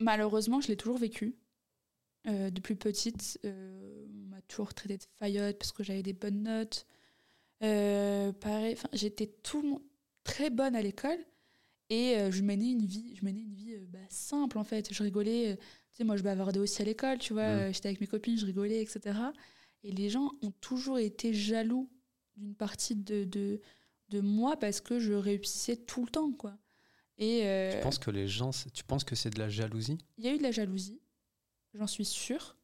[0.00, 1.36] malheureusement, je l'ai toujours vécu.
[2.26, 6.42] Euh, depuis petite, euh, on m'a toujours traité de faillotte parce que j'avais des bonnes
[6.42, 6.86] notes.
[7.62, 9.82] Euh, pareil, j'étais tout
[10.24, 11.18] très bonne à l'école
[11.88, 14.92] et je menais une vie, je menais une vie bah, simple en fait.
[14.92, 17.72] Je rigolais, tu sais, moi je bavardais aussi à l'école, tu vois, mmh.
[17.72, 19.18] j'étais avec mes copines, je rigolais, etc.
[19.82, 21.88] Et les gens ont toujours été jaloux
[22.40, 23.60] d'une partie de, de,
[24.08, 26.58] de, moi parce que je réussissais tout le temps, quoi.
[27.18, 29.98] Et tu penses que les gens, tu penses que c'est de la jalousie?
[30.16, 31.00] Il y a eu de la jalousie
[31.74, 32.56] j'en suis sûre.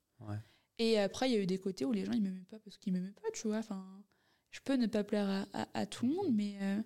[0.78, 2.76] Et après, il y a eu des côtés où les gens ils m'aimaient pas parce
[2.76, 3.58] qu'ils m'aimaient pas, tu vois.
[3.58, 4.04] Enfin,
[4.50, 6.82] je peux ne pas plaire à, tout le monde, mais euh,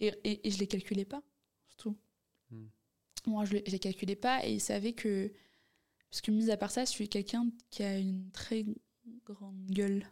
[0.00, 1.22] et, et, je les calculais pas,
[1.68, 1.96] surtout.
[2.50, 2.66] Hmm.
[3.26, 5.32] Moi, je, je les calculais pas et ils savaient que
[6.10, 8.64] parce que mis à part ça, je suis quelqu'un qui a une très
[9.24, 10.04] grande gueule.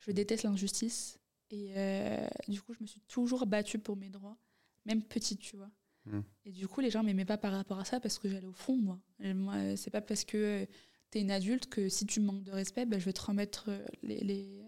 [0.00, 4.36] Je déteste l'injustice et euh, du coup, je me suis toujours battue pour mes droits,
[4.84, 5.70] même petite, tu vois.
[6.04, 6.20] Mm.
[6.46, 8.52] Et du coup, les gens m'aimaient pas par rapport à ça parce que j'allais au
[8.52, 8.98] fond, moi.
[9.20, 10.66] Et moi, c'est pas parce que
[11.10, 13.66] tu es une adulte que si tu manques de respect, bah, je vais te remettre
[13.68, 14.20] euh, les.
[14.20, 14.62] les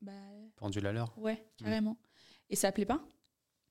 [0.00, 0.12] bah...
[0.56, 1.64] Pendule à l'heure Ouais, mm.
[1.64, 1.96] carrément.
[2.50, 3.02] Et ça plaît pas.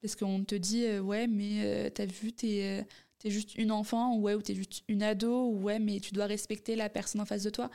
[0.01, 2.85] Parce qu'on te dit, euh, ouais, mais euh, t'as vu, t'es
[3.23, 6.13] es juste une enfant, ou ouais, ou t'es juste une ado, ou ouais, mais tu
[6.13, 7.69] dois respecter la personne en face de toi.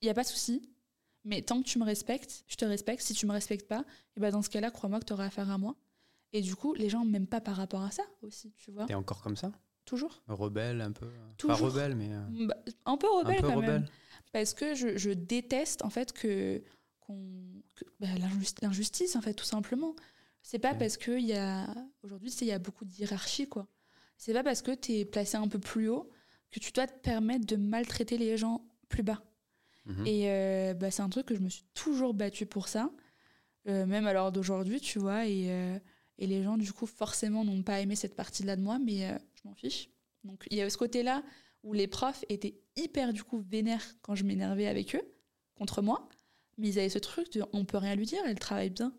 [0.00, 0.62] Il y a pas de souci.
[1.24, 3.02] Mais tant que tu me respectes, je te respecte.
[3.02, 3.84] Si tu me respectes pas,
[4.16, 5.76] et ben dans ce cas-là, crois-moi que tu auras affaire à moi.
[6.32, 8.86] Et du coup, les gens m'aiment pas par rapport à ça aussi, tu vois.
[8.86, 9.52] T'es encore comme ça?
[9.84, 10.22] Toujours.
[10.28, 11.58] Rebelle un peu Toujours.
[11.58, 12.10] Pas rebelle, mais.
[12.12, 12.56] Euh, bah,
[12.86, 13.80] un peu rebelle un peu quand rebelle.
[13.80, 13.88] même.
[14.32, 16.62] Parce que je, je, déteste, en fait, que,
[17.00, 17.62] qu'on,
[18.00, 18.08] bah,
[18.62, 19.94] l'injustice, en fait, tout simplement.
[20.42, 21.66] C'est pas parce qu'il y a.
[22.02, 23.66] Aujourd'hui, il y a beaucoup de hiérarchie, quoi.
[24.18, 26.10] C'est pas parce que tu es placé un peu plus haut
[26.50, 29.22] que tu dois te permettre de maltraiter les gens plus bas.
[29.86, 30.06] Mhm.
[30.06, 32.90] Et euh, bah, c'est un truc que je me suis toujours battue pour ça.
[33.68, 35.26] Euh, même à l'heure d'aujourd'hui, tu vois.
[35.26, 35.50] Et.
[36.18, 39.18] Et les gens, du coup, forcément, n'ont pas aimé cette partie-là de moi, mais euh,
[39.34, 39.90] je m'en fiche.
[40.22, 41.22] Donc, il y a ce côté-là
[41.62, 45.02] où les profs étaient hyper, du coup, vénères quand je m'énervais avec eux,
[45.56, 46.08] contre moi.
[46.56, 48.94] Mais ils avaient ce truc de on peut rien lui dire, elle travaille bien.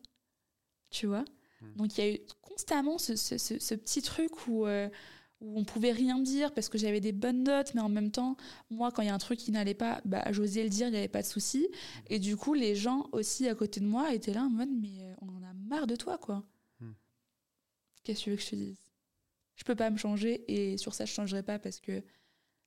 [0.89, 1.23] Tu vois?
[1.61, 1.75] Hmm.
[1.77, 4.65] Donc, il y a eu constamment ce, ce, ce, petit truc où.
[5.45, 8.35] Où on pouvait rien dire parce que j'avais des bonnes notes, mais en même temps,
[8.71, 10.91] moi, quand il y a un truc qui n'allait pas, bah, j'osais le dire, il
[10.91, 11.67] n'y avait pas de souci.
[12.07, 15.03] Et du coup, les gens aussi à côté de moi étaient là en mode, mais
[15.03, 16.43] euh, on en a marre de toi, quoi.
[18.03, 18.79] Qu'est-ce que tu veux que je te dise?
[19.55, 22.03] Je peux pas me changer et sur ça, je changerai pas parce que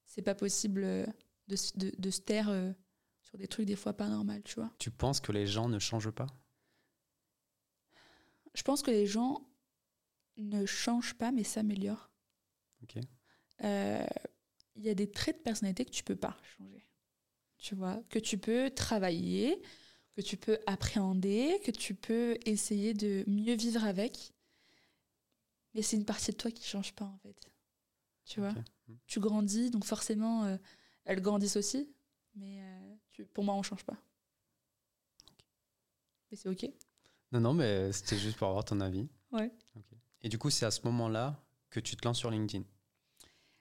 [0.05, 1.07] c'est pas possible euh,
[1.47, 2.73] de, de, de, se taire euh,
[3.23, 4.73] sur des trucs des fois pas normaux, tu vois.
[4.79, 6.27] Tu penses que les gens ne changent pas?
[8.55, 9.47] Je pense que les gens
[10.39, 12.11] ne changent pas mais s'améliorent.
[13.65, 14.07] Euh,
[14.77, 16.87] il y a des traits de personnalité que tu peux pas changer.
[17.59, 19.61] Tu vois, que tu peux travailler,
[20.15, 24.33] que tu peux appréhender, que tu peux essayer de mieux vivre avec.
[25.75, 27.51] Mais c'est une partie de toi qui change pas, en fait.
[28.25, 28.53] Tu vois?
[28.53, 28.97] Hmm.
[29.07, 30.57] Tu grandis, donc forcément, euh,
[31.05, 31.89] elles grandissent aussi.
[32.37, 33.97] Mais euh, tu, pour moi, on change pas.
[36.31, 36.71] Mais c'est OK.
[37.33, 39.09] Non, non, mais c'était juste pour avoir ton avis.
[39.33, 39.51] Ouais.
[40.23, 42.65] Et du coup, c'est à ce moment-là que tu te lances sur LinkedIn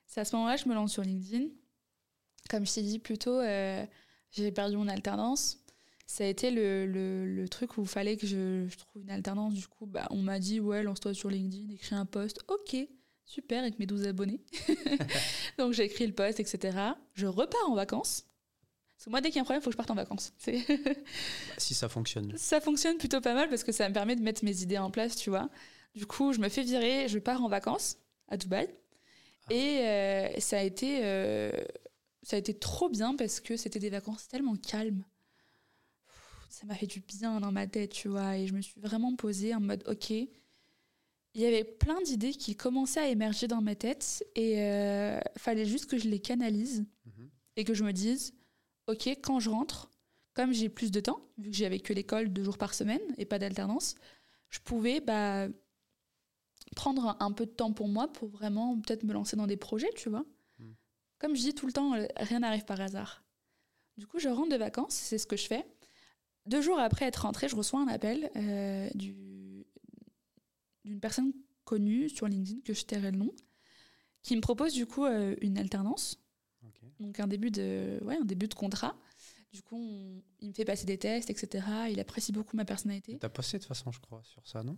[0.05, 1.47] C'est à ce moment-là que je me lance sur LinkedIn.
[2.49, 3.85] Comme je t'ai dit plus tôt, euh,
[4.31, 5.63] j'ai perdu mon alternance
[6.07, 9.53] ça a été le, le, truc où il fallait que je, je, trouve une alternance.
[9.53, 12.39] Du coup, bah, on m'a dit, ouais, lance-toi sur LinkedIn, écris un post.
[12.47, 12.77] Ok,
[13.25, 14.39] super, avec mes 12 abonnés.
[15.57, 16.77] Donc j'ai écrit le post, etc.
[17.13, 18.25] Je repars en vacances.
[18.95, 19.95] Parce que moi, dès qu'il y a un problème, il faut que je parte en
[19.95, 20.33] vacances.
[21.57, 22.35] si ça fonctionne.
[22.37, 24.89] Ça fonctionne plutôt pas mal parce que ça me permet de mettre mes idées en
[24.89, 25.49] place, tu vois.
[25.97, 28.69] Du coup, je me fais virer, je pars en vacances à Dubaï.
[29.47, 29.53] Ah.
[29.53, 31.51] Et euh, ça, a été, euh,
[32.21, 35.03] ça a été trop bien parce que c'était des vacances tellement calmes
[36.49, 38.37] ça m'a fait du bien dans ma tête, tu vois.
[38.37, 40.29] Et je me suis vraiment posée en mode, ok, il
[41.35, 45.65] y avait plein d'idées qui commençaient à émerger dans ma tête et il euh, fallait
[45.65, 47.29] juste que je les canalise mhm.
[47.57, 48.33] et que je me dise,
[48.87, 49.91] ok, quand je rentre,
[50.33, 53.25] comme j'ai plus de temps, vu que j'avais que l'école deux jours par semaine et
[53.25, 53.95] pas d'alternance,
[54.49, 55.47] je pouvais bah,
[56.75, 59.91] prendre un peu de temps pour moi pour vraiment peut-être me lancer dans des projets,
[59.95, 60.25] tu vois.
[60.59, 60.75] Mhm.
[61.19, 63.23] Comme je dis tout le temps, rien n'arrive par hasard.
[63.97, 65.65] Du coup, je rentre de vacances, c'est ce que je fais.
[66.45, 69.65] Deux jours après être rentrée, je reçois un appel euh, d'une
[71.01, 71.33] personne
[71.65, 73.33] connu sur LinkedIn, que je tairai le nom,
[74.21, 76.23] qui me propose du coup euh, une alternance.
[76.99, 78.97] Donc un début, de, ouais, un début de contrat.
[79.51, 81.65] Du coup, il me fait passer des tests, etc.
[81.91, 83.17] Il apprécie beaucoup ma personnalité.
[83.19, 84.77] T'as posté de toute façon, je crois, sur ça, non?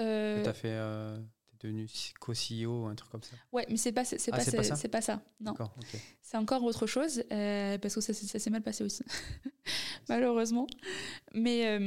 [0.00, 0.42] Euh...
[0.44, 0.70] T'as fait.
[0.70, 1.18] Euh,
[1.58, 1.88] t'es devenu
[2.20, 4.76] co-CEO, un truc comme ça Ouais, mais c'est pas, c'est, ah, pas, c'est, pas, ça
[4.76, 5.22] c'est pas ça.
[5.40, 5.54] Non.
[6.20, 9.02] C'est encore autre chose, euh, parce que ça, ça, s'est mal passé aussi,
[10.08, 10.66] malheureusement.
[11.34, 11.78] Mais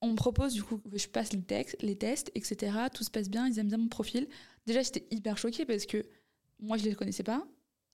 [0.00, 2.72] on me propose, du coup, je passe les, textes, les tests, etc.
[2.92, 4.28] Tout se passe bien, ils aiment bien mon profil.
[4.66, 6.04] Déjà, j'étais hyper choquée parce que
[6.60, 7.46] moi, je les connaissais pas.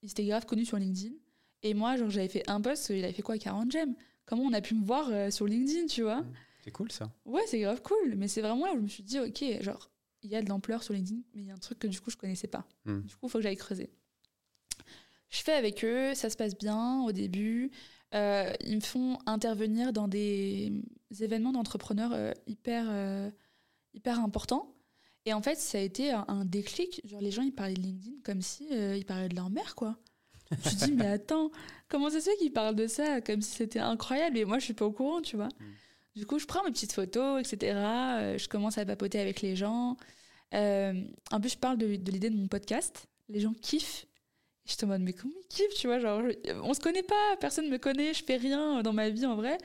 [0.02, 1.14] Ils étaient grave connus sur LinkedIn.
[1.62, 3.94] Et moi, genre, j'avais fait un post, il avait fait quoi, 40 j'aime?
[4.26, 6.22] Comment on a pu me voir euh, sur LinkedIn, tu vois?
[6.22, 6.32] Mmh.
[6.62, 7.12] C'est cool ça.
[7.24, 8.14] Ouais, c'est grave cool.
[8.16, 9.90] Mais c'est vraiment là où je me suis dit, ok, genre,
[10.22, 12.00] il y a de l'ampleur sur LinkedIn, mais il y a un truc que du
[12.00, 12.66] coup, je connaissais pas.
[12.84, 13.00] Mmh.
[13.00, 13.90] Du coup, il faut que j'aille creuser.
[15.32, 17.70] Je fais avec eux, ça se passe bien au début.
[18.14, 20.72] Euh, ils me font intervenir dans des
[21.20, 23.30] événements d'entrepreneurs euh, hyper, euh,
[23.94, 24.74] hyper importants.
[25.24, 27.00] Et en fait, ça a été un, déclic.
[27.04, 29.96] Genre, les gens, ils parlaient de LinkedIn comme si ils parlaient de leur mère, quoi.
[30.50, 31.50] Je me suis dit, mais attends,
[31.88, 34.36] comment ça se fait qu'ils parlent de ça comme si c'était incroyable?
[34.36, 35.46] Et moi, je suis pas au courant, tu vois.
[35.46, 35.64] Mm.
[36.14, 37.72] Du coup, je prends mes petites photos, etc.
[38.36, 39.96] je commence à papoter avec les gens.
[40.52, 43.06] en plus, je parle de, de l'idée de mon podcast.
[43.28, 44.06] Les gens kiffent
[44.64, 46.22] je te mode, mais comment il kiffe, tu vois genre,
[46.62, 49.58] On se connaît pas, personne me connaît, je fais rien dans ma vie en vrai.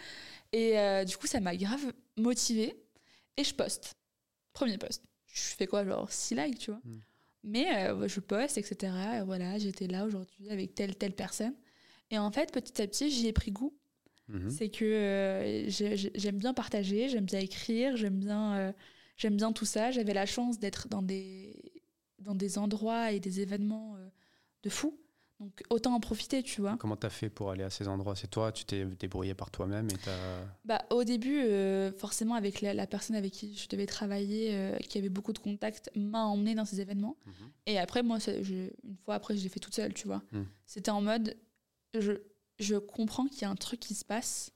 [0.53, 2.75] Et euh, du coup, ça m'a grave motivée.
[3.37, 3.95] Et je poste.
[4.53, 5.03] Premier post.
[5.27, 6.79] Je fais quoi, genre 6 likes, tu vois.
[6.83, 6.99] Hmm.
[7.43, 8.91] Mais euh, je poste, etc.
[9.19, 11.53] Et voilà, j'étais là aujourd'hui avec telle, telle personne.
[12.09, 13.76] Et en fait, petit à petit, j'y ai pris goût.
[14.27, 14.49] Mhm.
[14.49, 18.73] C'est que euh, j'aime bien partager, j'aime bien écrire, j'aime bien,
[19.15, 19.91] j'aime bien tout ça.
[19.91, 21.55] J'avais la chance d'être dans des,
[22.19, 23.97] dans des endroits et des événements
[24.63, 24.97] de fou.
[25.39, 26.77] Donc autant en profiter, tu vois.
[26.77, 28.15] Comment t'as fait pour aller à ces endroits?
[28.15, 30.45] C'est toi, tu t'es débrouillé par toi-même et t'as...
[30.65, 34.97] Bah au début, euh, forcément avec la, personne avec qui je devais travailler, euh, qui
[34.97, 37.17] avait beaucoup de contacts, m'a emmené dans ces événements.
[37.25, 37.33] Mhm.
[37.67, 40.23] Et après, moi, une fois après, je l'ai fait toute seule, tu vois.
[40.31, 40.47] Mhm.
[40.65, 41.37] C'était en mode,
[41.93, 42.13] je,
[42.59, 44.51] je comprends qu'il y a un truc qui se passe,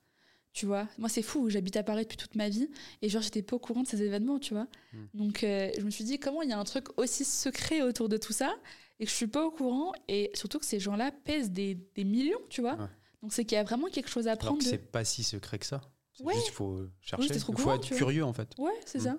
[0.53, 0.87] tu vois.
[0.97, 2.69] Moi, c'est fou, j'habite à Paris depuis toute ma vie
[3.01, 4.67] et genre j'étais pas au courant de ces événements, tu vois.
[4.93, 5.07] Mhm.
[5.13, 8.09] Donc euh, je me suis dit comment il y a un truc aussi secret autour
[8.09, 8.53] de tout ça
[8.99, 12.03] et que je suis pas au courant et surtout que ces gens-là pèsent des, des
[12.03, 12.77] millions, tu vois.
[13.21, 14.59] Donc c'est qu'il y a vraiment quelque chose à prendre.
[14.59, 15.81] Alors c'est pas si secret que ça.
[16.19, 16.33] Ouais.
[16.35, 17.33] Juste, il faut chercher.
[17.33, 18.53] il faut être curieux en fait.
[18.57, 19.03] Ouais, c'est mm.
[19.03, 19.17] ça.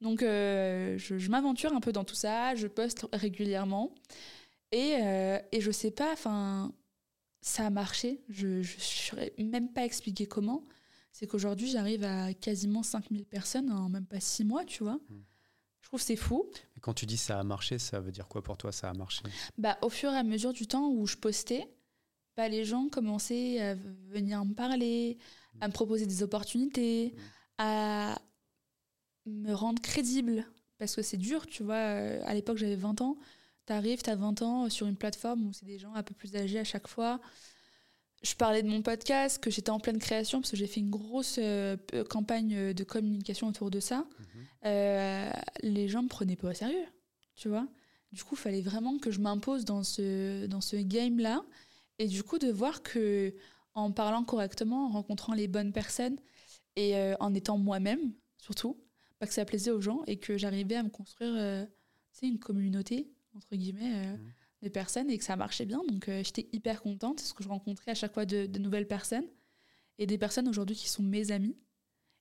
[0.00, 3.94] Donc euh, je, m'aventure un peu dans tout ça, je poste régulièrement
[4.72, 6.72] et, euh, et je sais pas, enfin,
[7.46, 8.20] ça a marché.
[8.28, 10.64] Je ne saurais même pas expliquer comment.
[11.12, 14.96] C'est qu'aujourd'hui, j'arrive à quasiment 5000 personnes en même pas 6 mois, tu vois.
[15.08, 15.22] Mm.
[15.80, 16.50] Je trouve c'est fou.
[16.76, 18.94] Et quand tu dis ça a marché, ça veut dire quoi pour toi, ça a
[18.94, 19.22] marché?
[19.56, 21.70] Bah, Au fur et à mesure du temps où je postais,
[22.36, 25.16] bah, les gens commençaient à venir me parler,
[25.60, 27.14] à me proposer des opportunités,
[27.58, 28.20] à
[29.24, 30.44] me rendre crédible.
[30.78, 31.76] Parce que c'est dur, tu vois.
[31.76, 33.16] À l'époque, j'avais 20 ans.
[33.66, 36.14] Tu arrives, tu as 20 ans sur une plateforme où c'est des gens un peu
[36.14, 37.20] plus âgés à chaque fois
[38.22, 40.90] je parlais de mon podcast, que j'étais en pleine création, parce que j'ai fait une
[40.90, 41.76] grosse euh,
[42.08, 43.98] campagne de communication autour de ça.
[43.98, 44.26] Mhm.
[44.66, 45.30] Euh,
[45.62, 46.86] les gens me prenaient pas au sérieux,
[47.34, 47.66] tu vois.
[48.12, 51.44] Du coup, il fallait vraiment que je m'impose dans ce, dans ce game-là.
[51.98, 53.34] Et du coup, de voir que
[53.74, 56.16] en parlant correctement, en rencontrant les bonnes personnes
[56.76, 58.78] et euh, en étant moi-même, surtout,
[59.18, 61.66] pas que ça plaisait aux gens et que j'arrivais à me construire
[62.22, 64.12] une communauté, entre guillemets.
[64.12, 64.32] Mhm
[64.62, 65.82] des personnes et que ça marchait bien.
[65.88, 69.26] Donc euh, j'étais hyper contente parce que je rencontrais à chaque fois de, nouvelles personnes
[69.98, 71.56] et des personnes aujourd'hui qui sont mes amis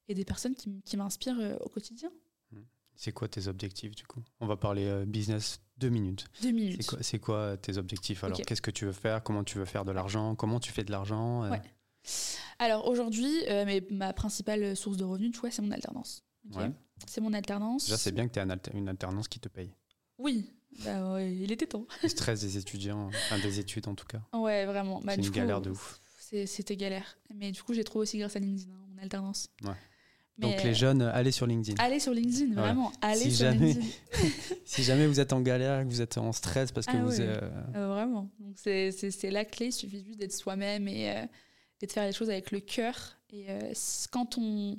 [0.08, 2.12] et des personnes qui, qui m'inspirent euh, au quotidien.
[2.52, 2.62] Hmm.
[2.96, 4.24] C'est quoi tes objectifs du coup?
[4.40, 6.26] On va parler euh, business deux minutes.
[6.42, 6.90] Deux minutes.
[7.02, 8.24] C'est quoi, tes objectifs?
[8.24, 9.24] Alors qu'est-ce que tu veux faire?
[9.24, 10.36] Comment tu veux faire de l'argent?
[10.36, 11.50] Comment tu fais de l'argent?
[11.50, 11.62] Ouais.
[12.60, 13.34] Alors aujourd'hui,
[13.92, 16.24] ma principale source de revenus, tu vois, c'est mon alternance.
[17.08, 17.86] C'est mon alternance.
[17.86, 19.74] Déjà, c'est bien que tu aies une alternance qui te paye.
[20.18, 21.86] Oui, bah il était temps.
[22.04, 24.22] Le stress des étudiants, enfin des études en tout cas.
[24.34, 25.02] Ouais, vraiment.
[25.02, 26.02] Bah, c'est une galère de ouf.
[26.20, 27.18] C'était galère.
[27.34, 29.50] Mais du coup, j'ai trouvé aussi grâce à LinkedIn, hein, mon alternance.
[29.64, 29.76] Ouais.
[30.38, 31.82] Donc les jeunes, allez sur LinkedIn.
[31.82, 32.92] Allez sur LinkedIn, vraiment.
[33.02, 33.88] Allez si sur jamais, LinkedIn.
[34.66, 37.22] si jamais vous êtes en galère, que vous êtes en stress parce que ah vous...
[37.22, 37.38] Euh...
[37.76, 38.30] Euh, vraiment.
[38.40, 41.26] Donc c'est la clé, il suffit juste d'être soi-même et, euh,
[41.82, 43.18] et, de faire les choses avec le cœur.
[43.30, 43.74] Et euh,
[44.12, 44.76] quand, on,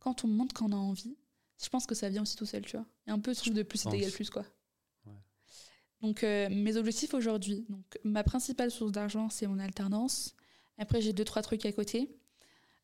[0.00, 1.16] quand on montre qu'on a envie,
[1.62, 2.86] je pense que ça vient aussi tout seul, tu vois.
[3.06, 4.44] Et un peu ce truc de plus c'est égal plus, quoi.
[6.00, 10.34] Donc euh, mes objectifs aujourd'hui, donc ma principale source d'argent c'est mon alternance.
[10.78, 12.08] Après j'ai deux trois trucs à côté.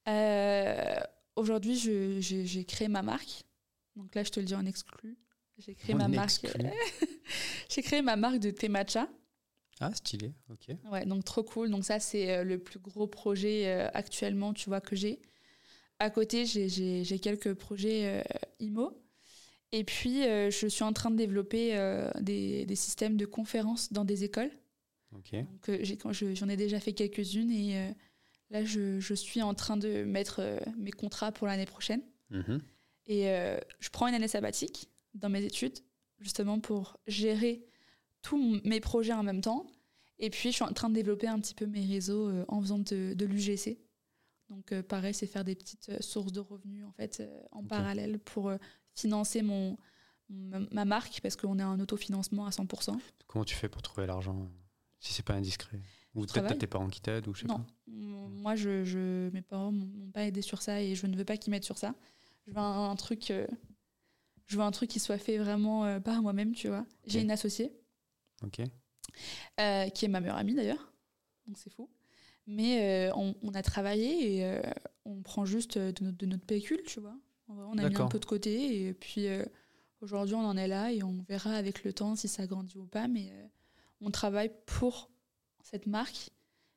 [0.08, 1.00] Euh,
[1.36, 3.44] aujourd'hui j'ai créé ma marque.
[3.94, 5.16] Donc là je te le dis en exclu.
[5.58, 6.46] J'ai créé ma marque.
[7.68, 9.08] j'ai créé ma marque de thé matcha.
[9.80, 10.76] Ah stylé, ok.
[10.90, 11.70] Ouais donc trop cool.
[11.70, 15.22] Donc ça c'est euh, le plus gros projet actuellement tu vois que j'ai.
[16.00, 18.24] À côté j'ai quelques projets
[18.58, 19.03] IMO.
[19.76, 23.92] Et puis, euh, je suis en train de développer euh, des, des systèmes de conférences
[23.92, 24.50] dans des écoles.
[25.16, 25.32] Ok.
[25.32, 27.94] Donc, euh, j'ai- quand je- j'en ai déjà fait quelques-unes et
[28.50, 30.40] là, je, je suis en train de mettre
[30.76, 32.02] mes contrats pour l'année prochaine.
[32.30, 32.60] Mhm.
[33.06, 33.24] Et
[33.80, 35.78] je prends une année sabbatique dans mes études,
[36.20, 37.64] justement pour gérer
[38.22, 39.66] tous mes projets en même temps.
[40.18, 42.60] Et puis, je suis en train de développer un petit peu mes réseaux euh, en
[42.60, 43.78] faisant de, de l'UGC.
[44.48, 48.18] Donc, euh, pareil, c'est faire des petites sources de revenus en fait euh, en parallèle
[48.20, 48.50] pour
[48.94, 49.76] financer mon,
[50.28, 52.98] ma ma marque parce qu'on est en autofinancement à 100%.
[53.26, 54.48] Comment tu fais pour trouver l'argent
[55.00, 55.80] si c'est pas indiscret?
[56.14, 57.66] Ou peut-être t'as tes parents qui t'aident ou je sais Non, pas.
[57.88, 61.24] Moi, je, je, mes parents m'ont m'ont pas aidé sur ça et je ne veux
[61.24, 61.94] pas qu'ils m'aident sur ça.
[62.46, 63.46] Je veux un, un truc, euh,
[64.46, 66.86] je veux un truc qui soit fait vraiment euh, par moi-même, tu vois.
[67.06, 67.72] J'ai une associée
[68.42, 68.60] Ok.
[69.60, 70.92] euh, qui est ma meilleure amie d'ailleurs,
[71.46, 71.90] donc c'est fou.
[72.46, 74.60] Mais on, on a travaillé et
[75.06, 77.16] on prend juste de notre, de notre pécule, tu vois.
[77.48, 79.44] On a mis un peu de côté et puis euh,
[80.00, 82.86] aujourd'hui on en est là et on verra avec le temps si ça grandit ou
[82.86, 83.06] pas.
[83.08, 83.46] Mais euh,
[84.00, 85.10] on travaille pour
[85.62, 86.30] cette marque.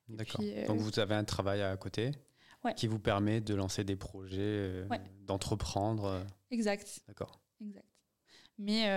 [0.10, 0.42] D'accord.
[0.44, 2.12] euh, Donc vous avez un travail à côté
[2.64, 2.74] Ouais.
[2.74, 5.00] qui vous permet de lancer des projets, Ouais.
[5.22, 6.26] d'entreprendre.
[6.50, 7.02] Exact.
[7.08, 7.40] D'accord.
[7.62, 7.86] Exact.
[8.58, 8.90] Mais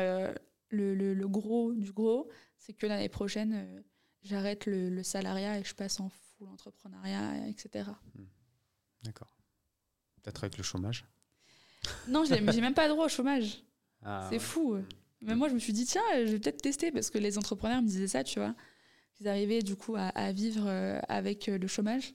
[0.70, 3.84] le, le- le gros du gros, c'est que l'année prochaine,
[4.22, 7.90] j'arrête le, le salariat et je passe en full entrepreneuriat, etc.
[9.02, 9.36] D'accord.
[10.22, 11.04] Peut-être avec le chômage.
[12.08, 13.62] Non, j'ai même pas droit au chômage.
[14.02, 14.38] Ah, c'est ouais.
[14.38, 14.76] fou.
[15.22, 17.82] Mais moi, je me suis dit, tiens, je vais peut-être tester parce que les entrepreneurs
[17.82, 18.54] me disaient ça, tu vois.
[19.20, 22.14] Ils arrivaient du coup à, à vivre euh, avec euh, le chômage.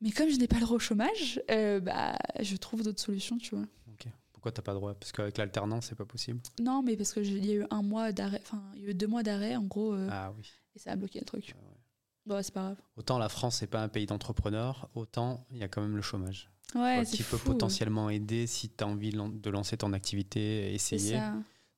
[0.00, 3.36] Mais comme je n'ai pas le droit au chômage, euh, bah, je trouve d'autres solutions,
[3.36, 3.66] tu vois.
[3.92, 4.06] Ok.
[4.32, 4.94] Pourquoi t'as pas droit?
[4.94, 6.40] Parce qu'avec l'alternance, c'est pas possible.
[6.58, 8.94] Non, mais parce qu'il y a eu un mois d'arrêt, enfin, il y a eu
[8.94, 10.50] deux mois d'arrêt, en gros, euh, Ah oui.
[10.74, 11.54] et ça a bloqué le truc.
[11.54, 11.76] Ouais.
[12.24, 12.76] Bon, c'est pas grave.
[12.96, 16.02] Autant la France, c'est pas un pays d'entrepreneurs, autant il y a quand même le
[16.02, 16.50] chômage.
[16.74, 17.46] Ouais, qui peut fou.
[17.52, 21.18] potentiellement aider si tu as envie de lan- de lancer ton activité, essayer.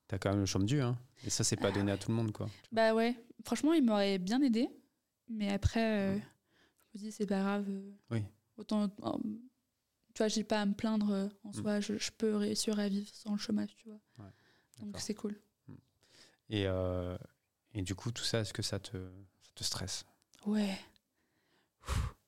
[0.09, 0.81] Tu as quand même le chôme dû.
[0.82, 0.98] Hein.
[1.24, 2.32] Et ça, c'est pas Ah donné à tout le monde.
[2.32, 2.48] quoi.
[2.73, 3.14] Bah ouais,
[3.44, 4.69] franchement, il m'aurait bien aidé.
[5.28, 6.19] Mais après, euh,
[6.94, 7.66] je me dis, c'est pas grave.
[7.69, 8.23] euh, Oui.
[8.59, 8.82] Autant.
[8.85, 8.89] euh,
[10.14, 11.55] tu vois, j'ai pas à me plaindre euh, en Mm.
[11.55, 11.81] soi.
[11.81, 13.98] Je, je peux réussir à vivre sans le chômage, tu vois.
[14.19, 14.31] Ouais,
[14.81, 15.40] Donc c'est cool.
[16.51, 17.16] Et, euh,
[17.73, 20.05] et du coup, tout ça, est-ce que ça te, ça te stresse?
[20.44, 20.77] Ouais.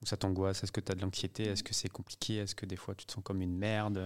[0.04, 0.62] Ou ça t'angoisse?
[0.62, 1.44] Est-ce que tu as de l'anxiété?
[1.44, 2.36] Est-ce que c'est compliqué?
[2.36, 3.96] Est-ce que des fois, tu te sens comme une merde?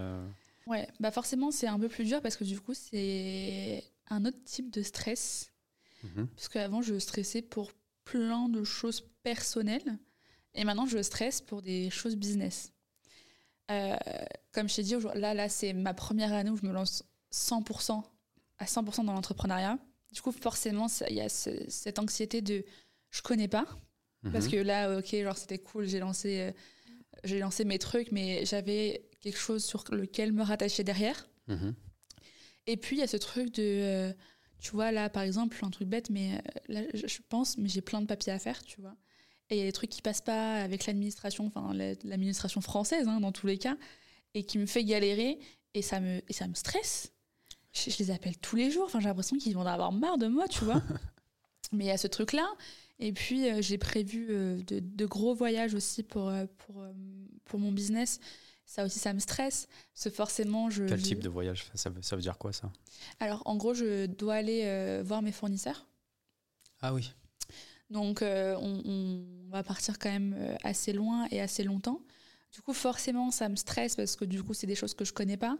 [0.65, 4.41] Ouais, bah forcément, c'est un peu plus dur parce que du coup, c'est un autre
[4.45, 5.51] type de stress.
[6.03, 6.27] Mhm.
[6.27, 7.73] Parce qu'avant, je stressais pour
[8.05, 9.99] plein de choses personnelles.
[10.55, 12.71] Et maintenant, je stresse pour des choses business.
[13.69, 13.97] Euh,
[14.53, 18.03] comme je t'ai dit, là, là c'est ma première année où je me lance 100%
[18.57, 19.77] à 100% dans l'entrepreneuriat.
[20.13, 22.63] Du coup, forcément, il y a ce- cette anxiété de
[23.11, 23.65] je connais pas.
[24.31, 24.51] Parce Mhm.
[24.51, 26.51] que là, ok, genre c'était cool, j'ai lancé, euh,
[27.23, 31.27] j'ai lancé mes trucs, mais j'avais quelque chose sur lequel me rattacher derrière.
[31.47, 31.73] Mhm.
[32.67, 33.63] Et puis, il y a ce truc de.
[33.63, 34.13] euh,
[34.59, 37.79] tu vois, là, par exemple, un truc bête, mais euh, là, je pense, mais j'ai
[37.81, 38.95] plein de papiers à faire, tu vois.
[39.49, 43.07] Et il y a des trucs qui passent pas avec l'administration, enfin, la- l'administration française,
[43.07, 43.77] hein, dans tous les cas,
[44.33, 45.39] et qui me fait galérer,
[45.73, 47.11] et ça me, et ça me stresse.
[47.71, 50.17] Je, je les appelle tous les jours, enfin, j'ai l'impression qu'ils vont en avoir marre
[50.17, 50.81] de moi, tu vois.
[51.71, 52.45] mais il y a ce truc-là.
[52.99, 56.83] Et puis, euh, j'ai prévu euh, de, de gros voyages aussi pour, euh, pour,
[57.45, 58.19] pour mon business.
[58.65, 59.67] Ça aussi, ça me stresse.
[59.93, 60.83] Parce que forcément, je.
[60.85, 62.71] Quel je- type de voyage ça veut, ça veut dire quoi, ça?
[63.19, 65.87] Alors, en gros, je dois aller euh, voir mes fournisseurs.
[66.81, 67.11] Ah oui.
[67.89, 72.01] Donc, euh, on, on va partir quand même assez loin et assez longtemps.
[72.53, 75.13] Du coup, forcément, ça me stresse parce que du coup, c'est des choses que je
[75.13, 75.57] connais pas.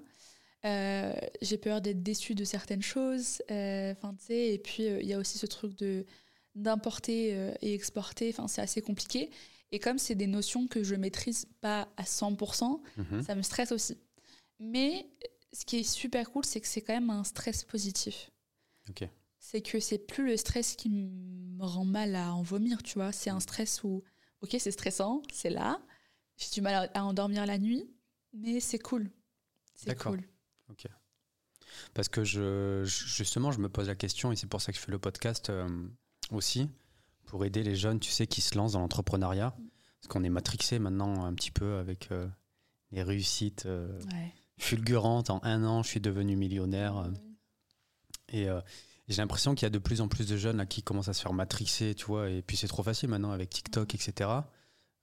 [0.65, 3.41] Euh, J'ai peur d'être déçue de certaines choses.
[3.49, 6.05] Enfin, tu sais, et puis il y a aussi ce truc de
[6.55, 8.29] d'importer euh, et exporter.
[8.29, 9.29] Enfin, c'est assez compliqué.
[9.71, 13.23] Et comme c'est des notions que je maîtrise pas à 100%, Mhm.
[13.23, 13.97] ça me stresse aussi.
[14.59, 15.07] Mais
[15.53, 18.31] ce qui est super cool, c'est que c'est quand même un stress positif.
[18.89, 19.07] Ok.
[19.39, 23.11] C'est que c'est plus le stress qui me rend mal à en vomir, tu vois.
[23.11, 24.03] C'est un stress où,
[24.41, 25.79] ok, c'est stressant, c'est là,
[26.37, 27.89] j'ai du mal à, endormir la nuit,
[28.33, 29.09] mais c'est cool.
[29.75, 30.21] C'est cool.
[31.93, 34.83] Parce que je- justement, je me pose la question, et c'est pour ça que je
[34.83, 35.87] fais le podcast euh,
[36.31, 36.69] aussi,
[37.25, 39.55] pour aider les jeunes, tu sais, qui se lancent dans l'entrepreneuriat.
[40.01, 42.27] Parce qu'on est matrixé maintenant un petit peu avec euh,
[42.91, 44.33] les réussites euh, Ouais.
[44.57, 45.29] fulgurantes.
[45.29, 46.97] En un an, je suis devenu millionnaire.
[46.97, 47.09] euh,
[48.29, 48.61] Et euh,
[49.07, 51.13] j'ai l'impression qu'il y a de plus en plus de jeunes là, qui commencent à
[51.13, 52.29] se faire matrixer, tu vois.
[52.29, 54.29] Et puis c'est trop facile maintenant avec TikTok, etc.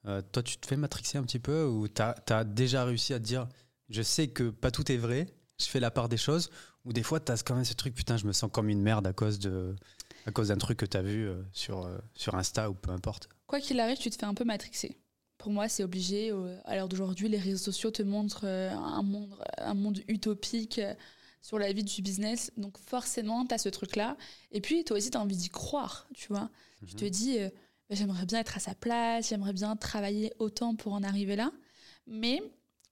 [0.07, 3.19] Euh, toi, tu te fais matrixer un petit peu ou tu as, déjà réussi à
[3.19, 3.49] te dire
[3.89, 5.27] je sais que pas tout est vrai,
[5.61, 6.51] je fais la part des choses
[6.85, 8.81] ou des fois tu as quand même ce truc putain, je me sens comme une
[8.83, 9.75] merde à cause de
[10.27, 12.91] à cause d'un truc que tu as vu euh, sur, euh, sur Insta ou peu
[12.91, 13.29] importe.
[13.47, 14.97] Quoi qu'il arrive, tu te fais un peu matrixer.
[15.39, 16.33] Pour moi, c'est obligé.
[16.65, 20.81] À l'heure d'aujourd'hui, les réseaux sociaux te montrent un monde, un monde utopique
[21.41, 22.51] sur la vie du business.
[22.57, 24.17] Donc forcément, tu as ce truc-là.
[24.51, 26.51] Et puis, toi aussi, tu as envie d'y croire, tu vois.
[26.89, 27.11] Tu te mhm.
[27.11, 31.37] dis, bah, j'aimerais bien être à sa place, j'aimerais bien travailler autant pour en arriver
[31.37, 31.53] là.
[32.09, 32.43] Mais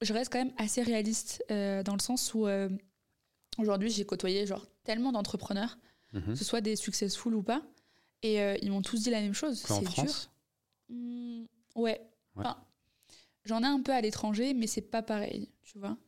[0.03, 2.47] je reste quand même assez réaliste dans le sens où
[3.59, 5.79] aujourd'hui, j'ai côtoyé genre tellement d'entrepreneurs,
[6.15, 6.33] mhm.
[6.33, 7.63] que ce soit des successful ou pas,
[8.25, 9.63] et euh, ils m'ont tous dit la même chose.
[9.63, 10.31] C'est dur.
[10.89, 11.45] Mmh,
[11.77, 12.01] ouais.
[13.45, 15.99] J'en ai un peu à l'étranger, mais c'est pas pareil, tu vois.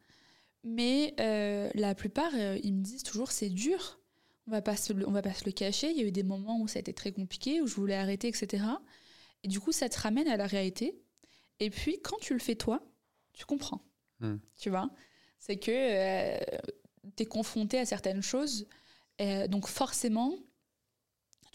[0.65, 4.01] Mais euh, la plupart, euh, ils me disent toujours c'est dur.
[4.47, 5.91] On va pas se le, on va pas se le cacher.
[5.91, 7.95] Il y a eu des moments où ça a été très compliqué, où je voulais
[7.95, 8.65] arrêter, etc.
[9.43, 10.99] Et du coup, ça te ramène à la réalité.
[11.61, 12.83] Et puis, quand tu le fais toi,
[13.35, 13.85] tu comprends.
[14.21, 14.37] Hmm.
[14.57, 14.89] Tu vois?
[15.39, 16.39] C'est que
[17.17, 18.67] tu es confronté à certaines choses.
[19.49, 20.35] Donc, forcément,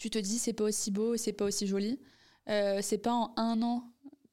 [0.02, 2.00] tu te dis c'est pas aussi beau, c'est pas aussi joli.
[2.48, 3.92] Euh, c'est pas en un an.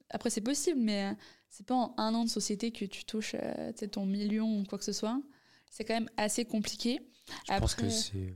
[0.10, 1.16] Après, c'est possible, mais
[1.50, 4.80] c'est pas en un an de société que tu touches euh, ton million ou quoi
[4.80, 5.22] que ce soit.
[5.70, 7.00] C'est quand même assez compliqué.
[7.48, 8.36] Je pense que c'est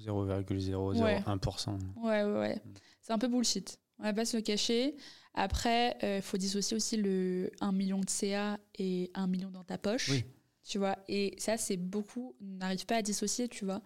[0.00, 1.78] 0,001%.
[1.96, 2.56] Ouais, ouais, ouais.
[2.56, 2.74] Mm.
[3.00, 3.78] C'est un peu bullshit.
[3.98, 4.96] On va pas se le cacher.
[5.34, 9.64] Après, il euh, faut dissocier aussi le 1 million de CA et 1 million dans
[9.64, 10.10] ta poche.
[10.10, 10.24] Oui.
[10.64, 13.82] Tu vois, et ça, c'est beaucoup, n'arrive pas à dissocier, tu vois.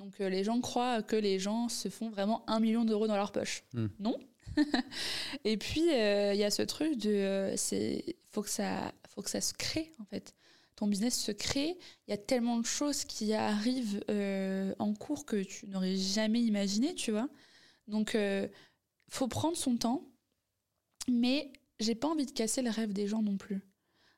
[0.00, 3.16] Donc euh, les gens croient que les gens se font vraiment un million d'euros dans
[3.16, 3.64] leur poche.
[3.74, 3.88] Hmm.
[3.98, 4.18] Non.
[5.44, 9.20] et puis euh, il y a ce truc de euh, c'est faut que ça faut
[9.20, 10.34] que ça se crée en fait.
[10.74, 11.76] Ton business se crée.
[12.08, 14.02] Il y a tellement de choses qui arrivent
[14.78, 17.28] en cours que tu n'aurais jamais imaginé, tu vois.
[17.86, 18.16] Donc
[19.10, 20.08] faut prendre son temps,
[21.06, 23.60] mais j'ai pas envie de casser le rêve des gens non plus.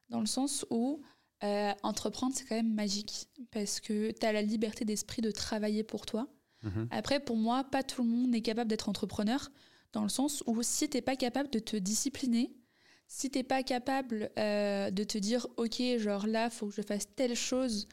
[0.09, 1.03] Dans le sens où
[1.45, 5.83] euh, entreprendre, c'est quand même magique parce que tu as la liberté d'esprit de travailler
[5.83, 6.29] pour toi.
[6.63, 6.89] Mhm.
[6.91, 9.51] Après, pour moi, pas tout le monde est capable d'être entrepreneur
[9.93, 12.55] dans le sens où si tu n'es pas capable de te discipliner,
[13.09, 16.83] si tu n'es pas capable euh, de te dire, OK, genre là, faut que je
[16.83, 17.89] fasse telle chose,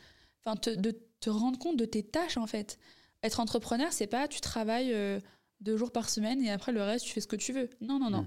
[0.46, 2.78] enfin, de te rendre compte de tes tâches en fait.
[3.24, 5.20] Être entrepreneur, c'est pas tu travailles euh,
[5.60, 7.70] deux jours par semaine et après le reste, tu fais ce que tu veux.
[7.82, 8.22] Non, non, non.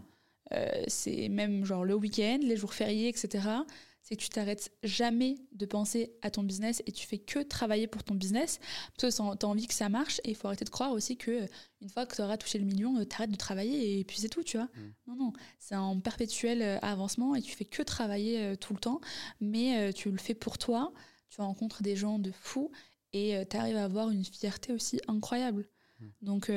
[0.50, 0.84] Mhm.
[0.88, 3.62] c'est même genre le week-end, les jours fériés, etc
[4.02, 7.86] c'est que tu t'arrêtes jamais de penser à ton business et tu fais que travailler
[7.86, 8.58] pour ton business
[8.96, 11.16] parce que tu as envie que ça marche et il faut arrêter de croire aussi
[11.16, 11.46] que
[11.80, 14.18] une fois que tu auras touché le million, euh, tu arrêtes de travailler et puis
[14.18, 14.66] c'est tout, tu vois.
[14.66, 14.94] Mm.
[15.06, 18.80] Non, non, c'est en perpétuel euh, avancement et tu fais que travailler euh, tout le
[18.80, 19.00] temps,
[19.40, 20.92] mais tu le fais pour toi,
[21.30, 22.72] tu rencontres des gens de fous
[23.12, 25.68] et tu arrives à avoir une fierté aussi incroyable.
[26.00, 26.06] Mm.
[26.22, 26.52] Donc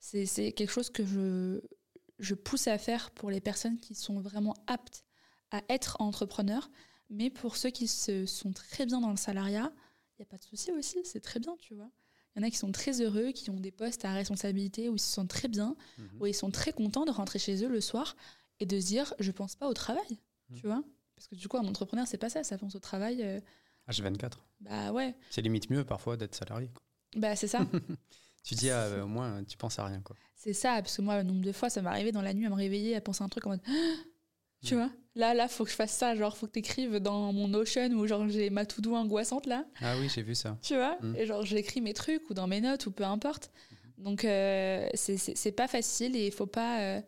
[0.00, 1.60] c'est quelque chose que je,
[2.18, 5.05] je pousse à faire pour les personnes qui sont vraiment aptes
[5.56, 6.70] à être entrepreneur.
[7.10, 9.72] Mais pour ceux qui se sont très bien dans le salariat,
[10.18, 11.90] il n'y a pas de souci aussi, c'est très bien, tu vois.
[12.34, 14.96] Il y en a qui sont très heureux, qui ont des postes à responsabilité, où
[14.96, 16.08] ils se sentent très bien, mhm.
[16.20, 18.16] où ils sont très contents de rentrer chez eux le soir
[18.60, 20.18] et de se dire je pense pas au travail,
[20.50, 20.56] mhm.
[20.58, 20.82] tu vois.
[21.14, 23.42] Parce que du coup, un entrepreneur, c'est pas ça, ça pense au travail.
[23.88, 24.24] H24.
[24.24, 24.28] Euh,
[24.60, 25.14] bah ouais.
[25.30, 26.70] C'est limite mieux parfois d'être salarié.
[27.14, 27.66] Bah c'est ça.
[28.44, 30.16] tu dis, ah, au moins, tu penses à rien, quoi.
[30.34, 32.44] C'est ça, parce que moi, le nombre de fois, ça m'est arrivé dans la nuit
[32.44, 33.62] à me réveiller, à penser à un truc en mode
[34.62, 36.14] tu vois Là, là, faut que je fasse ça.
[36.14, 39.64] Genre, faut que tu écrives dans mon Notion où genre j'ai ma to-do angoissante là.
[39.80, 40.58] Ah oui, j'ai vu ça.
[40.62, 40.98] Tu vois?
[41.00, 41.16] Mm.
[41.16, 43.50] Et genre, j'écris mes trucs ou dans mes notes ou peu importe.
[43.96, 47.00] Donc, euh, c'est pas facile et il faut pas euh,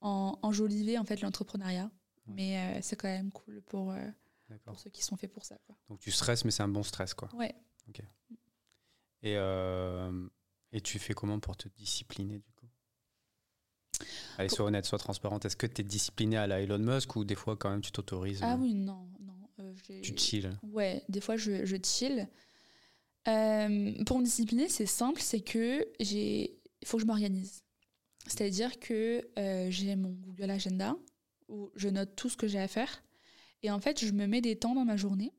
[0.00, 1.90] en, enjoliver en fait l'entrepreneuriat.
[2.26, 3.98] Mais euh, c'est quand même cool pour, euh,
[4.64, 5.58] pour ceux qui sont faits pour ça.
[5.66, 5.76] Quoi.
[5.90, 7.28] Donc, tu stresses, mais c'est un bon stress, quoi.
[7.34, 7.54] Ouais.
[7.88, 8.00] Ok.
[9.24, 9.34] Et,
[10.72, 12.66] et tu fais comment pour te discipliner du coup?
[14.38, 15.44] Allez, sois honnête, sois transparente.
[15.44, 17.92] Est-ce que tu es discipliné à la Elon Musk ou des fois quand même tu
[17.92, 19.32] t'autorises Ah oui, non, non.
[19.60, 19.72] Euh,
[20.02, 22.28] tu chill Ouais, des fois je, je chill.
[23.28, 27.62] Euh, pour me discipliner, c'est simple, c'est que j'ai, il faut que je m'organise.
[28.26, 30.96] C'est-à-dire que euh, j'ai mon Google Agenda
[31.48, 33.02] où je note tout ce que j'ai à faire.
[33.62, 35.32] Et en fait, je me mets des temps dans ma journée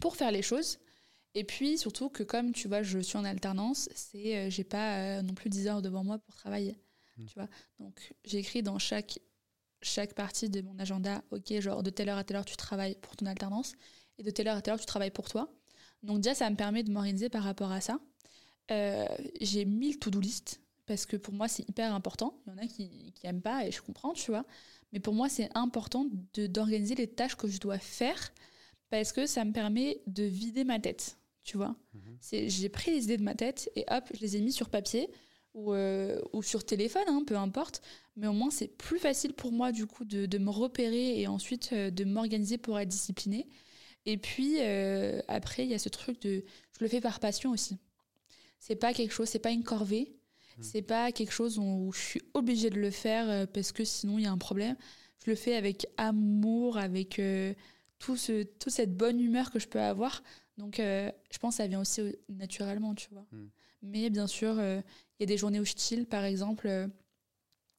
[0.00, 0.78] pour faire les choses.
[1.34, 5.34] Et puis surtout que comme tu vois, je suis en alternance, c'est j'ai pas non
[5.34, 6.76] plus 10 heures devant moi pour travailler.
[7.16, 7.26] Mm.
[7.26, 9.18] Tu vois Donc, j'écris dans chaque,
[9.82, 12.96] chaque partie de mon agenda, OK, genre de telle heure à telle heure, tu travailles
[12.96, 13.74] pour ton alternance,
[14.18, 15.52] et de telle heure à telle heure, tu travailles pour toi.
[16.02, 17.98] Donc, déjà, ça me permet de m'organiser par rapport à ça.
[18.70, 19.06] Euh,
[19.40, 22.38] j'ai mille to-do list parce que pour moi, c'est hyper important.
[22.46, 24.44] Il y en a qui n'aiment pas et je comprends, tu vois.
[24.92, 28.32] Mais pour moi, c'est important d'organiser les tâches que je dois faire
[28.90, 31.74] parce que ça me permet de vider ma tête, tu vois.
[31.96, 32.48] Mm-hmm.
[32.48, 35.10] J'ai pris les idées de ma tête et hop, je les ai mis sur papier
[35.54, 37.82] ou, euh, ou sur téléphone, hein, peu importe.
[38.16, 41.26] Mais au moins, c'est plus facile pour moi, du coup, de, de me repérer et
[41.26, 43.48] ensuite euh, de m'organiser pour être disciplinée.
[44.06, 46.44] Et puis, euh, après, il y a ce truc de.
[46.78, 47.78] Je le fais par passion aussi.
[48.58, 50.16] C'est pas quelque chose, c'est pas une corvée.
[50.60, 54.20] C'est pas quelque chose où je suis obligée de le faire euh, parce que sinon
[54.20, 54.76] il y a un problème.
[55.24, 57.20] Je le fais avec amour, avec
[57.98, 60.22] tout ce, toute cette bonne humeur que je peux avoir.
[60.58, 63.26] Donc euh, je pense que ça vient aussi naturellement, tu vois.
[63.32, 63.46] Mm.
[63.84, 64.82] Mais bien sûr, il
[65.20, 66.88] y a des journées où je chill, par exemple.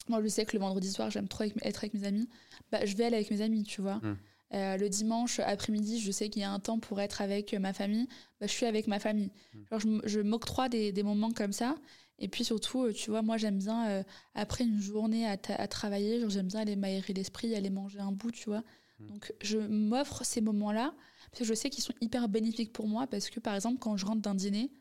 [0.08, 2.30] moi, je sais que le vendredi soir, j'aime trop être avec mes amis.
[2.72, 3.96] Bah, je vais aller avec mes amis, tu vois.
[3.96, 4.18] Mm.
[4.54, 7.74] Euh, le dimanche après-midi, je sais qu'il y a un temps pour être avec ma
[7.74, 8.08] famille.
[8.40, 9.32] Bah, je suis avec ma famille.
[9.54, 9.60] Mm.
[9.72, 11.76] Genre, je, je m'octroie des, des, moments comme ça.
[12.20, 14.04] Et puis surtout, euh, tu vois, moi j'aime bien, euh,
[14.36, 18.32] après une journée à, à travailler, j'aime bien aller m'aérer l'esprit, aller manger un bout,
[18.32, 18.64] tu vois.
[19.00, 19.08] Mm.
[19.08, 20.94] Donc je m'offre ces moments-là,
[21.32, 23.98] parce que je sais qu'ils sont hyper bénéfiques pour moi, parce que par exemple, quand
[23.98, 24.72] je rentre d'un dîner,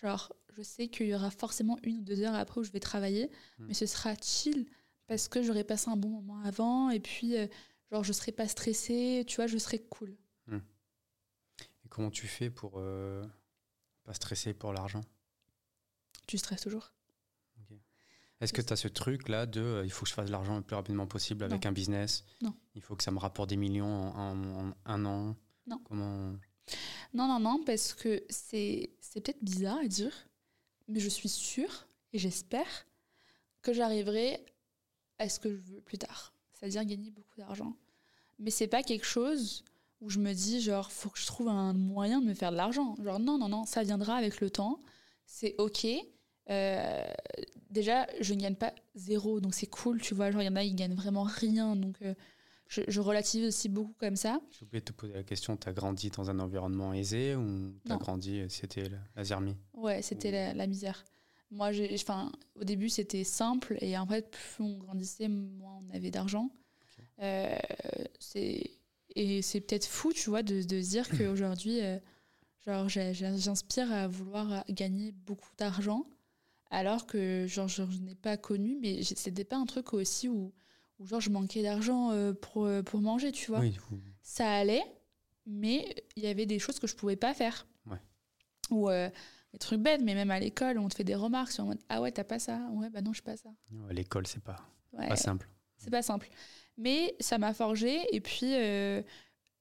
[0.00, 2.80] genre je sais qu'il y aura forcément une ou deux heures après où je vais
[2.80, 3.30] travailler,
[3.60, 3.66] Mm.
[3.68, 4.66] mais ce sera chill,
[5.06, 7.34] parce que j'aurai passé un bon moment avant, et puis
[7.92, 10.16] genre je serai pas stressée, tu vois, je serai cool.
[10.50, 13.24] Et comment tu fais pour euh,
[14.04, 15.00] pas stresser pour l'argent?
[16.26, 16.92] Tu stresses toujours
[18.40, 20.32] Est-ce que tu as ce truc là de euh, il faut que je fasse de
[20.32, 21.70] l'argent le plus rapidement possible avec Non.
[21.70, 22.24] un business?
[22.42, 22.54] Non.
[22.74, 25.36] Il faut que ça me rapporte des millions en, en- en un an?
[25.66, 25.78] Non.
[25.84, 26.32] Comment?
[27.14, 30.12] Non, non, non, parce que c'est peut-être bizarre à dire,
[30.88, 32.86] mais je suis sûre et j'espère
[33.62, 34.44] que j'arriverai
[35.18, 37.76] à ce que je veux plus tard, c'est-à-dire gagner beaucoup d'argent.
[38.38, 39.64] Mais c'est pas quelque chose
[40.00, 42.56] où je me dis genre faut que je trouve un moyen de me faire de
[42.56, 42.96] l'argent.
[43.02, 44.80] Genre non, non, non, ça viendra avec le temps.
[45.26, 45.86] C'est ok.
[46.50, 47.04] Euh,
[47.70, 50.30] déjà, je ne gagne pas zéro, donc c'est cool, tu vois.
[50.30, 52.14] Genre, il y en a, ils gagnent vraiment rien, donc euh,
[52.68, 54.40] je, je relativise aussi beaucoup comme ça.
[54.50, 57.72] J'ai oublié de te poser la question, tu as grandi dans un environnement aisé ou
[57.84, 57.98] tu as Non.
[57.98, 61.04] grandi, c'était la, la Zermie Ouais, c'était la, la misère.
[61.50, 62.30] Moi, enfin,
[62.60, 66.50] au début, c'était simple, et en fait, plus on grandissait, moins on avait d'argent.
[67.22, 67.56] Euh,
[68.20, 68.70] c'est,
[69.16, 71.98] et c'est peut-être fou, tu vois, de, de se dire qu'aujourd'hui, euh,
[72.66, 76.04] genre, j'inspire à vouloir gagner beaucoup d'argent,
[76.70, 80.52] alors que, genre, je, je n'ai pas connu, mais c'était pas un truc aussi où,
[80.98, 83.76] où genre, je manquais d'argent euh, pour, euh, pour manger, tu vois Oui,
[84.22, 84.84] ça allait,
[85.46, 87.66] mais il y avait des choses que je pouvais pas faire.
[87.86, 87.98] Ouais.
[88.70, 89.08] Ou euh,
[89.52, 92.00] des trucs bêtes, mais même à l'école, on te fait des remarques sur mode Ah
[92.00, 93.50] ouais, t'as pas ça Ouais, bah non, je pas ça.
[93.90, 94.56] l'école, c'est pas,
[94.92, 95.48] Ouais, pas simple.
[95.76, 96.28] c'est pas simple.
[96.76, 99.02] Mais ça m'a forgé, et puis euh,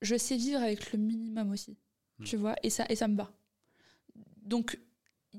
[0.02, 1.78] je sais vivre avec le minimum aussi.
[2.20, 2.24] Mm.
[2.24, 3.32] Tu vois, et ça, et ça me va.
[4.42, 4.80] Donc,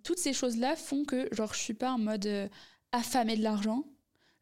[0.05, 2.51] toutes ces choses-là font que, genre, je suis pas en mode
[2.93, 3.85] affamée de l'argent.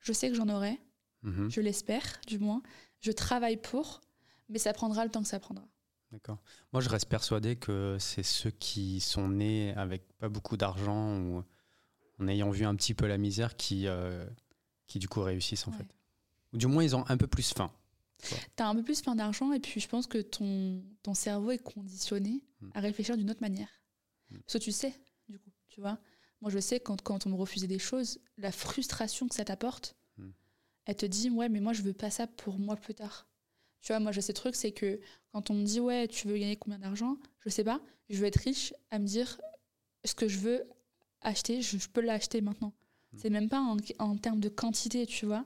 [0.01, 0.79] Je sais que j'en aurai,
[1.27, 2.63] Mhm, je l'espère, du moins.
[3.01, 4.01] Je travaille pour,
[4.49, 5.65] mais ça prendra le temps que ça prendra.
[6.13, 6.39] D'accord.
[6.73, 11.45] Moi, je reste persuadé que c'est ceux qui sont nés avec pas beaucoup d'argent ou
[12.21, 14.25] en ayant vu un petit peu la misère qui, euh,
[14.87, 15.79] qui du coup réussissent en Ouais.
[15.79, 15.89] fait.
[16.53, 17.71] Ou du moins, ils ont un peu plus faim.
[18.55, 21.59] T'as un peu plus faim d'argent et puis je pense que ton, ton cerveau est
[21.63, 22.71] conditionné Mm.
[22.75, 23.69] à réfléchir d'une autre manière.
[24.31, 24.39] Mm.
[24.39, 24.95] Parce que tu sais,
[25.29, 25.99] du coup, tu vois.
[26.41, 29.95] Moi, je sais quand, quand on me refusait des choses, la frustration que ça t'apporte.
[30.87, 33.27] Elle te dit, ouais, mais moi, je veux pas ça pour moi plus tard.
[33.83, 35.01] Tu vois, moi, j'ai ce truc, c'est que
[35.33, 38.27] quand on me dit, ouais, tu veux gagner combien d'argent Je sais pas, je veux
[38.27, 39.41] être riche, à me dire,
[40.05, 40.65] ce que je veux
[41.21, 42.73] acheter, je, je peux l'acheter maintenant.
[43.13, 43.19] Mm.
[43.19, 45.45] C'est même pas en, en termes de quantité, tu vois.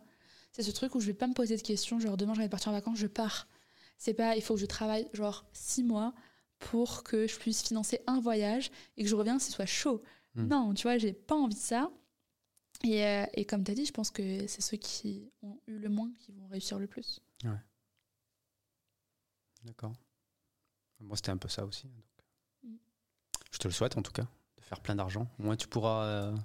[0.52, 2.48] C'est ce truc où je vais pas me poser de questions, genre demain j'ai envie
[2.48, 3.48] de partir en vacances, je pars.
[3.98, 6.14] C'est pas, il faut que je travaille genre six mois
[6.58, 10.02] pour que je puisse financer un voyage et que je reviens, ce soit chaud.
[10.34, 10.46] Mm.
[10.48, 11.90] Non, tu vois, j'ai pas envie de ça.
[12.84, 15.78] Et, euh, et comme tu as dit, je pense que c'est ceux qui ont eu
[15.78, 17.20] le moins qui vont réussir le plus.
[19.64, 19.92] D'accord.
[21.00, 21.84] Moi, c'était un peu ça aussi.
[21.88, 22.04] donc.
[22.64, 22.76] Mm.
[23.52, 24.26] Je te le souhaite en tout cas,
[24.56, 25.30] de faire plein d'argent.
[25.38, 26.36] Au moins, tu pourras, euh,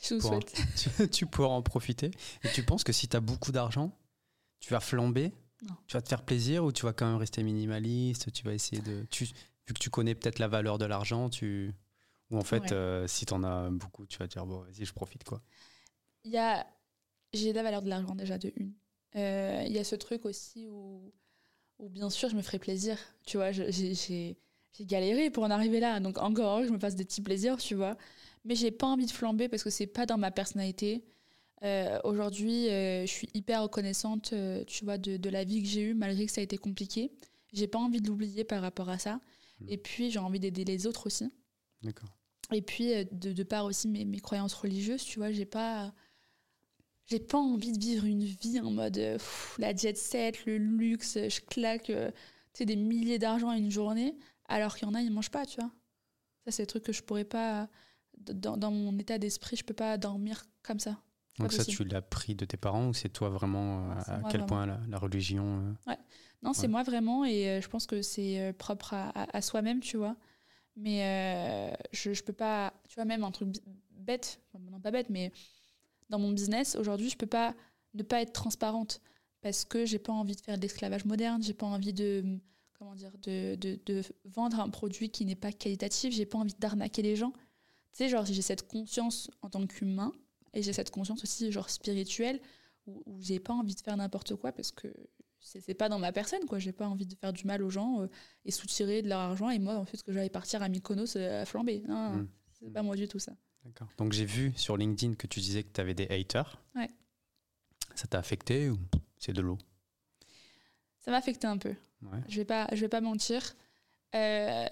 [0.00, 0.54] Je vous Pour un- souhaite.
[0.76, 2.10] tu, tu pourras en profiter.
[2.44, 3.96] Et tu penses que si tu as beaucoup d'argent,
[4.60, 5.32] tu vas flamber?
[5.68, 5.76] Non.
[5.86, 8.32] Tu vas te faire plaisir ou tu vas quand même rester minimaliste?
[8.32, 9.04] Tu vas essayer de.
[9.10, 11.72] Tu, vu que tu connais peut-être la valeur de l'argent, tu.
[12.30, 12.72] Ou en fait, Ouais.
[12.72, 15.42] euh, si tu en as beaucoup, tu vas te dire, bon, vas-y, je profite quoi.
[16.24, 16.66] Il y a,
[17.32, 18.72] j'ai la valeur de l'argent déjà de une.
[19.16, 21.12] Euh, Il y a ce truc aussi où,
[21.78, 22.98] où bien sûr je me ferai plaisir.
[23.26, 24.36] Tu vois, j'ai,
[24.80, 27.56] galéré pour en arriver là, donc encore heureux que je me fasse des petits plaisirs,
[27.56, 27.96] tu vois.
[28.44, 31.04] Mais j'ai pas envie de flamber parce que c'est pas dans ma personnalité.
[31.62, 34.34] Euh, aujourd'hui, euh, je suis hyper reconnaissante,
[34.66, 37.12] tu vois, de, de la vie que j'ai eue malgré que ça a été compliqué.
[37.52, 39.20] J'ai pas envie de l'oublier par rapport à ça.
[39.60, 39.66] Mm.
[39.68, 41.30] Et puis j'ai envie d'aider les autres aussi.
[41.82, 42.08] D'accord.
[42.52, 45.92] Et puis, de, de part aussi mes, mes croyances religieuses, tu vois, j'ai pas.
[47.12, 50.56] J'ai pas envie de vivre une vie en mode euh, pff, la jet set, le
[50.56, 52.10] luxe, je claque euh,
[52.54, 54.16] tu sais, des milliers d'argent à une journée,
[54.46, 55.70] alors qu'il y en a, ils mangent pas, tu vois.
[56.46, 57.68] Ça, c'est des trucs que je pourrais pas.
[58.16, 61.02] Dans, dans mon état d'esprit, je peux pas dormir comme ça.
[61.38, 64.40] Donc, ça, tu l'as pris de tes parents ou c'est toi vraiment euh, à quel
[64.40, 64.46] vraiment.
[64.46, 65.74] point la, la religion.
[65.88, 65.94] euh,
[66.42, 66.68] Non, c'est Ouais.
[66.68, 70.16] moi vraiment, et je pense que c'est propre à, à- à soi-même, tu vois.
[70.76, 73.50] Mais je, je peux pas, tu vois, même un truc
[73.90, 75.30] bête, non pas bête, mais
[76.10, 77.54] dans mon business, aujourd'hui, je peux pas
[77.94, 79.00] ne pas être transparente
[79.40, 82.38] parce que j'ai pas envie de faire de l'esclavage moderne, j'ai pas envie de
[82.78, 86.54] comment dire de, de, de, vendre un produit qui n'est pas qualitatif, j'ai pas envie
[86.58, 87.32] d'arnaquer les gens.
[87.92, 90.12] Tu sais, genre j'ai cette conscience en tant qu'humain
[90.54, 92.40] et j'ai cette conscience aussi genre spirituelle
[92.86, 94.88] où, où j'ai pas envie de faire n'importe quoi parce que
[95.40, 98.02] c'est pas dans ma personne quoi j'ai pas envie de faire du mal aux gens
[98.02, 98.06] euh,
[98.44, 101.42] et soutirer de leur argent et moi en fait que j'allais partir à Mykonos euh,
[101.42, 102.28] à flamber non, mmh.
[102.52, 103.32] c'est pas moi du tout ça
[103.64, 106.88] d'accord donc j'ai vu sur LinkedIn que tu disais que tu avais des haters ouais
[107.94, 108.78] ça t'a affecté ou
[109.18, 109.58] c'est de l'eau?
[110.98, 111.74] Ça m'a affecté un peu.
[112.28, 113.54] Je vais pas, je vais pas mentir.
[114.14, 114.66] Euh,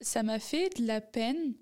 [0.00, 1.54] ça m'a fait de la peine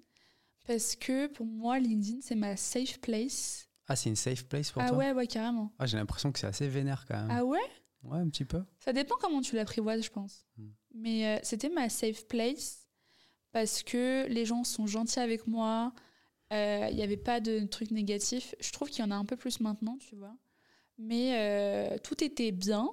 [0.67, 3.69] parce que pour moi, LinkedIn, c'est ma safe place.
[3.87, 4.97] Ah, c'est une safe place pour ah toi?
[4.97, 5.73] Ah ouais, ouais, carrément.
[5.79, 7.31] Ah, j'ai l'impression que c'est assez vénère quand même.
[7.31, 7.59] Ah ouais?
[8.03, 8.63] Ouais, un petit peu.
[8.79, 10.47] Ça dépend comment tu l'apprivoises, je pense.
[10.57, 10.71] Hmm.
[10.95, 12.87] Mais euh, c'était ma safe place
[13.53, 15.93] parce que les gens sont gentils avec moi.
[16.53, 18.55] Euh, il n'y avait pas de trucs négatifs.
[18.61, 20.37] Je trouve qu'il y en a un peu plus maintenant, tu vois
[21.01, 22.91] mais euh, tout était bien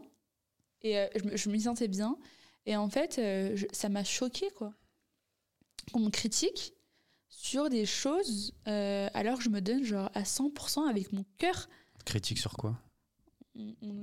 [0.81, 2.17] et euh, je, je m'y sentais bien.
[2.65, 4.73] Et en fait, euh, ça m'a choqué quoi.
[5.93, 6.73] On me critique
[7.29, 11.69] sur des choses alors que je me donne genre à 100% avec mon cœur.
[12.05, 12.79] Critique sur quoi?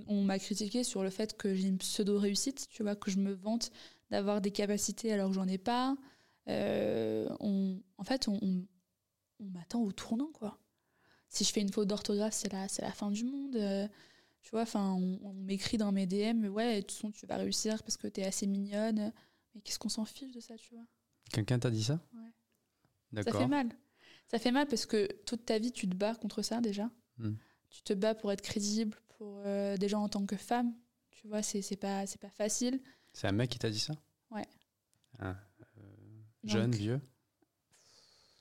[0.09, 3.33] On, m'a critiqué sur le fait que j'ai une pseudo-réussite, tu vois, que je me
[3.33, 3.71] vante
[4.11, 5.97] d'avoir des capacités alors que j'en ai pas.
[6.49, 8.67] on, en fait, on,
[9.45, 10.59] on m'attend au tournant, quoi
[11.35, 13.57] si je fais une faute d'orthographe, c'est la, c'est la fin du monde.
[13.57, 13.89] Euh,
[14.41, 17.83] tu vois, enfin, on, m'écrit dans mes DM, ouais, de toute façon, tu vas réussir
[17.83, 19.13] parce que tu es assez mignonne.
[19.55, 20.85] Mais qu'est-ce qu'on s'en fiche de ça, tu vois?
[21.33, 22.01] Quelqu'un t'a dit ça?
[22.15, 22.33] Ouais.
[23.13, 23.33] D'accord.
[23.33, 23.69] Ça fait mal.
[24.29, 26.91] Ça fait mal parce que toute ta vie, tu te bats contre ça déjà.
[27.19, 27.35] Hmm.
[27.71, 30.73] Tu te bats pour être crédible, pour euh, déjà en tant que femme.
[31.11, 32.81] Tu vois, c'est, c'est, pas, c'est pas facile.
[33.13, 33.95] C'est un mec qui t'a dit ça?
[34.31, 34.47] Ouais.
[35.19, 35.37] Ah,
[35.79, 35.83] euh,
[36.45, 37.01] jeune, vieux?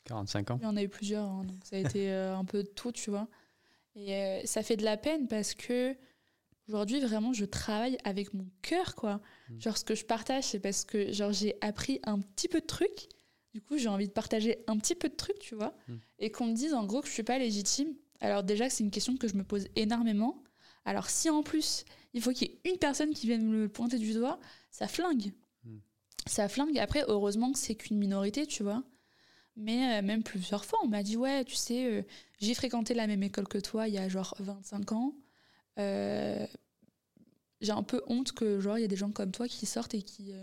[0.05, 2.45] 45 ans Il y en a eu plusieurs, hein, donc ça a été euh, un
[2.45, 3.27] peu de tout, tu vois.
[3.95, 5.95] Et euh, ça fait de la peine parce que
[6.67, 9.21] aujourd'hui, vraiment, je travaille avec mon cœur, quoi.
[9.49, 9.61] Mm.
[9.61, 12.65] Genre, ce que je partage, c'est parce que genre j'ai appris un petit peu de
[12.65, 13.09] trucs.
[13.53, 15.75] Du coup, j'ai envie de partager un petit peu de trucs, tu vois.
[15.87, 15.95] Mm.
[16.19, 17.93] Et qu'on me dise, en gros, que je suis pas légitime.
[18.19, 20.43] Alors, déjà, c'est une question que je me pose énormément.
[20.85, 23.97] Alors, si en plus, il faut qu'il y ait une personne qui vienne me pointer
[23.97, 24.39] du doigt,
[24.71, 25.33] ça flingue.
[25.65, 25.77] Mm.
[26.25, 26.79] Ça flingue.
[26.79, 28.83] Après, heureusement que c'est qu'une minorité, tu vois.
[29.55, 32.03] Mais euh, même plusieurs fois, on m'a dit Ouais, tu sais, euh,
[32.39, 35.13] j'ai fréquenté la même école que toi il y a genre 25 ans.
[35.79, 36.45] Euh,
[37.61, 39.93] j'ai un peu honte que, genre, il y a des gens comme toi qui sortent
[39.93, 40.33] et qui,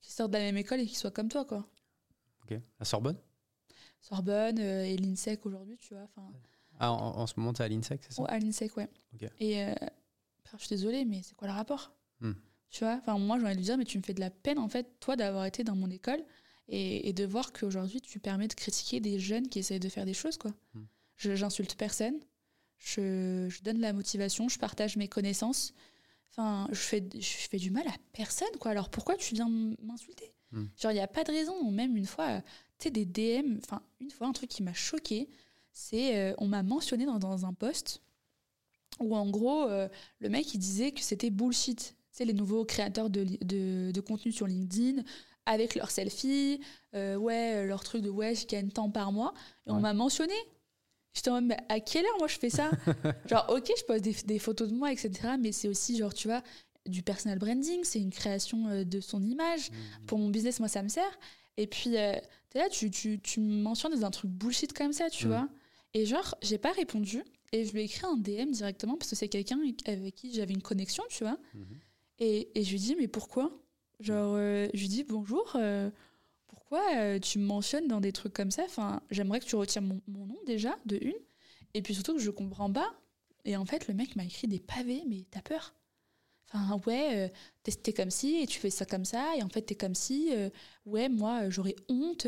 [0.00, 1.68] qui sortent de la même école et qui soient comme toi, quoi.
[2.42, 2.58] Ok.
[2.80, 3.18] À Sorbonne?
[4.00, 6.08] Sorbonne et l'INSEC aujourd'hui, tu vois.
[6.78, 8.24] Ah, en, ce moment, tu es à l'INSEC, c'est ça?
[8.24, 8.88] À l'INSEC, ouais.
[9.40, 9.56] Et
[10.54, 11.92] je suis désolée, mais c'est quoi le rapport?
[12.20, 12.32] Hmm.
[12.70, 14.58] Tu vois, enfin, moi, j'ai envie de dire, mais tu me fais de la peine,
[14.58, 16.24] en fait, toi, d'avoir été dans mon école
[16.68, 20.14] et, de voir qu'aujourd'hui, tu permets de critiquer des jeunes qui essayent de faire des
[20.14, 20.36] choses.
[20.36, 20.52] quoi.
[20.74, 20.84] Hmm.
[21.16, 22.18] J'insulte personne,
[22.78, 25.72] je, je, donne la motivation, je partage mes connaissances.
[26.30, 28.72] Enfin, je fais, je fais du mal à personne, quoi.
[28.72, 29.48] Alors pourquoi tu viens
[29.80, 30.34] m'insulter?
[30.52, 30.66] Hmm.
[30.76, 31.70] Genre, il n'y a pas de raison.
[31.70, 32.42] Même une fois,
[32.78, 35.28] tu sais, des DM, enfin, une fois, un truc qui m'a choqué,
[35.72, 38.02] c'est euh, on m'a mentionné dans, dans, un post
[39.00, 39.88] où, en gros, euh,
[40.18, 41.96] le mec, il disait que c'était bullshit.
[42.10, 45.02] Tu sais, les nouveaux créateurs de, de, de contenu sur LinkedIn,
[45.46, 46.60] avec leurs selfies,
[46.94, 49.32] euh, ouais, leur truc de ouais, je gagne tant par mois.
[49.66, 50.34] Et on m'a mentionné.
[51.14, 52.70] J'étais en mode, mais à quelle heure moi je fais ça
[53.26, 55.10] Genre, ok, je pose des, photos de moi, etc.
[55.40, 56.42] Mais c'est aussi, genre, tu vois,
[56.84, 59.70] du personal branding, c'est une création euh, de son image.
[59.70, 60.06] Mmh.
[60.06, 61.18] Pour mon business, moi, ça me sert.
[61.56, 62.12] Et puis, euh,
[62.54, 65.28] là, tu, tu, tu me mentionnes un truc bullshit comme ça, tu mmh.
[65.28, 65.48] vois.
[65.94, 67.22] Et genre, j'ai pas répondu.
[67.52, 70.52] Et je lui ai écrit un DM directement parce que c'est quelqu'un avec qui j'avais
[70.52, 71.38] une connexion, tu vois.
[71.54, 71.62] Mmh.
[72.18, 73.50] Et, et je lui ai dit, mais pourquoi?
[74.00, 75.90] Genre, euh, je lui dis bonjour, euh,
[76.48, 78.64] pourquoi euh, tu me mentionnes dans des trucs comme ça?
[78.64, 81.14] Enfin, j'aimerais que tu retires mon, nom déjà, de une.
[81.74, 82.94] Et puis surtout que je comprends pas.
[83.44, 85.74] Et en fait, le mec m'a écrit des pavés, mais t'as peur
[86.52, 87.32] Enfin, ouais,
[87.64, 90.30] t'es comme si, et tu fais ça comme ça, et en fait, t'es comme si,
[90.84, 92.26] ouais, moi, j'aurais honte.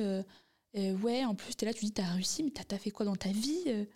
[0.75, 3.31] ouais, en plus, t'es là, tu dis, t'as réussi, mais t'as fait quoi dans ta
[3.31, 3.87] vie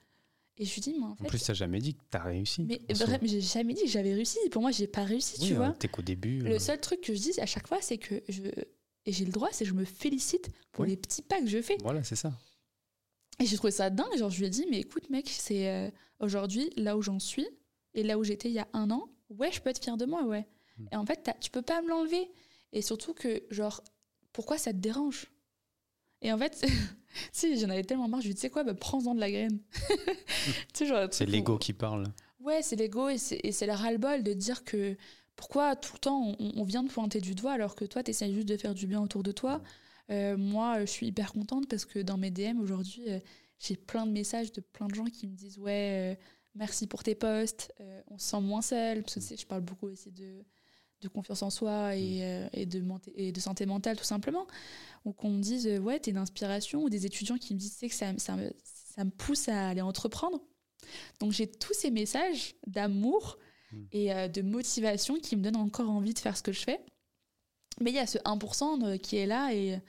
[0.58, 1.24] et je lui dis, moi, en fait.
[1.24, 2.62] En plus, t'as jamais dit que t'as réussi.
[2.62, 2.80] Mais
[3.22, 4.38] j'ai jamais dit que j'avais réussi.
[4.50, 5.70] Pour moi, j'ai pas réussi, tu vois.
[5.72, 6.40] T'es qu'au début.
[6.40, 6.58] Le euh.
[6.58, 8.42] seul truc que je dis à chaque fois, c'est que je.
[9.04, 11.60] Et j'ai le droit, c'est que je me félicite pour les petits pas que je
[11.60, 11.76] fais.
[11.82, 12.32] Voilà, c'est ça.
[13.40, 14.16] Et j'ai trouvé ça dingue.
[14.16, 17.48] Genre, je lui ai dit, mais écoute, mec, c'est euh, aujourd'hui, là où j'en suis,
[17.94, 20.04] et là où j'étais il y a un an, ouais, je peux être fière de
[20.04, 20.46] moi, ouais.
[20.78, 20.86] Hmm.
[20.92, 22.30] Et en fait, tu peux pas me l'enlever.
[22.72, 23.82] Et surtout que, genre,
[24.32, 25.26] pourquoi ça te dérange?
[26.20, 26.64] Et en fait,
[27.32, 29.30] si j'en avais tellement marre, je lui dis, tu sais quoi, bah, prends-en de la
[29.30, 29.58] graine.
[30.72, 32.06] c'est l'ego qui parle.
[32.40, 34.96] Ouais, c'est l'ego et c'est le ras-le-bol de dire que
[35.36, 38.32] pourquoi tout le temps on, vient de pointer du doigt alors que toi, tu essaies
[38.32, 39.62] juste de faire du bien autour de toi.
[40.10, 43.20] Euh, moi, je suis hyper contente parce que dans mes DM aujourd'hui, euh,
[43.58, 46.22] j'ai plein de messages de plein de gens qui me disent Ouais, euh,
[46.54, 47.72] merci pour tes posts,
[48.08, 49.02] on se sent moins seul.
[49.02, 50.44] Parce que tu sais, je parle beaucoup aussi de,
[51.02, 52.22] de confiance en soi et, Mm.
[52.22, 54.46] euh, et, de, ment- et de santé mentale, tout simplement.
[55.04, 56.82] Ou qu'on me dise euh, Ouais, t'es une inspiration.
[56.84, 59.48] Ou des étudiants qui me disent Tu sais que ça, ça, me- ça me pousse
[59.48, 60.40] à aller entreprendre.
[61.20, 63.38] Donc j'ai tous ces messages d'amour
[63.72, 63.76] Mm.
[63.92, 66.80] et euh, de motivation qui me donnent encore envie de faire ce que je fais.
[67.80, 69.80] Mais il y a ce 1% de- qui est là et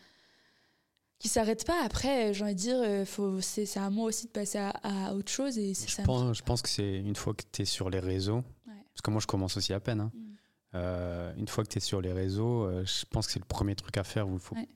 [1.19, 1.81] qui s'arrête pas.
[1.83, 4.69] Après, j'ai envie de dire, euh, faut, c'est, c'est à moi aussi de passer à,
[4.83, 5.57] à autre chose.
[5.57, 6.03] Et c'est Je ça.
[6.03, 8.73] pense, je pense que c'est une fois que tu es sur les réseaux, Ouais.
[8.93, 10.11] parce que moi je commence aussi à peine, hein.
[10.13, 10.33] Mm.
[10.75, 13.45] Euh, une fois que tu es sur les réseaux, euh, je pense que c'est le
[13.45, 14.67] premier truc à faire où il faut, Ouais.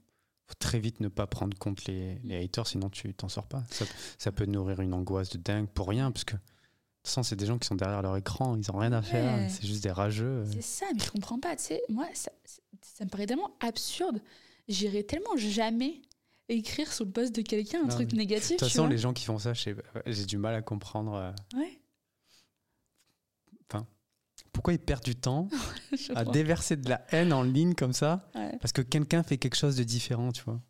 [0.45, 3.63] faut très vite ne pas prendre compte les, les haters, sinon tu t'en sors pas.
[3.71, 3.85] Ça,
[4.17, 7.35] ça peut nourrir une angoisse de dingue pour rien, parce que de toute façon, c'est
[7.35, 9.49] des gens qui sont derrière leur écran, ils ont rien à faire, Ouais.
[9.49, 10.43] c'est juste des rageux.
[10.51, 11.55] C'est ça, mais je comprends pas.
[11.55, 12.31] Tu sais, moi, ça,
[13.01, 14.19] me paraît tellement absurde.
[14.67, 16.01] J'irai tellement jamais
[16.49, 18.51] écrire sous le poste de quelqu'un un Non, truc négatif.
[18.51, 21.79] De toute façon, les gens qui font ça, j'ai du mal à comprendre euh, Ouais,
[24.57, 25.47] pourquoi ils perdent du temps
[26.15, 28.57] à déverser de la haine en ligne comme ça, Ouais.
[28.59, 30.55] parce que quelqu'un fait quelque chose de différent, tu vois.
[30.55, 30.61] Ouais,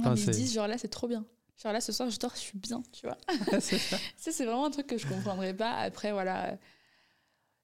[0.00, 1.24] Enfin, mais ils disent, genre là, c'est trop bien.
[1.62, 3.16] Genre là, ce soir, je dors, je suis bien, tu vois.
[3.60, 3.96] C'est ça.
[4.18, 5.72] Ça, c'est vraiment un truc que je comprendrais pas.
[5.76, 6.58] Après, voilà,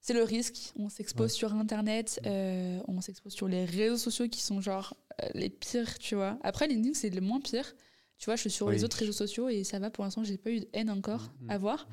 [0.01, 0.73] c'est le risque.
[0.77, 5.29] On s'expose sur Internet, euh, on s'expose sur les réseaux sociaux qui sont genre euh,
[5.35, 6.39] les pires, tu vois.
[6.43, 7.75] Après, LinkedIn, c'est le moins pire.
[8.19, 8.75] Tu vois, je suis sur Oui.
[8.75, 9.91] les autres réseaux sociaux et ça va.
[9.91, 11.51] Pour l'instant, j'ai pas eu de haine encore Mhm.
[11.51, 11.89] à voir.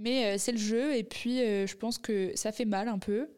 [0.00, 2.98] Mais euh, c'est le jeu et puis euh, je pense que ça fait mal un
[2.98, 3.28] peu.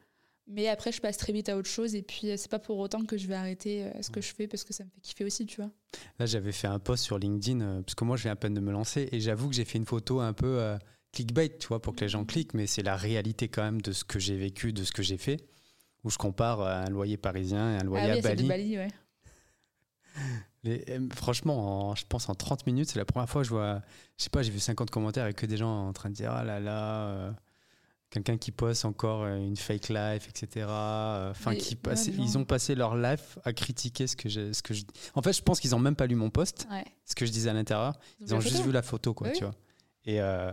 [0.47, 2.79] Mais après, je passe très vite à autre chose et puis euh, c'est pas pour
[2.79, 5.25] autant que je vais arrêter ce que je fais parce que ça me fait kiffer
[5.25, 5.71] aussi, tu vois.
[6.19, 8.61] Là, j'avais fait un post sur LinkedIn, parce que moi, je viens à peine de
[8.61, 10.77] me lancer, et j'avoue que j'ai fait une photo un peu euh,
[11.13, 13.93] clickbait, tu vois, pour que les gens cliquent, mais c'est la réalité quand même de
[13.93, 15.45] ce que j'ai vécu, de ce que j'ai fait,
[16.05, 18.49] où je compare un loyer parisien et un loyer ah oui, à c'est de Bali.
[18.49, 18.89] Bali, ouais.
[20.65, 23.53] Les- euh, franchement, en- je pense en 30 minutes, c'est la première fois que je
[23.55, 23.83] vois,
[24.17, 26.31] je sais pas, j'ai vu 50 commentaires et que des gens en train de dire,
[26.33, 27.33] ah là là, euh,
[28.11, 30.67] quelqu'un qui poste encore euh, une fake life, etc.
[31.31, 34.85] Enfin, qui passe- ils ont passé leur life à critiquer ce que ce que je.
[35.15, 36.85] En fait, je pense qu'ils ont même pas lu mon post, ouais.
[37.07, 37.99] ce que je disais à l'intérieur.
[38.21, 38.67] Ils ont juste photo.
[38.69, 39.35] vu la photo, quoi, Oui.
[39.37, 39.55] tu vois.
[40.05, 40.53] Et euh,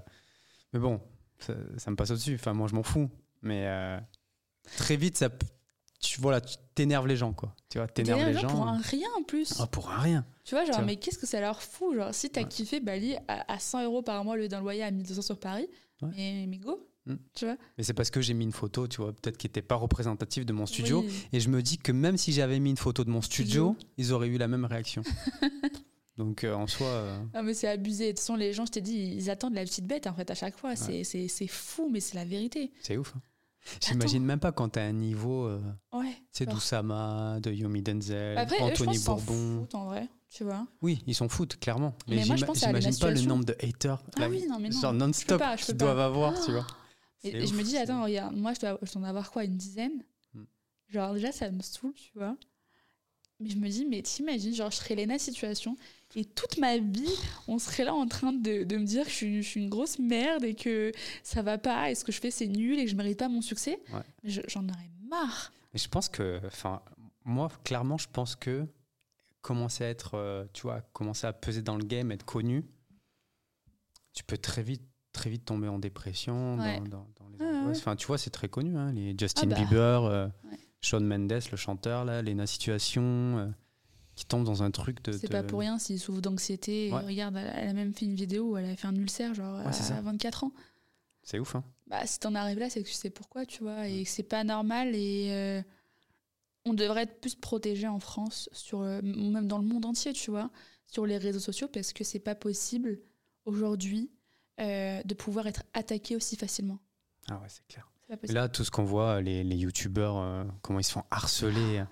[0.73, 0.99] mais bon,
[1.39, 2.35] ça, ça me passe au-dessus.
[2.35, 3.09] Enfin, moi, je m'en fous.
[3.41, 3.99] Mais euh,
[4.77, 5.29] très vite, ça,
[5.99, 7.55] tu voilà, tu t'énerves les gens, quoi.
[7.69, 8.47] Tu vois, t'énerves les gens.
[8.47, 9.53] pour un rien en plus.
[9.59, 10.25] Ah, pour un rien.
[10.45, 12.47] Tu vois, genre, mais qu'est-ce que ça leur fout Genre, si t'as Ouais.
[12.47, 15.67] kiffé Bali à, à 100 euros par mois lieu d'un loyer à 1200 sur Paris,
[16.01, 16.09] Ouais.
[16.15, 17.15] mais, mais go, Mm.
[17.33, 17.55] tu vois.
[17.77, 20.45] Mais c'est parce que j'ai mis une photo, tu vois, peut-être qui n'était pas représentative
[20.45, 21.01] de mon studio.
[21.05, 21.13] Oui.
[21.33, 23.89] Et je me dis que même si j'avais mis une photo de mon studio, Studio.
[23.97, 25.01] ils auraient eu la même réaction.
[26.17, 28.05] Donc euh, en soi, euh, Ah, mais c'est abusé.
[28.07, 30.29] De toute façon, les gens, je t'ai dit, ils attendent la petite bête en fait
[30.29, 30.75] à chaque fois.
[30.75, 31.03] C'est
[31.47, 32.71] fou, mais c'est la vérité.
[32.81, 33.13] c'est ouf.
[33.15, 33.21] hein.
[33.87, 35.61] J'imagine même pas quand t'as un niveau, euh,
[35.93, 36.15] Ouais.
[36.31, 36.53] c'est genre.
[36.55, 39.59] d'Oussama, de Yomi Denzel, Après, eux, je pense Anthony Bourbon.
[39.61, 40.65] foutent en vrai, tu vois.
[40.81, 41.95] Oui, ils s'en foutent, clairement.
[42.07, 44.79] Mais, Mais j'imagine pas le nombre de haters, Ah oui, non, mais non.
[44.81, 46.65] genre non-stop, qu'ils doivent avoir, tu vois.
[47.23, 49.57] Et, je me dis, attends, regarde, moi, je dois, je dois en avoir quoi, une
[49.57, 50.03] dizaine
[50.33, 50.43] Mm.
[50.89, 52.35] Genre, déjà, ça me saoule, tu vois.
[53.39, 55.75] Mais je me dis, mais t'imagines, genre, je serais Lena situation
[56.15, 57.15] et toute ma vie,
[57.47, 59.69] on serait là en train de, de me dire que je suis, je suis une
[59.69, 60.91] grosse merde et que
[61.23, 63.29] ça va pas et ce que je fais, c'est nul et que je mérite pas
[63.29, 63.79] mon succès.
[63.93, 64.01] Ouais.
[64.23, 65.51] Mais je- j'en aurais marre.
[65.73, 66.81] Mais je pense que, enfin,
[67.25, 68.65] moi, clairement, je pense que
[69.41, 72.65] commencer à être, euh, tu vois, commencer à peser dans le game, être connu,
[74.13, 74.81] tu peux très vite,
[75.13, 76.79] très vite tomber en dépression, dans- Ouais.
[76.81, 77.77] dans, dans les Ouais, angoisses.
[77.77, 77.81] ouais.
[77.83, 79.55] Enfin, tu vois, c'est très connu, hein, les Justin Ah bah.
[79.55, 80.27] Bieber, euh.
[80.81, 83.03] Shawn Mendes, le chanteur, là, Lena Situation,
[83.37, 83.47] euh,
[84.19, 85.11] qui tombent dans un truc de.
[85.13, 86.91] C'est de- pas pour rien s'il souffre d'anxiété.
[86.91, 86.99] Ouais.
[87.05, 89.71] Regarde, elle a même fait une vidéo où elle a fait un ulcère, genre, Ouais,
[89.71, 89.95] c'est ça.
[89.97, 90.51] à 24 ans.
[91.23, 91.63] C'est ouf, hein.
[91.87, 94.23] bah, si t'en arrives là, c'est que tu sais pourquoi, tu vois, et que c'est
[94.23, 94.93] pas normal.
[94.95, 95.61] Et euh,
[96.65, 100.31] on devrait être plus protégé en France, sur, euh, même dans le monde entier, tu
[100.31, 100.49] vois,
[100.87, 102.99] sur les réseaux sociaux, parce que c'est pas possible
[103.45, 104.11] aujourd'hui
[104.59, 106.79] euh, de pouvoir être attaqué aussi facilement.
[107.29, 107.89] Ah ouais, c'est clair.
[108.23, 111.83] Là, tout ce qu'on voit, les, les youtubeurs, euh, comment ils se font harceler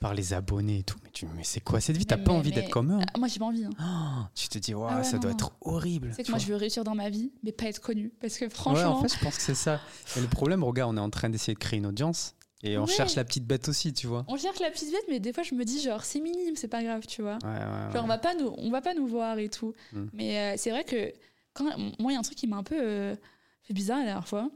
[0.00, 0.98] par les abonnés et tout.
[1.04, 2.04] Mais, tu, mais c'est quoi cette vie?
[2.06, 3.06] T'as pas envie d'être comme eux hein?
[3.14, 3.64] Ah, moi, j'ai pas envie.
[3.64, 3.70] hein.
[3.80, 5.36] Oh, Tu te dis, Ah ouais, ça non, doit non.
[5.36, 6.12] être horrible.
[6.14, 6.46] C'est que moi, vois.
[6.46, 8.12] je veux réussir dans ma vie, mais pas être connu.
[8.20, 9.80] Parce que Ouais, franchement, en fait, je pense que c'est ça.
[10.16, 12.84] Et le problème, regarde, on est en train d'essayer de créer une audience et on
[12.84, 12.92] Ouais.
[12.92, 14.24] cherche la petite bête aussi, tu vois.
[14.28, 16.68] on cherche la petite bête, mais des fois, je me dis, genre, c'est minime, c'est
[16.68, 17.38] pas grave, tu vois.
[17.42, 18.08] Ouais, ouais, Genre, on ouais.
[18.08, 19.72] va pas nous, on va pas nous voir et tout.
[19.92, 20.04] Mm.
[20.12, 21.12] Mais euh, c'est vrai que
[21.54, 21.64] quand
[21.98, 23.14] moi, il y a un truc qui m'a un peu euh,
[23.62, 24.50] fait bizarre la dernière fois,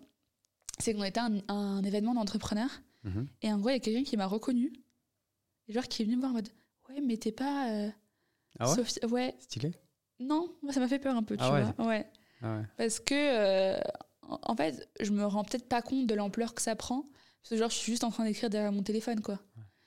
[0.78, 2.70] c'est qu'on était à un, à un événement d'entrepreneurs
[3.04, 3.26] Mhm.
[3.40, 4.74] et en gros, il y a quelqu'un qui m'a reconnu,
[5.70, 6.48] et genre qui est venu me voir en mode,
[6.88, 7.88] ouais, mais t'es pas euh,
[8.58, 9.72] Ah ouais Sophie- ouais, Stylé
[10.18, 11.62] non, moi, ça m'a fait peur un peu, tu Ah ouais.
[11.78, 12.06] vois, ouais,
[12.42, 12.64] Ah ouais.
[12.76, 13.80] parce que euh,
[14.28, 17.04] en fait, je me rends peut-être pas compte de l'ampleur que ça prend,
[17.40, 19.40] parce que genre, je suis juste en train d'écrire derrière mon téléphone, quoi.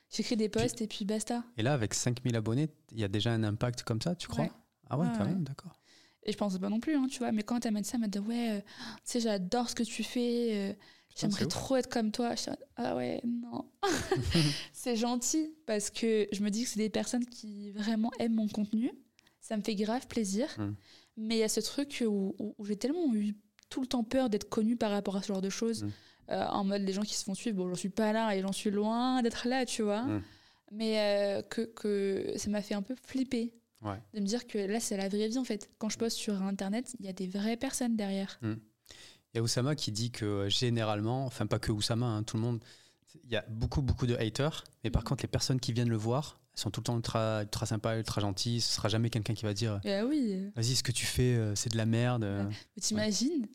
[0.09, 1.43] J'écris des posts et puis basta.
[1.57, 4.47] Et là, avec 5000 abonnés, il y a déjà un impact comme ça, tu crois.
[4.89, 5.79] Ah ouais, quand même, d'accord.
[6.23, 7.31] Et je pense pas non plus, hein, tu vois.
[7.31, 8.65] Mais quand elle m'a dit ça, elle m'a dit Ouais, euh, tu
[9.05, 10.77] sais, j'adore ce que tu fais.
[11.15, 12.33] J'aimerais trop être comme toi.
[12.35, 13.69] Je ah ouais, non.
[14.73, 18.47] c'est gentil parce que je me dis que c'est des personnes qui vraiment aiment mon
[18.47, 18.91] contenu.
[19.39, 20.47] Ça me fait grave plaisir.
[20.57, 20.73] Mm.
[21.17, 23.35] Mais il y a ce truc où, où- où j'ai tellement eu
[23.69, 25.83] tout le temps peur d'être connue par rapport à ce genre de choses.
[25.83, 25.91] Mm.
[26.31, 28.41] Euh, en mode les gens qui se font suivre, bon, j'en suis pas là et
[28.41, 30.03] j'en suis loin d'être là, tu vois.
[30.03, 30.23] Mm.
[30.71, 33.53] Mais euh, que, que ça m'a fait un peu flipper
[33.83, 34.01] Ouais.
[34.13, 35.69] de me dire que là, c'est la vraie vie en fait.
[35.77, 38.39] Quand je poste sur Internet, il y a des vraies personnes derrière.
[39.33, 42.37] Il y a Oussama qui dit que euh, généralement, enfin pas que Oussama, hein, tout
[42.37, 42.63] le monde,
[43.23, 45.07] il y a beaucoup beaucoup de haters, mais par Mhm.
[45.09, 48.21] contre les personnes qui viennent le voir, sont tout le temps ultra, ultra sympas, ultra
[48.21, 48.61] gentilles.
[48.61, 50.51] Ce sera jamais quelqu'un qui va dire Et ah oui.
[50.55, 52.23] vas-y ce que tu fais euh, c'est de la merde.
[52.23, 52.43] euh.
[52.47, 53.47] Mais t'imagines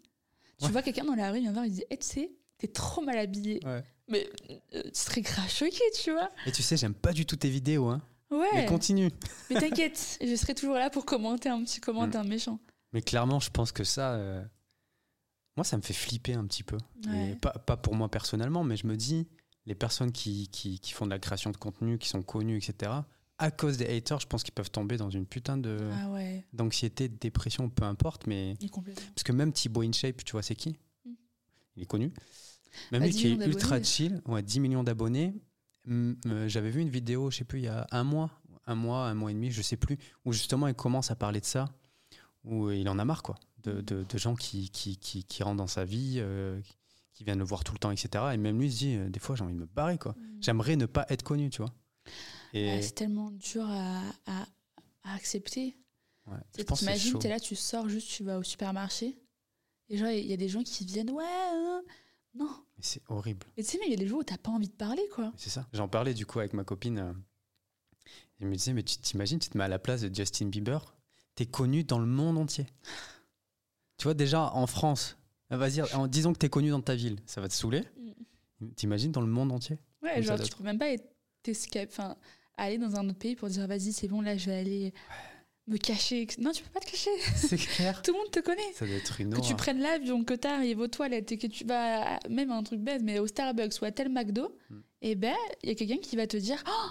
[0.59, 0.73] Tu Ouais.
[0.73, 3.01] vois quelqu'un dans la rue, il vient voir, il dit Eh, tu sais, t'es trop
[3.03, 3.61] mal habillé.
[3.65, 3.85] Ouais.
[4.09, 4.29] Mais
[4.75, 6.29] euh, tu serais grave choqué, tu vois.
[6.47, 8.03] Et tu sais, j'aime pas du tout tes vidéos, hein.
[8.33, 8.47] Ouais.
[8.55, 9.11] Mais continue.
[9.49, 12.59] Mais t'inquiète, je serai toujours là pour commenter un petit commentaire méchant.
[12.93, 14.43] Mais clairement, je pense que ça, euh,
[15.59, 16.79] moi, ça me fait flipper un petit peu.
[17.09, 17.33] Ouais.
[17.33, 19.27] Et pas, pas pour moi personnellement, mais je me dis,
[19.67, 22.93] les personnes qui, qui, qui font de la création de contenu, qui sont connues, etc.,
[23.39, 26.45] à cause des haters, je pense qu'ils peuvent tomber dans une putain de Ah ouais,
[26.53, 28.29] d'anxiété, de dépression, peu importe.
[28.29, 28.55] Mais
[29.15, 30.77] parce que même Thibaut InShape, tu vois, c'est qui?
[31.05, 31.11] Mm.
[31.77, 32.13] Il est connu.
[32.93, 35.35] Même Bah, lui 10 qui est ultra chill, ouais, 10 millions d'abonnés.
[35.89, 36.15] Euh,
[36.47, 38.31] J'avais vu une vidéo, je sais plus, il y a un mois,
[38.67, 41.41] un mois, un mois et demi, je sais plus, où justement il commence à parler
[41.41, 41.65] de ça,
[42.45, 45.57] où il en a marre, quoi, de, de- de gens qui, qui, qui, qui rentrent
[45.59, 46.61] dans sa vie, euh,
[47.15, 48.25] qui viennent le voir tout le temps, etc.
[48.33, 50.15] Et même lui il se dit, euh, des fois j'ai envie de me barrer, quoi.
[50.41, 51.73] J'aimerais ne pas être connu, tu vois.
[52.55, 54.47] Et Ouais, c'est tellement dur à, à,
[55.05, 55.77] à accepter.
[56.27, 59.19] ouais, T'imagines, t'es là, tu sors juste, tu vas au supermarché.
[59.91, 61.83] Et genre, il y a des gens qui viennent, ouais, hein.
[62.35, 62.49] non.
[62.77, 63.47] Mais C'est horrible.
[63.57, 65.03] Et tu sais, mais il y a des jours où t'as pas envie de parler,
[65.15, 65.33] quoi.
[65.37, 65.67] C'est ça.
[65.73, 66.99] J'en parlais du coup avec ma copine.
[66.99, 67.13] euh,
[68.41, 70.95] Elle me disait, mais tu t'imagines, tu te mets à la place de Justin Bieber,
[71.35, 72.67] t'es connu dans le monde entier.
[73.99, 75.17] Tu vois, déjà en France,
[75.53, 77.83] euh, vas-y, en disons que t'es connu dans ta ville, ça va te saouler.
[78.77, 81.05] T'imagines dans le monde entier Ouais, genre, tu peux même pas être
[81.89, 82.17] enfin,
[82.57, 84.95] aller dans un autre pays pour dire, vas-y, c'est bon, là, je vais aller
[85.67, 86.27] me cacher.
[86.39, 87.11] Non, tu peux pas te cacher.
[87.37, 88.01] C'est clair.
[88.03, 88.73] Tout le monde te connaît.
[88.75, 91.65] Ça doit être une Que tu prennes l'avion, que t'arrives aux toilettes et que tu
[91.65, 94.77] vas, à- même un truc bête, mais au Starbucks ou à tel McDo, Mm.
[95.03, 96.89] et ben, il y a quelqu'un qui va te dire, oh,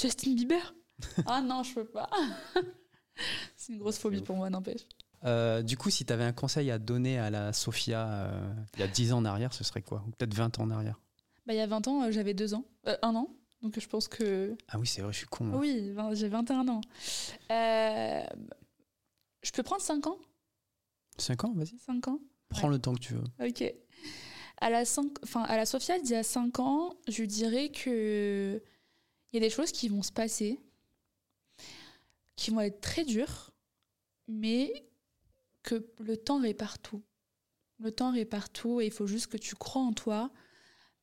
[0.00, 0.74] Justin Bieber.
[1.26, 2.08] ah non, je peux pas.
[3.56, 4.82] c'est une grosse phobie pour moi, n'empêche.
[5.24, 8.82] Euh, du coup, si t'avais un conseil à donner à la Sophia euh, il y
[8.82, 10.04] a 10 ans en arrière, ce serait quoi?
[10.06, 11.00] Ou peut-être 20 ans en arrière?
[11.46, 13.28] Bah, il y a 20 ans, euh, j'avais 2 ans, Euh, un an.
[13.62, 14.56] Donc je pense que.
[14.68, 15.44] Ah oui, c'est vrai, je suis con.
[15.44, 15.58] moi.
[15.58, 16.80] Oui, vingt- j'ai 21 ans.
[17.50, 18.22] Euh,
[19.42, 20.18] Je peux prendre 5 ans?
[21.18, 21.78] 5 ans, vas-y.
[21.78, 22.18] 5 ans?
[22.50, 23.24] Prends le temps que tu veux.
[23.46, 23.64] Ok.
[24.58, 28.60] À la, cinq, enfin, à la Sophia, d'il y a 5 ans, je dirais que
[29.32, 30.58] il y a des choses qui vont se passer,
[32.36, 33.50] qui vont être très dures,
[34.28, 34.72] mais
[35.66, 37.02] que le temps répare tout.
[37.78, 40.30] Le temps répare tout et il faut juste que tu crois en toi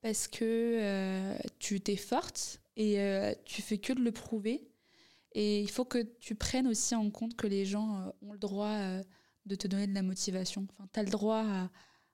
[0.01, 0.43] parce que
[0.81, 4.67] euh, tu t'es forte et euh, tu fais que de le prouver.
[5.33, 8.39] Et il faut que tu prennes aussi en compte que les gens euh, ont le
[8.39, 8.75] droit
[9.45, 10.65] de te donner de la motivation.
[10.71, 11.69] Enfin, tu as le droit à,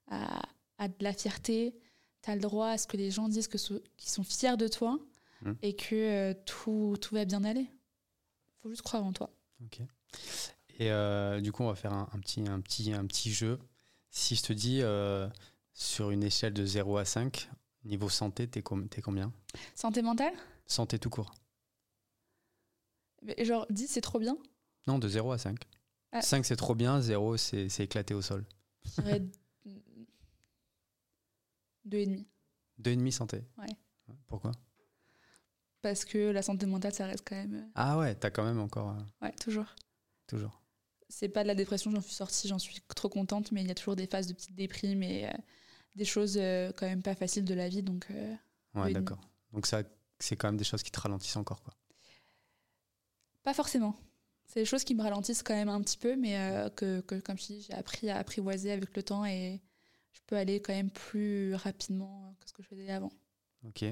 [0.08, 0.42] à,
[0.78, 1.76] à de la fierté,
[2.22, 4.68] tu as le droit à ce que les gens disent so- qu'ils sont fiers de
[4.68, 5.00] toi
[5.42, 5.54] Mm.
[5.62, 7.66] et que tout, tout va bien aller.
[8.62, 9.34] faut juste croire en toi.
[9.64, 9.80] Ok.
[10.80, 13.60] Et euh, du coup, on va faire un, un petit, un, petit, un petit jeu.
[14.12, 15.30] Si je te dis euh,
[15.74, 17.50] sur une échelle de 0 à 5,
[17.84, 19.32] niveau santé, t'es com- combien?
[19.76, 20.34] Santé mentale?
[20.66, 21.34] Santé tout court.
[23.22, 24.38] Mais Genre, 10, c'est trop bien?
[24.88, 25.58] Non, de 0 à 5.
[26.14, 26.22] Ah.
[26.22, 28.46] 5, c'est trop bien, 0, c'est éclaté au sol.
[28.86, 29.22] Je dirais
[31.86, 32.28] deux et demi.
[32.82, 33.44] 2,5 santé.
[33.58, 33.68] Ouais.
[34.28, 34.52] Pourquoi?
[35.82, 37.54] Parce que la santé mentale, ça reste quand même.
[37.56, 38.92] euh, Ah ouais, t'as quand même encore.
[38.92, 39.76] euh, Ouais, toujours.
[40.28, 40.59] toujours.
[41.10, 43.72] C'est pas de la dépression, j'en suis sortie, j'en suis trop contente, mais il y
[43.72, 45.32] a toujours des phases de petite déprime et euh,
[45.96, 47.82] des choses euh, quand même pas faciles de la vie.
[47.84, 48.36] Donc, euh,
[48.76, 49.20] Ouais, d'accord.
[49.52, 49.82] Donc ça,
[50.20, 51.74] c'est quand même des choses qui te ralentissent encore, quoi.
[53.44, 53.96] pas forcément.
[54.46, 56.36] C'est des choses qui me ralentissent quand même un petit peu, mais
[56.76, 59.62] que, que, comme je dis, j'ai appris à apprivoiser avec le temps et
[60.12, 63.12] je peux aller quand même plus rapidement que ce que je faisais avant.
[63.64, 63.86] Ok.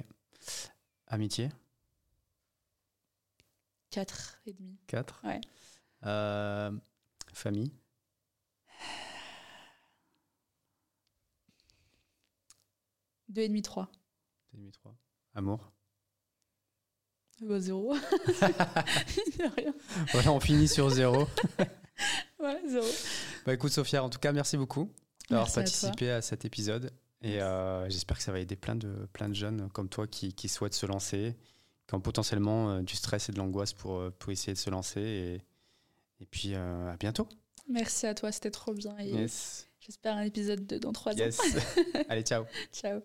[1.07, 1.49] Amitié,
[3.91, 4.77] 4 et demi.
[4.87, 5.21] 4.
[5.25, 5.41] Ouais.
[6.05, 6.71] Euh,
[7.37, 7.71] famille,
[13.29, 13.91] Deux et demi, 3.
[14.55, 14.95] 2,5, 3.
[15.35, 15.71] Amour?
[17.41, 17.93] Bah, zéro.
[19.57, 19.73] Rien.
[20.11, 21.27] Voilà, on finit sur 0.
[22.39, 22.85] Ouais, zéro.
[23.47, 24.93] Bah écoute Sophia, en tout cas merci beaucoup
[25.31, 26.91] d'avoir à participé à, cet épisode
[27.23, 30.31] et euh, j'espère que ça va aider plein de, plein de jeunes comme toi qui,
[30.33, 31.35] qui souhaitent se lancer,
[31.87, 34.69] qui ont potentiellement euh, du stress et de l'angoisse pour, euh, pour essayer de se
[34.69, 35.41] lancer et,
[36.21, 37.27] et puis euh, à bientôt.
[37.69, 38.95] Merci à toi, c'était trop bien.
[38.99, 39.67] Et Yes.
[39.79, 41.39] j'espère un épisode 2 dans 3 Yes.
[41.39, 41.43] ans.
[42.09, 42.45] Allez, ciao.
[42.73, 43.01] Ciao.